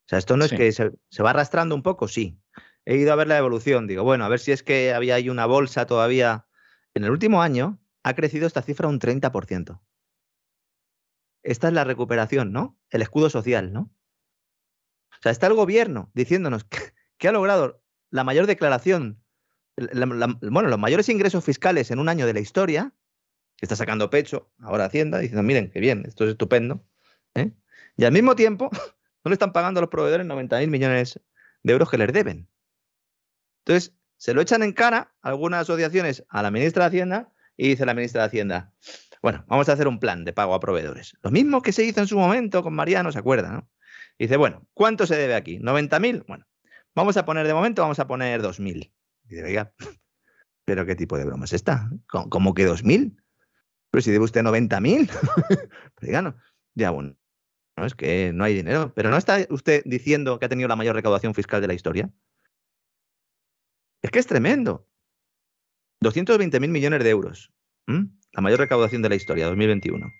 O 0.05 0.09
sea, 0.09 0.17
esto 0.17 0.35
no 0.35 0.45
es 0.45 0.51
que 0.51 0.71
se, 0.71 0.89
va 1.21 1.29
arrastrando 1.29 1.75
un 1.75 1.83
poco, 1.83 2.07
sí. 2.07 2.41
He 2.83 2.97
ido 2.97 3.13
a 3.13 3.15
ver 3.15 3.27
la 3.27 3.37
evolución, 3.37 3.85
digo, 3.85 4.03
bueno, 4.03 4.25
a 4.25 4.29
ver 4.29 4.39
si 4.39 4.51
es 4.51 4.63
que 4.63 4.93
había 4.93 5.13
ahí 5.13 5.29
una 5.29 5.45
bolsa 5.45 5.85
todavía. 5.85 6.47
En 6.95 7.03
el 7.03 7.11
último 7.11 7.43
año 7.43 7.79
ha 8.01 8.15
crecido 8.15 8.47
esta 8.47 8.63
cifra 8.63 8.87
un 8.87 8.99
30%. 8.99 9.79
Esta 11.43 11.67
es 11.67 11.73
la 11.73 11.83
recuperación, 11.83 12.51
¿no? 12.51 12.79
El 12.89 13.03
escudo 13.03 13.29
social, 13.29 13.71
¿no? 13.71 13.93
Sea, 15.23 15.31
está 15.31 15.47
el 15.47 15.53
gobierno 15.53 16.11
diciéndonos 16.13 16.65
que, 17.17 17.27
ha 17.29 17.31
logrado 17.31 17.81
la 18.09 18.25
mayor 18.25 18.45
declaración, 18.45 19.23
bueno, 19.77 20.67
los 20.67 20.79
mayores 20.79 21.07
ingresos 21.07 21.45
fiscales 21.45 21.91
en 21.91 21.99
un 21.99 22.09
año 22.09 22.25
de 22.25 22.33
la 22.33 22.41
historia, 22.41 22.93
que 23.55 23.65
está 23.65 23.77
sacando 23.77 24.09
pecho 24.09 24.51
ahora 24.59 24.83
Hacienda, 24.83 25.19
diciendo, 25.19 25.41
miren, 25.41 25.71
qué 25.71 25.79
bien, 25.79 26.03
esto 26.05 26.25
es 26.25 26.31
estupendo. 26.31 26.85
¿eh? 27.35 27.53
Y 27.95 28.03
al 28.03 28.11
mismo 28.11 28.35
tiempo, 28.35 28.69
no 29.23 29.29
le 29.29 29.33
están 29.33 29.53
pagando 29.53 29.79
a 29.79 29.83
los 29.83 29.89
proveedores 29.89 30.25
90 30.25 30.59
mil 30.59 30.69
millones 30.69 31.21
de 31.63 31.71
euros 31.71 31.89
que 31.89 31.97
les 31.97 32.11
deben. 32.11 32.49
Entonces, 33.65 33.95
se 34.17 34.33
lo 34.33 34.41
echan 34.41 34.61
en 34.61 34.73
cara 34.73 35.15
algunas 35.21 35.61
asociaciones 35.61 36.25
a 36.27 36.43
la 36.43 36.51
ministra 36.51 36.83
de 36.83 36.87
Hacienda 36.87 37.33
y 37.55 37.69
dice 37.69 37.85
la 37.85 37.93
ministra 37.93 38.23
de 38.23 38.27
Hacienda, 38.27 38.73
bueno, 39.21 39.45
vamos 39.47 39.69
a 39.69 39.71
hacer 39.71 39.87
un 39.87 40.01
plan 40.01 40.25
de 40.25 40.33
pago 40.33 40.53
a 40.53 40.59
proveedores. 40.59 41.15
Lo 41.21 41.31
mismo 41.31 41.61
que 41.61 41.71
se 41.71 41.85
hizo 41.85 42.01
en 42.01 42.07
su 42.07 42.17
momento 42.17 42.61
con 42.61 42.73
Mariano, 42.73 43.09
¿se 43.13 43.19
acuerda? 43.19 43.53
¿no? 43.53 43.69
Dice, 44.19 44.37
bueno, 44.37 44.67
¿cuánto 44.73 45.05
se 45.05 45.15
debe 45.15 45.35
aquí? 45.35 45.59
¿90.000? 45.59 46.25
Bueno, 46.27 46.45
vamos 46.95 47.17
a 47.17 47.25
poner 47.25 47.47
de 47.47 47.53
momento, 47.53 47.81
vamos 47.81 47.99
a 47.99 48.07
poner 48.07 48.41
2.000. 48.41 48.91
Dice, 49.23 49.43
oiga, 49.43 49.73
¿pero 50.65 50.85
qué 50.85 50.95
tipo 50.95 51.17
de 51.17 51.25
broma 51.25 51.45
es 51.45 51.53
esta? 51.53 51.89
¿Cómo, 52.07 52.53
que 52.53 52.67
2.000? 52.67 53.15
Pero 53.91 54.01
si 54.01 54.11
debe 54.11 54.25
usted 54.25 54.41
90.000. 54.41 55.69
Diga, 56.01 56.21
no. 56.21 56.35
Ya, 56.75 56.89
bueno, 56.89 57.15
no, 57.77 57.85
es 57.85 57.95
que 57.95 58.31
no 58.33 58.43
hay 58.43 58.55
dinero. 58.55 58.93
Pero 58.95 59.09
¿no 59.09 59.17
está 59.17 59.45
usted 59.49 59.83
diciendo 59.85 60.39
que 60.39 60.45
ha 60.45 60.49
tenido 60.49 60.67
la 60.67 60.75
mayor 60.75 60.95
recaudación 60.95 61.33
fiscal 61.33 61.61
de 61.61 61.67
la 61.67 61.73
historia? 61.73 62.11
Es 64.01 64.11
que 64.11 64.19
es 64.19 64.27
tremendo. 64.27 64.87
220.000 66.03 66.67
millones 66.67 67.03
de 67.03 67.09
euros. 67.09 67.53
La 67.87 68.41
mayor 68.41 68.59
recaudación 68.59 69.01
de 69.01 69.09
la 69.09 69.15
historia, 69.15 69.45
2021. 69.45 70.11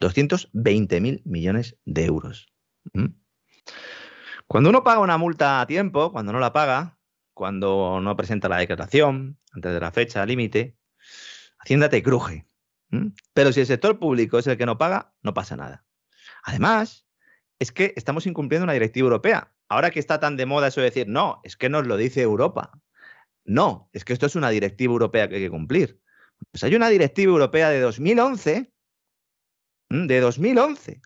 220.000 0.00 1.22
millones 1.24 1.76
de 1.84 2.04
euros. 2.04 2.52
Cuando 4.46 4.70
uno 4.70 4.84
paga 4.84 5.00
una 5.00 5.18
multa 5.18 5.60
a 5.60 5.66
tiempo, 5.66 6.12
cuando 6.12 6.32
no 6.32 6.40
la 6.40 6.52
paga, 6.52 6.98
cuando 7.34 8.00
no 8.00 8.16
presenta 8.16 8.48
la 8.48 8.58
declaración 8.58 9.38
antes 9.52 9.72
de 9.72 9.80
la 9.80 9.90
fecha 9.90 10.24
límite, 10.24 10.76
Hacienda 11.66 11.88
te 11.88 12.00
cruje. 12.00 12.46
Pero 13.34 13.52
si 13.52 13.58
el 13.58 13.66
sector 13.66 13.98
público 13.98 14.38
es 14.38 14.46
el 14.46 14.56
que 14.56 14.66
no 14.66 14.78
paga, 14.78 15.12
no 15.22 15.34
pasa 15.34 15.56
nada. 15.56 15.84
Además, 16.44 17.08
es 17.58 17.72
que 17.72 17.92
estamos 17.96 18.24
incumpliendo 18.26 18.62
una 18.62 18.72
directiva 18.72 19.06
europea. 19.06 19.52
Ahora 19.68 19.90
que 19.90 19.98
está 19.98 20.20
tan 20.20 20.36
de 20.36 20.46
moda 20.46 20.68
eso 20.68 20.80
de 20.80 20.86
decir, 20.86 21.08
no, 21.08 21.40
es 21.42 21.56
que 21.56 21.68
nos 21.68 21.86
lo 21.88 21.96
dice 21.96 22.22
Europa. 22.22 22.80
No, 23.44 23.90
es 23.92 24.04
que 24.04 24.12
esto 24.12 24.26
es 24.26 24.36
una 24.36 24.50
directiva 24.50 24.92
europea 24.92 25.28
que 25.28 25.36
hay 25.36 25.42
que 25.42 25.50
cumplir. 25.50 26.00
Pues 26.52 26.62
hay 26.62 26.76
una 26.76 26.88
directiva 26.88 27.32
europea 27.32 27.70
de 27.70 27.80
2011, 27.80 28.72
de 29.90 30.20
2011, 30.20 31.00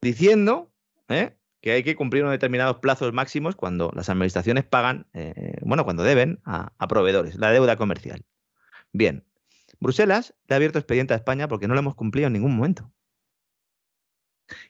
diciendo 0.00 0.67
¿eh? 1.08 1.38
que 1.60 1.72
hay 1.72 1.82
que 1.82 1.96
cumplir 1.96 2.22
unos 2.22 2.32
determinados 2.32 2.78
plazos 2.78 3.12
máximos 3.12 3.56
cuando 3.56 3.90
las 3.94 4.08
administraciones 4.08 4.64
pagan, 4.64 5.08
eh, 5.12 5.58
bueno, 5.62 5.84
cuando 5.84 6.02
deben 6.02 6.40
a, 6.44 6.72
proveedores, 6.88 7.36
la 7.36 7.50
deuda 7.50 7.76
comercial. 7.76 8.24
Bien, 8.92 9.24
Bruselas 9.80 10.34
le 10.46 10.54
ha 10.54 10.56
abierto 10.56 10.78
expediente 10.78 11.14
a 11.14 11.16
España 11.16 11.48
porque 11.48 11.66
no 11.68 11.74
lo 11.74 11.80
hemos 11.80 11.94
cumplido 11.94 12.28
en 12.28 12.34
ningún 12.34 12.56
momento. 12.56 12.92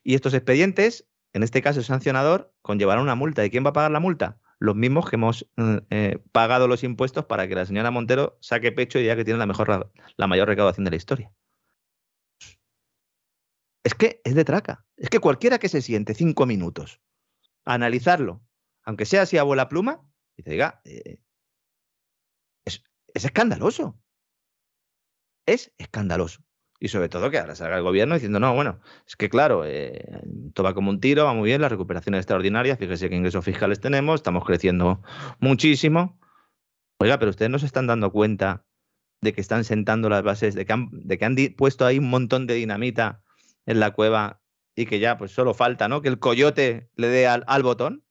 Y 0.03 0.15
estos 0.15 0.35
expedientes, 0.35 1.07
en 1.33 1.43
este 1.43 1.63
caso 1.63 1.83
sancionador, 1.83 2.53
conllevarán 2.63 3.03
una 3.03 3.15
multa. 3.15 3.45
¿Y 3.45 3.51
quién 3.51 3.65
va 3.65 3.71
a 3.71 3.75
pagar 3.75 3.91
la 3.91 4.01
multa? 4.01 4.41
Los 4.59 4.75
mismos 4.75 5.09
que 5.09 5.17
hemos 5.17 5.49
eh, 5.91 6.19
pagado 6.33 6.67
los 6.67 6.83
impuestos 6.83 7.27
para 7.27 7.47
que 7.47 7.55
la 7.55 7.65
señora 7.65 7.93
Montero 7.93 8.39
saque 8.41 8.73
pecho 8.73 8.99
y 8.99 9.03
diga 9.03 9.15
que 9.15 9.25
tiene 9.25 9.39
la, 9.39 9.47
mejor, 9.47 9.93
la 10.17 10.27
mayor 10.27 10.49
recaudación 10.49 10.85
de 10.85 10.91
la 10.91 10.97
historia. 10.97 11.33
Es 13.85 13.95
que 13.95 14.21
es 14.25 14.35
de 14.35 14.45
traca. 14.45 14.88
Es 14.99 15.11
que 15.11 15.21
cualquiera 15.21 15.59
que 15.59 15.69
se 15.69 15.81
siente 15.81 16.15
cinco 16.15 16.45
minutos 16.45 17.01
a 17.65 17.75
analizarlo, 17.75 18.43
aunque 18.83 19.05
sea 19.05 19.23
así 19.23 19.39
a 19.39 19.45
bola 19.45 19.69
pluma, 19.69 20.05
dice, 20.37 20.51
diga, 20.51 20.81
eh, 20.85 21.21
es, 22.65 22.83
escandaloso. 23.15 23.99
Es 25.47 25.73
escandaloso. 25.79 26.43
Y 26.81 26.89
sobre 26.89 27.09
todo 27.09 27.31
que 27.31 27.39
ahora 27.39 27.55
salga 27.55 27.77
el 27.77 27.83
gobierno 27.83 28.15
diciendo, 28.15 28.41
no, 28.41 28.55
bueno, 28.55 28.81
es 29.07 29.17
que 29.17 29.29
claro, 29.29 29.65
eh, 29.65 30.23
todo 30.53 30.65
va 30.65 30.75
como 30.75 30.91
un 30.91 31.01
tiro, 31.01 31.25
va 31.25 31.35
muy 31.35 31.49
bien, 31.49 31.61
la 31.61 31.69
recuperación 31.69 32.15
es 32.15 32.21
extraordinaria, 32.21 32.77
fíjese 32.77 33.09
qué 33.09 33.17
ingresos 33.17 33.45
fiscales 33.45 33.81
tenemos, 33.81 34.17
estamos 34.17 34.45
creciendo 34.45 35.03
muchísimo. 35.39 36.19
Oiga, 37.01 37.19
pero 37.19 37.31
ustedes 37.31 37.51
no 37.51 37.59
se 37.59 37.67
están 37.67 37.87
dando 37.87 38.11
cuenta 38.11 38.65
de 39.21 39.33
que 39.33 39.41
están 39.41 39.65
sentando 39.65 40.09
las 40.09 40.23
bases, 40.23 40.55
de 40.55 40.67
de 40.91 41.19
que 41.19 41.25
han 41.25 41.37
puesto 41.57 41.87
ahí 41.87 41.99
un 41.99 42.11
montón 42.11 42.47
de 42.47 42.55
dinamita 42.55 43.23
en 43.67 43.81
la 43.81 43.93
cueva 43.93 44.41
y 44.79 44.87
que 44.87 45.01
ya 45.01 45.19
pues 45.19 45.33
solo 45.33 45.55
falta, 45.55 45.89
¿no? 45.89 46.03
Que 46.03 46.09
el 46.09 46.21
coyote 46.21 46.89
le 46.95 47.09
dé 47.09 47.27
al, 47.27 47.63
botón. 47.65 48.05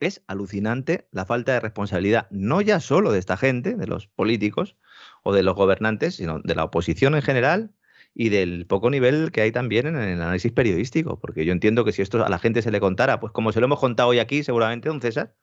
Es 0.00 0.24
alucinante 0.26 1.06
la 1.12 1.24
falta 1.24 1.52
de 1.52 1.60
responsabilidad, 1.60 2.26
no 2.32 2.60
ya 2.60 2.80
solo 2.80 3.12
de 3.12 3.20
esta 3.20 3.36
gente, 3.36 3.76
de 3.76 3.86
los 3.86 4.08
políticos 4.08 4.76
o 5.22 5.32
de 5.32 5.44
los 5.44 5.54
gobernantes, 5.54 6.16
sino 6.16 6.40
de 6.40 6.56
la 6.56 6.64
oposición 6.64 7.14
en 7.14 7.22
general 7.22 7.72
y 8.12 8.30
del 8.30 8.66
poco 8.66 8.90
nivel 8.90 9.30
que 9.30 9.42
hay 9.42 9.52
también 9.52 9.86
en 9.86 9.96
el 9.96 10.20
análisis 10.20 10.50
periodístico, 10.50 11.20
porque 11.20 11.44
yo 11.44 11.52
entiendo 11.52 11.84
que 11.84 11.92
si 11.92 12.02
esto 12.02 12.24
a 12.24 12.28
la 12.28 12.40
gente 12.40 12.60
se 12.60 12.72
le 12.72 12.80
contara, 12.80 13.20
pues 13.20 13.32
como 13.32 13.52
se 13.52 13.60
lo 13.60 13.66
hemos 13.66 13.78
contado 13.78 14.08
hoy 14.08 14.18
aquí, 14.18 14.42
seguramente, 14.42 14.88
don 14.88 15.00
César, 15.00 15.36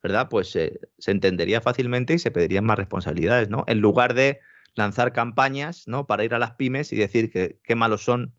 ¿verdad? 0.00 0.28
Pues 0.28 0.50
se 0.50 1.10
entendería 1.10 1.60
fácilmente 1.60 2.14
y 2.14 2.20
se 2.20 2.30
pedirían 2.30 2.64
más 2.64 2.78
responsabilidades, 2.78 3.48
¿no? 3.48 3.64
En 3.66 3.80
lugar 3.80 4.14
de 4.14 4.38
lanzar 4.74 5.12
campañas 5.12 5.86
¿no? 5.86 6.06
para 6.06 6.24
ir 6.24 6.34
a 6.34 6.38
las 6.38 6.52
pymes 6.52 6.92
y 6.92 6.96
decir 6.96 7.30
que 7.30 7.58
qué 7.62 7.74
malos 7.74 8.04
son 8.04 8.34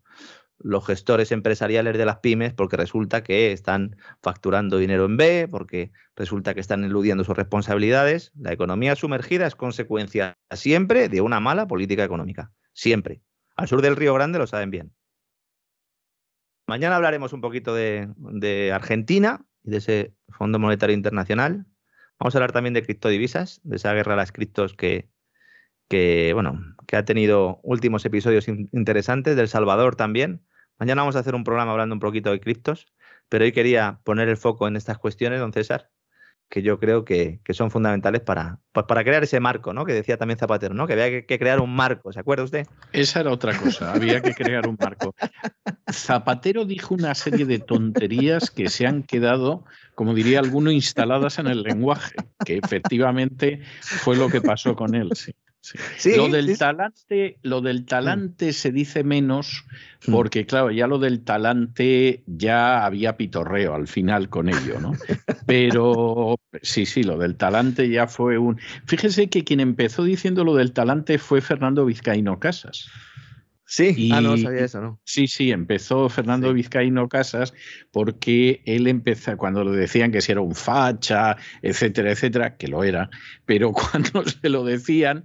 los 0.58 0.86
gestores 0.86 1.32
empresariales 1.32 1.96
de 1.96 2.04
las 2.04 2.18
pymes 2.18 2.52
porque 2.54 2.76
resulta 2.76 3.22
que 3.22 3.52
están 3.52 3.96
facturando 4.22 4.78
dinero 4.78 5.04
en 5.04 5.16
B, 5.16 5.48
porque 5.50 5.92
resulta 6.14 6.54
que 6.54 6.60
están 6.60 6.84
eludiendo 6.84 7.24
sus 7.24 7.36
responsabilidades. 7.36 8.32
La 8.36 8.52
economía 8.52 8.96
sumergida 8.96 9.46
es 9.46 9.54
consecuencia 9.54 10.38
siempre 10.50 11.08
de 11.08 11.20
una 11.20 11.40
mala 11.40 11.66
política 11.66 12.04
económica. 12.04 12.52
Siempre. 12.72 13.22
Al 13.56 13.68
sur 13.68 13.82
del 13.82 13.96
Río 13.96 14.14
Grande 14.14 14.38
lo 14.38 14.46
saben 14.46 14.70
bien. 14.70 14.92
Mañana 16.66 16.96
hablaremos 16.96 17.32
un 17.32 17.40
poquito 17.40 17.74
de, 17.74 18.72
Argentina 18.74 19.46
y 19.62 19.70
de 19.70 19.76
ese 19.76 20.14
Fondo 20.28 20.58
Monetario 20.58 20.94
Internacional. 20.94 21.64
Vamos 22.18 22.34
a 22.34 22.38
hablar 22.38 22.52
también 22.52 22.74
de 22.74 22.82
criptodivisas, 22.82 23.60
de 23.62 23.76
esa 23.76 23.92
guerra 23.92 24.14
a 24.14 24.16
las 24.16 24.32
criptos 24.32 24.74
que, 24.74 25.08
que, 25.88 26.32
bueno, 26.32 26.60
que 26.86 26.96
ha 26.96 27.04
tenido 27.04 27.60
últimos 27.62 28.04
episodios 28.04 28.48
interesantes, 28.48 29.36
del 29.36 29.48
Salvador 29.48 29.96
también. 29.96 30.42
Mañana 30.78 31.02
vamos 31.02 31.16
a 31.16 31.20
hacer 31.20 31.34
un 31.34 31.44
programa 31.44 31.72
hablando 31.72 31.94
un 31.94 32.00
poquito 32.00 32.30
de 32.30 32.40
criptos, 32.40 32.86
pero 33.28 33.44
hoy 33.44 33.52
quería 33.52 34.00
poner 34.04 34.28
el 34.28 34.36
foco 34.36 34.68
en 34.68 34.76
estas 34.76 34.98
cuestiones, 34.98 35.40
don 35.40 35.52
César, 35.52 35.90
que 36.48 36.62
yo 36.62 36.78
creo 36.78 37.04
que, 37.04 37.40
son 37.50 37.70
fundamentales 37.70 38.20
para, 38.20 38.60
pues 38.72 38.86
para 38.86 39.02
crear 39.02 39.22
ese 39.24 39.40
marco, 39.40 39.72
¿no? 39.72 39.84
Que 39.84 39.94
decía 39.94 40.16
también 40.16 40.38
Zapatero, 40.38 40.74
¿no? 40.74 40.86
Que 40.86 40.92
había 40.92 41.26
que, 41.26 41.38
crear 41.38 41.60
un 41.60 41.74
marco, 41.74 42.12
¿se 42.12 42.20
acuerda 42.20 42.44
usted? 42.44 42.66
Esa 42.92 43.20
era 43.20 43.32
otra 43.32 43.56
cosa, 43.56 43.92
había 43.92 44.20
que 44.20 44.34
crear 44.34 44.68
un 44.68 44.76
marco. 44.78 45.14
Zapatero 45.90 46.64
dijo 46.64 46.94
una 46.94 47.14
serie 47.14 47.46
de 47.46 47.58
tonterías 47.58 48.50
que 48.50 48.68
se 48.68 48.86
han 48.86 49.02
quedado, 49.02 49.64
como 49.94 50.14
diría 50.14 50.40
alguno, 50.40 50.70
instaladas 50.70 51.38
en 51.38 51.46
el 51.46 51.62
lenguaje, 51.62 52.16
que 52.44 52.58
efectivamente 52.58 53.62
fue 53.80 54.16
lo 54.16 54.28
que 54.28 54.40
pasó 54.40 54.76
con 54.76 54.94
él, 54.94 55.10
sí 55.14 55.32
lo, 56.16 56.28
del 56.28 56.58
talante, 56.58 57.38
lo 57.42 57.60
del 57.60 57.84
talante 57.84 58.52
se 58.52 58.72
dice 58.72 59.04
menos 59.04 59.64
mm. 60.06 60.12
porque, 60.12 60.46
claro, 60.46 60.70
ya 60.70 60.86
lo 60.86 60.98
del 60.98 61.22
talante 61.24 62.22
ya 62.26 62.84
había 62.84 63.16
pitorreo 63.16 63.74
al 63.74 63.88
final 63.88 64.28
con 64.28 64.48
ello, 64.48 64.80
¿no? 64.80 64.92
Pero 65.46 66.38
sí, 66.62 66.86
sí, 66.86 67.02
lo 67.02 67.18
del 67.18 67.36
talante 67.36 67.88
ya 67.88 68.06
fue 68.06 68.38
un... 68.38 68.58
Fíjese 68.86 69.28
que 69.28 69.44
quien 69.44 69.60
empezó 69.60 70.04
diciendo 70.04 70.44
lo 70.44 70.54
del 70.54 70.72
talante 70.72 71.18
fue 71.18 71.40
Fernando 71.40 71.84
Vizcaíno 71.84 72.38
Casas. 72.38 72.88
Sí, 73.68 74.10
ah, 74.12 74.20
no 74.20 74.36
sabía 74.36 74.64
eso, 74.64 74.80
¿no? 74.80 75.00
Sí, 75.02 75.26
sí, 75.26 75.50
empezó 75.50 76.08
Fernando 76.08 76.52
Vizcaíno 76.54 77.08
Casas 77.08 77.52
porque 77.90 78.62
él 78.64 78.86
empezó, 78.86 79.36
cuando 79.36 79.64
le 79.64 79.76
decían 79.76 80.12
que 80.12 80.20
si 80.20 80.30
era 80.30 80.40
un 80.40 80.54
facha, 80.54 81.36
etcétera, 81.62 82.12
etcétera, 82.12 82.56
que 82.56 82.68
lo 82.68 82.84
era, 82.84 83.10
pero 83.44 83.72
cuando 83.72 84.24
se 84.24 84.48
lo 84.48 84.62
decían 84.64 85.24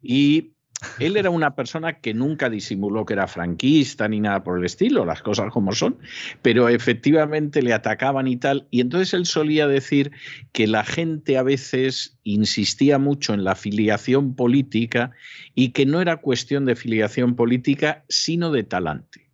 y 0.00 0.52
él 0.98 1.16
era 1.16 1.30
una 1.30 1.54
persona 1.54 2.00
que 2.00 2.14
nunca 2.14 2.50
disimuló 2.50 3.04
que 3.04 3.14
era 3.14 3.26
franquista 3.26 4.08
ni 4.08 4.20
nada 4.20 4.42
por 4.42 4.58
el 4.58 4.64
estilo, 4.64 5.04
las 5.04 5.22
cosas 5.22 5.50
como 5.52 5.72
son, 5.72 5.98
pero 6.42 6.68
efectivamente 6.68 7.62
le 7.62 7.72
atacaban 7.72 8.26
y 8.28 8.36
tal. 8.36 8.66
Y 8.70 8.80
entonces 8.80 9.14
él 9.14 9.26
solía 9.26 9.66
decir 9.66 10.12
que 10.52 10.66
la 10.66 10.84
gente 10.84 11.38
a 11.38 11.42
veces 11.42 12.18
insistía 12.22 12.98
mucho 12.98 13.34
en 13.34 13.44
la 13.44 13.54
filiación 13.54 14.34
política 14.34 15.12
y 15.54 15.70
que 15.70 15.86
no 15.86 16.00
era 16.00 16.18
cuestión 16.18 16.64
de 16.64 16.76
filiación 16.76 17.36
política, 17.36 18.04
sino 18.08 18.50
de 18.50 18.64
talante. 18.64 19.32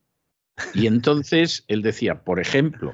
Y 0.75 0.87
entonces 0.87 1.65
él 1.69 1.83
decía, 1.83 2.25
por 2.25 2.41
ejemplo, 2.41 2.93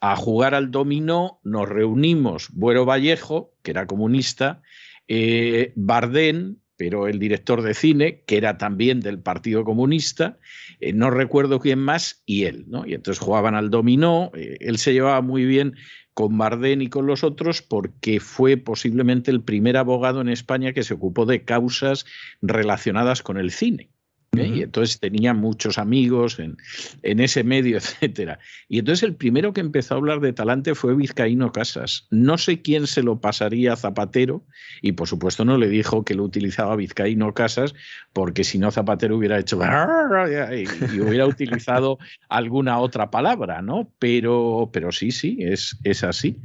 a 0.00 0.16
jugar 0.16 0.54
al 0.54 0.70
dominó 0.70 1.40
nos 1.44 1.68
reunimos 1.68 2.50
Buero 2.52 2.84
Vallejo, 2.84 3.54
que 3.62 3.70
era 3.70 3.86
comunista, 3.86 4.60
eh, 5.08 5.72
Bardén, 5.76 6.60
pero 6.76 7.08
el 7.08 7.18
director 7.18 7.62
de 7.62 7.74
cine, 7.74 8.22
que 8.26 8.36
era 8.36 8.58
también 8.58 9.00
del 9.00 9.18
Partido 9.18 9.64
Comunista, 9.64 10.38
eh, 10.80 10.92
no 10.92 11.10
recuerdo 11.10 11.60
quién 11.60 11.78
más, 11.78 12.22
y 12.26 12.44
él, 12.44 12.64
¿no? 12.68 12.86
Y 12.86 12.94
entonces 12.94 13.22
jugaban 13.22 13.54
al 13.54 13.70
dominó, 13.70 14.30
eh, 14.34 14.56
él 14.60 14.78
se 14.78 14.92
llevaba 14.92 15.20
muy 15.22 15.44
bien 15.44 15.74
con 16.14 16.38
Bardén 16.38 16.80
y 16.80 16.88
con 16.88 17.06
los 17.06 17.24
otros 17.24 17.60
porque 17.60 18.20
fue 18.20 18.56
posiblemente 18.56 19.30
el 19.30 19.42
primer 19.42 19.76
abogado 19.76 20.22
en 20.22 20.30
España 20.30 20.72
que 20.72 20.82
se 20.82 20.94
ocupó 20.94 21.26
de 21.26 21.44
causas 21.44 22.06
relacionadas 22.40 23.22
con 23.22 23.36
el 23.36 23.50
cine. 23.50 23.90
¿Eh? 24.38 24.48
Y 24.48 24.62
entonces 24.62 25.00
tenía 25.00 25.34
muchos 25.34 25.78
amigos 25.78 26.38
en, 26.38 26.56
ese 27.02 27.44
medio, 27.44 27.76
etcétera. 27.78 28.38
Y 28.68 28.78
entonces 28.78 29.02
el 29.02 29.14
primero 29.14 29.52
que 29.52 29.60
empezó 29.60 29.94
a 29.94 29.98
hablar 29.98 30.20
de 30.20 30.32
talante 30.32 30.74
fue 30.74 30.94
Vizcaíno 30.94 31.52
Casas. 31.52 32.06
No 32.10 32.38
sé 32.38 32.62
quién 32.62 32.86
se 32.86 33.02
lo 33.02 33.20
pasaría 33.20 33.72
a 33.72 33.76
Zapatero, 33.76 34.44
y 34.82 34.92
por 34.92 35.08
supuesto 35.08 35.44
no 35.44 35.58
le 35.58 35.68
dijo 35.68 36.04
que 36.04 36.14
lo 36.14 36.24
utilizaba 36.24 36.76
Vizcaíno 36.76 37.34
Casas, 37.34 37.74
porque 38.12 38.44
si 38.44 38.58
no 38.58 38.70
Zapatero 38.70 39.16
hubiera 39.16 39.38
hecho 39.38 39.56
y, 39.56 41.00
hubiera 41.00 41.26
utilizado 41.26 41.98
alguna 42.28 42.78
otra 42.78 43.10
palabra, 43.10 43.62
¿no? 43.62 43.92
Pero, 43.98 44.70
pero 44.72 44.92
sí, 44.92 45.10
sí, 45.10 45.38
es, 45.40 45.78
es 45.84 46.04
así. 46.04 46.40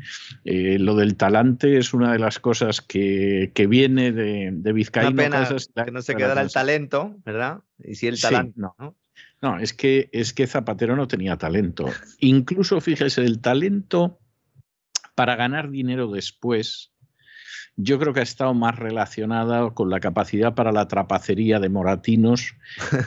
Eh, 0.46 0.78
lo 0.80 0.96
del 0.96 1.16
talante 1.16 1.78
es 1.78 1.94
una 1.94 2.14
de 2.14 2.20
las 2.20 2.40
cosas 2.40 2.82
que, 2.82 3.52
viene 3.70 4.12
de, 4.12 4.50
de 4.52 4.74
Vizcaíno 4.74 5.30
Casas. 5.30 5.70
Que 5.86 5.92
no 5.92 6.02
se 6.02 6.16
quedara 6.16 6.42
el 6.42 6.52
talento, 6.52 7.16
¿verdad? 7.26 7.62
Y 7.84 7.96
si 7.96 8.08
el 8.08 8.20
talento. 8.20 8.76
no. 8.78 8.96
no. 9.42 9.60
es 9.60 9.74
que, 9.74 10.10
es 10.12 10.34
que 10.34 10.48
Zapatero 10.48 10.96
no 10.96 11.08
tenía 11.08 11.38
talento. 11.38 11.86
Incluso, 12.20 12.82
fíjese, 12.82 13.22
el 13.24 13.42
talento 13.42 14.20
para 15.16 15.36
ganar 15.36 15.70
dinero 15.70 16.10
después, 16.10 16.94
yo 17.76 18.00
creo 18.00 18.14
que 18.14 18.20
ha 18.20 18.24
estado 18.24 18.54
más 18.54 18.78
relacionada 18.78 19.72
con 19.72 19.90
la 19.90 20.00
capacidad 20.00 20.54
para 20.54 20.72
la 20.72 20.88
trapacería 20.88 21.60
de 21.60 21.70
Moratinos 21.70 22.56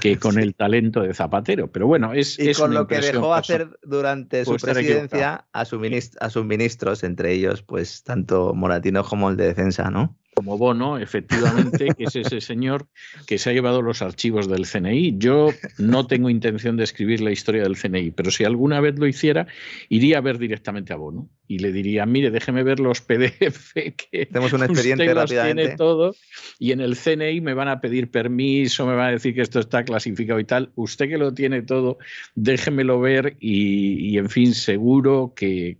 que 0.00 0.18
con 0.18 0.38
el 0.38 0.54
talento 0.54 1.00
de 1.02 1.14
Zapatero. 1.14 1.70
Pero 1.70 1.86
bueno, 1.86 2.12
es. 2.12 2.38
Y 2.38 2.52
con 2.54 2.74
lo 2.74 2.86
que 2.86 3.00
dejó 3.00 3.34
hacer 3.34 3.78
durante 3.82 4.44
su 4.44 4.56
presidencia 4.56 5.46
a, 5.52 5.60
a 5.60 6.30
sus 6.30 6.44
ministros, 6.44 7.04
entre 7.04 7.32
ellos, 7.32 7.62
pues 7.62 8.02
tanto 8.02 8.54
Moratinos 8.54 9.08
como 9.08 9.30
el 9.30 9.36
de 9.36 9.46
defensa, 9.46 9.90
¿no? 9.90 10.16
Como 10.34 10.58
Bono, 10.58 10.98
efectivamente, 10.98 11.88
que 11.96 12.04
es 12.04 12.16
ese 12.16 12.40
señor 12.40 12.86
que 13.26 13.38
se 13.38 13.50
ha 13.50 13.52
llevado 13.52 13.82
los 13.82 14.02
archivos 14.02 14.48
del 14.48 14.66
CNI. 14.66 15.18
Yo 15.18 15.50
no 15.78 16.06
tengo 16.06 16.30
intención 16.30 16.76
de 16.76 16.84
escribir 16.84 17.20
la 17.20 17.30
historia 17.30 17.62
del 17.62 17.76
CNI, 17.76 18.10
pero 18.10 18.30
si 18.30 18.44
alguna 18.44 18.80
vez 18.80 18.98
lo 18.98 19.06
hiciera, 19.06 19.46
iría 19.88 20.18
a 20.18 20.20
ver 20.20 20.38
directamente 20.38 20.92
a 20.92 20.96
Bono 20.96 21.28
y 21.46 21.58
le 21.58 21.72
diría, 21.72 22.06
mire, 22.06 22.30
déjeme 22.30 22.62
ver 22.62 22.80
los 22.80 23.00
PDF 23.02 23.72
que 23.74 24.26
Tenemos 24.26 24.52
un 24.52 24.64
expediente 24.64 25.04
usted 25.04 25.14
los 25.14 25.30
tiene 25.30 25.68
todo 25.76 26.14
y 26.58 26.72
en 26.72 26.80
el 26.80 26.96
CNI 26.96 27.40
me 27.40 27.54
van 27.54 27.68
a 27.68 27.80
pedir 27.80 28.10
permiso, 28.10 28.86
me 28.86 28.94
van 28.94 29.08
a 29.08 29.10
decir 29.12 29.34
que 29.34 29.42
esto 29.42 29.60
está 29.60 29.84
clasificado 29.84 30.40
y 30.40 30.44
tal. 30.44 30.72
Usted 30.74 31.08
que 31.08 31.18
lo 31.18 31.34
tiene 31.34 31.62
todo, 31.62 31.98
déjemelo 32.34 33.00
ver 33.00 33.36
y, 33.40 34.16
en 34.18 34.30
fin, 34.30 34.54
seguro 34.54 35.32
que, 35.36 35.78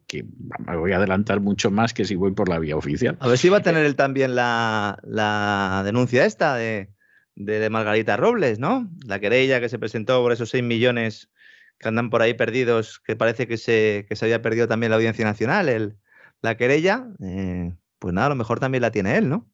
me 0.66 0.76
voy 0.76 0.92
a 0.92 0.96
adelantar 0.96 1.40
mucho 1.40 1.70
más 1.70 1.94
que 1.94 2.04
si 2.04 2.14
voy 2.14 2.32
por 2.32 2.48
la 2.48 2.58
vía 2.58 2.76
oficial. 2.76 3.16
A 3.20 3.28
ver 3.28 3.38
si 3.38 3.48
va 3.48 3.58
a 3.58 3.62
tener 3.62 3.84
él 3.84 3.96
también 3.96 4.34
la, 4.34 4.98
la 5.02 5.82
denuncia 5.84 6.24
esta 6.24 6.56
de, 6.56 6.90
de, 7.36 7.70
Margarita 7.70 8.16
Robles, 8.16 8.58
¿no? 8.58 8.90
La 9.06 9.20
querella 9.20 9.60
que 9.60 9.68
se 9.68 9.78
presentó 9.78 10.22
por 10.22 10.32
esos 10.32 10.50
6 10.50 10.62
millones 10.62 11.30
que 11.78 11.88
andan 11.88 12.10
por 12.10 12.22
ahí 12.22 12.34
perdidos, 12.34 13.00
que 13.00 13.16
parece 13.16 13.46
que 13.48 13.56
se, 13.58 14.06
que 14.08 14.16
se 14.16 14.24
había 14.26 14.42
perdido 14.42 14.68
también 14.68 14.90
la 14.90 14.96
Audiencia 14.96 15.24
Nacional, 15.24 15.68
el, 15.68 15.98
la 16.42 16.56
querella, 16.56 17.08
eh, 17.22 17.74
pues 17.98 18.14
nada, 18.14 18.26
a 18.28 18.30
lo 18.30 18.36
mejor 18.36 18.60
también 18.60 18.82
la 18.82 18.90
tiene 18.90 19.16
él, 19.18 19.28
¿no? 19.28 19.50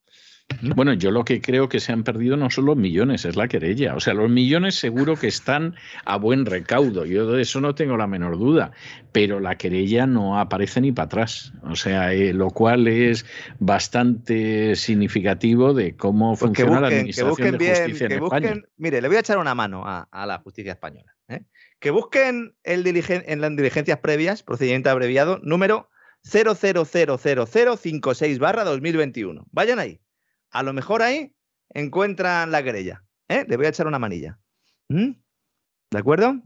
Bueno, 0.63 0.93
yo 0.93 1.11
lo 1.11 1.25
que 1.25 1.41
creo 1.41 1.69
que 1.69 1.81
se 1.81 1.93
han 1.93 2.05
perdido 2.05 2.37
no 2.37 2.51
son 2.51 2.67
los 2.67 2.77
millones, 2.77 3.25
es 3.25 3.37
la 3.37 3.49
querella. 3.49 3.95
O 3.95 4.01
sea, 4.01 4.15
los 4.15 4.31
millones 4.31 4.75
seguro 4.75 5.17
que 5.17 5.27
están 5.27 5.75
a 6.05 6.17
buen 6.17 6.45
recaudo, 6.45 7.07
yo 7.07 7.31
de 7.31 7.43
eso 7.43 7.61
no 7.61 7.75
tengo 7.75 7.97
la 7.97 8.07
menor 8.07 8.39
duda, 8.39 8.73
pero 9.13 9.41
la 9.41 9.57
querella 9.57 10.07
no 10.07 10.39
aparece 10.39 10.81
ni 10.81 10.93
para 10.93 11.07
atrás. 11.07 11.53
O 11.63 11.77
sea, 11.77 12.13
eh, 12.13 12.35
lo 12.35 12.51
cual 12.51 12.89
es 12.89 13.25
bastante 13.59 14.77
significativo 14.77 15.73
de 15.73 15.97
cómo 15.97 16.33
pues 16.33 16.41
funciona 16.41 16.81
la 16.81 16.89
administración 16.89 17.57
de 17.57 17.69
justicia 17.69 18.07
en 18.07 18.13
España. 18.13 18.55
Mire, 18.77 19.01
le 19.01 19.09
voy 19.09 19.17
a 19.17 19.21
echar 19.21 19.39
una 19.39 19.55
mano 19.55 19.85
a, 19.87 20.09
la 20.27 20.39
justicia 20.39 20.73
española. 20.73 21.15
¿eh? 21.29 21.43
Que 21.79 21.91
busquen 21.91 22.55
el 22.65 22.87
en 22.87 23.41
las 23.41 23.57
diligencias 23.57 23.99
previas, 23.99 24.43
procedimiento 24.43 24.91
abreviado, 24.91 25.39
número 25.43 25.89
000056 26.23 28.39
barra 28.39 28.65
2021. 28.65 29.47
Vayan 29.51 29.79
ahí 29.79 30.01
a 30.51 30.63
lo 30.63 30.73
mejor 30.73 31.03
ahí 31.03 31.35
encuentran 31.71 32.51
la 32.51 32.63
querella. 32.63 33.05
¿eh? 33.29 33.45
Le 33.49 33.57
voy 33.57 33.67
a 33.67 33.71
echar 33.71 33.87
una 33.87 33.99
manilla. 33.99 34.39
¿Mm? 34.89 35.13
¿De 35.91 35.99
acuerdo? 35.99 36.41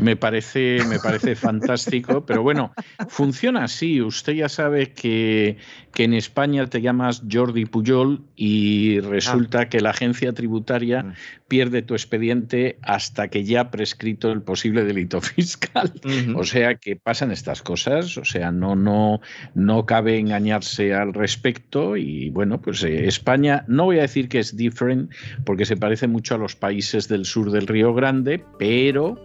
Me 0.00 0.16
parece, 0.16 0.78
me 0.88 0.98
parece 0.98 1.34
fantástico, 1.34 2.24
pero 2.26 2.42
bueno, 2.42 2.72
funciona 3.08 3.64
así. 3.64 4.00
Usted 4.00 4.34
ya 4.34 4.48
sabe 4.48 4.92
que, 4.92 5.56
que, 5.92 6.04
en 6.04 6.14
España 6.14 6.66
te 6.66 6.80
llamas 6.80 7.22
Jordi 7.30 7.66
Pujol 7.66 8.22
y 8.36 9.00
resulta 9.00 9.60
ah. 9.62 9.68
que 9.68 9.80
la 9.80 9.90
agencia 9.90 10.32
tributaria 10.32 11.02
mm. 11.02 11.12
pierde 11.48 11.82
tu 11.82 11.94
expediente 11.94 12.78
hasta 12.82 13.28
que 13.28 13.44
ya 13.44 13.62
ha 13.62 13.70
prescrito 13.70 14.30
el 14.30 14.42
posible 14.42 14.84
delito 14.84 15.20
fiscal. 15.20 15.92
O 16.36 16.44
sea 16.44 16.76
que 16.76 16.96
pasan 16.96 17.30
estas 17.30 17.62
cosas, 17.62 18.16
o 18.18 18.24
sea, 18.24 18.50
no, 18.50 18.76
no, 18.76 19.20
no 19.54 19.86
cabe 19.86 20.18
engañarse 20.18 20.94
al 20.94 21.14
respecto. 21.14 21.96
Y 21.96 22.30
bueno, 22.30 22.60
pues 22.60 22.82
eh, 22.84 23.06
España, 23.06 23.64
no 23.68 23.84
voy 23.86 23.98
a 23.98 24.02
decir 24.02 24.28
que 24.28 24.38
es 24.38 24.56
different, 24.56 25.12
porque 25.44 25.64
se 25.64 25.76
parece 25.76 26.06
mucho 26.06 26.34
a 26.34 26.38
los 26.38 26.54
países 26.54 27.08
del 27.08 27.24
sur 27.24 27.50
del 27.50 27.66
Río 27.66 27.94
Grande, 27.94 28.44
pero 28.58 29.16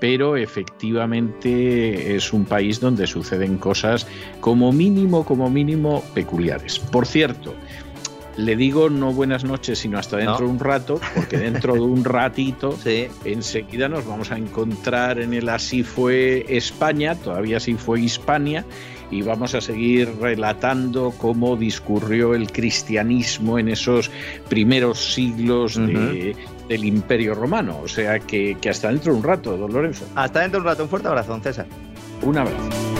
pero 0.00 0.36
efectivamente 0.36 2.14
es 2.14 2.32
un 2.32 2.44
país 2.44 2.80
donde 2.80 3.06
suceden 3.06 3.58
cosas 3.58 4.06
como 4.40 4.72
mínimo, 4.72 5.24
como 5.24 5.50
mínimo 5.50 6.02
peculiares. 6.14 6.78
Por 6.78 7.06
cierto, 7.06 7.54
le 8.36 8.54
digo 8.54 8.88
no 8.88 9.12
buenas 9.12 9.44
noches, 9.44 9.80
sino 9.80 9.98
hasta 9.98 10.16
dentro 10.16 10.46
de 10.46 10.52
un 10.52 10.60
rato, 10.60 11.00
porque 11.14 11.38
dentro 11.38 11.74
de 11.74 11.80
un 11.80 12.04
ratito, 12.04 12.78
enseguida 13.24 13.88
nos 13.88 14.06
vamos 14.06 14.30
a 14.30 14.38
encontrar 14.38 15.18
en 15.18 15.34
el 15.34 15.48
Así 15.48 15.82
fue 15.82 16.46
España, 16.48 17.16
todavía 17.16 17.56
así 17.56 17.74
fue 17.74 18.00
Hispania, 18.00 18.64
y 19.10 19.22
vamos 19.22 19.54
a 19.54 19.60
seguir 19.60 20.10
relatando 20.20 21.12
cómo 21.16 21.56
discurrió 21.56 22.34
el 22.34 22.50
cristianismo 22.52 23.58
en 23.58 23.68
esos 23.68 24.10
primeros 24.48 25.14
siglos 25.14 25.76
de, 25.76 26.36
del 26.68 26.84
Imperio 26.84 27.34
Romano. 27.34 27.80
O 27.82 27.88
sea 27.88 28.18
que, 28.18 28.56
que 28.60 28.70
hasta 28.70 28.88
dentro 28.88 29.12
de 29.12 29.18
un 29.18 29.24
rato, 29.24 29.56
don 29.56 29.72
Lorenzo. 29.72 30.06
Hasta 30.14 30.40
dentro 30.40 30.60
de 30.60 30.62
un 30.62 30.66
rato. 30.68 30.82
Un 30.84 30.88
fuerte 30.88 31.08
abrazo, 31.08 31.32
don 31.32 31.42
César. 31.42 31.66
Un 32.22 32.38
abrazo. 32.38 32.97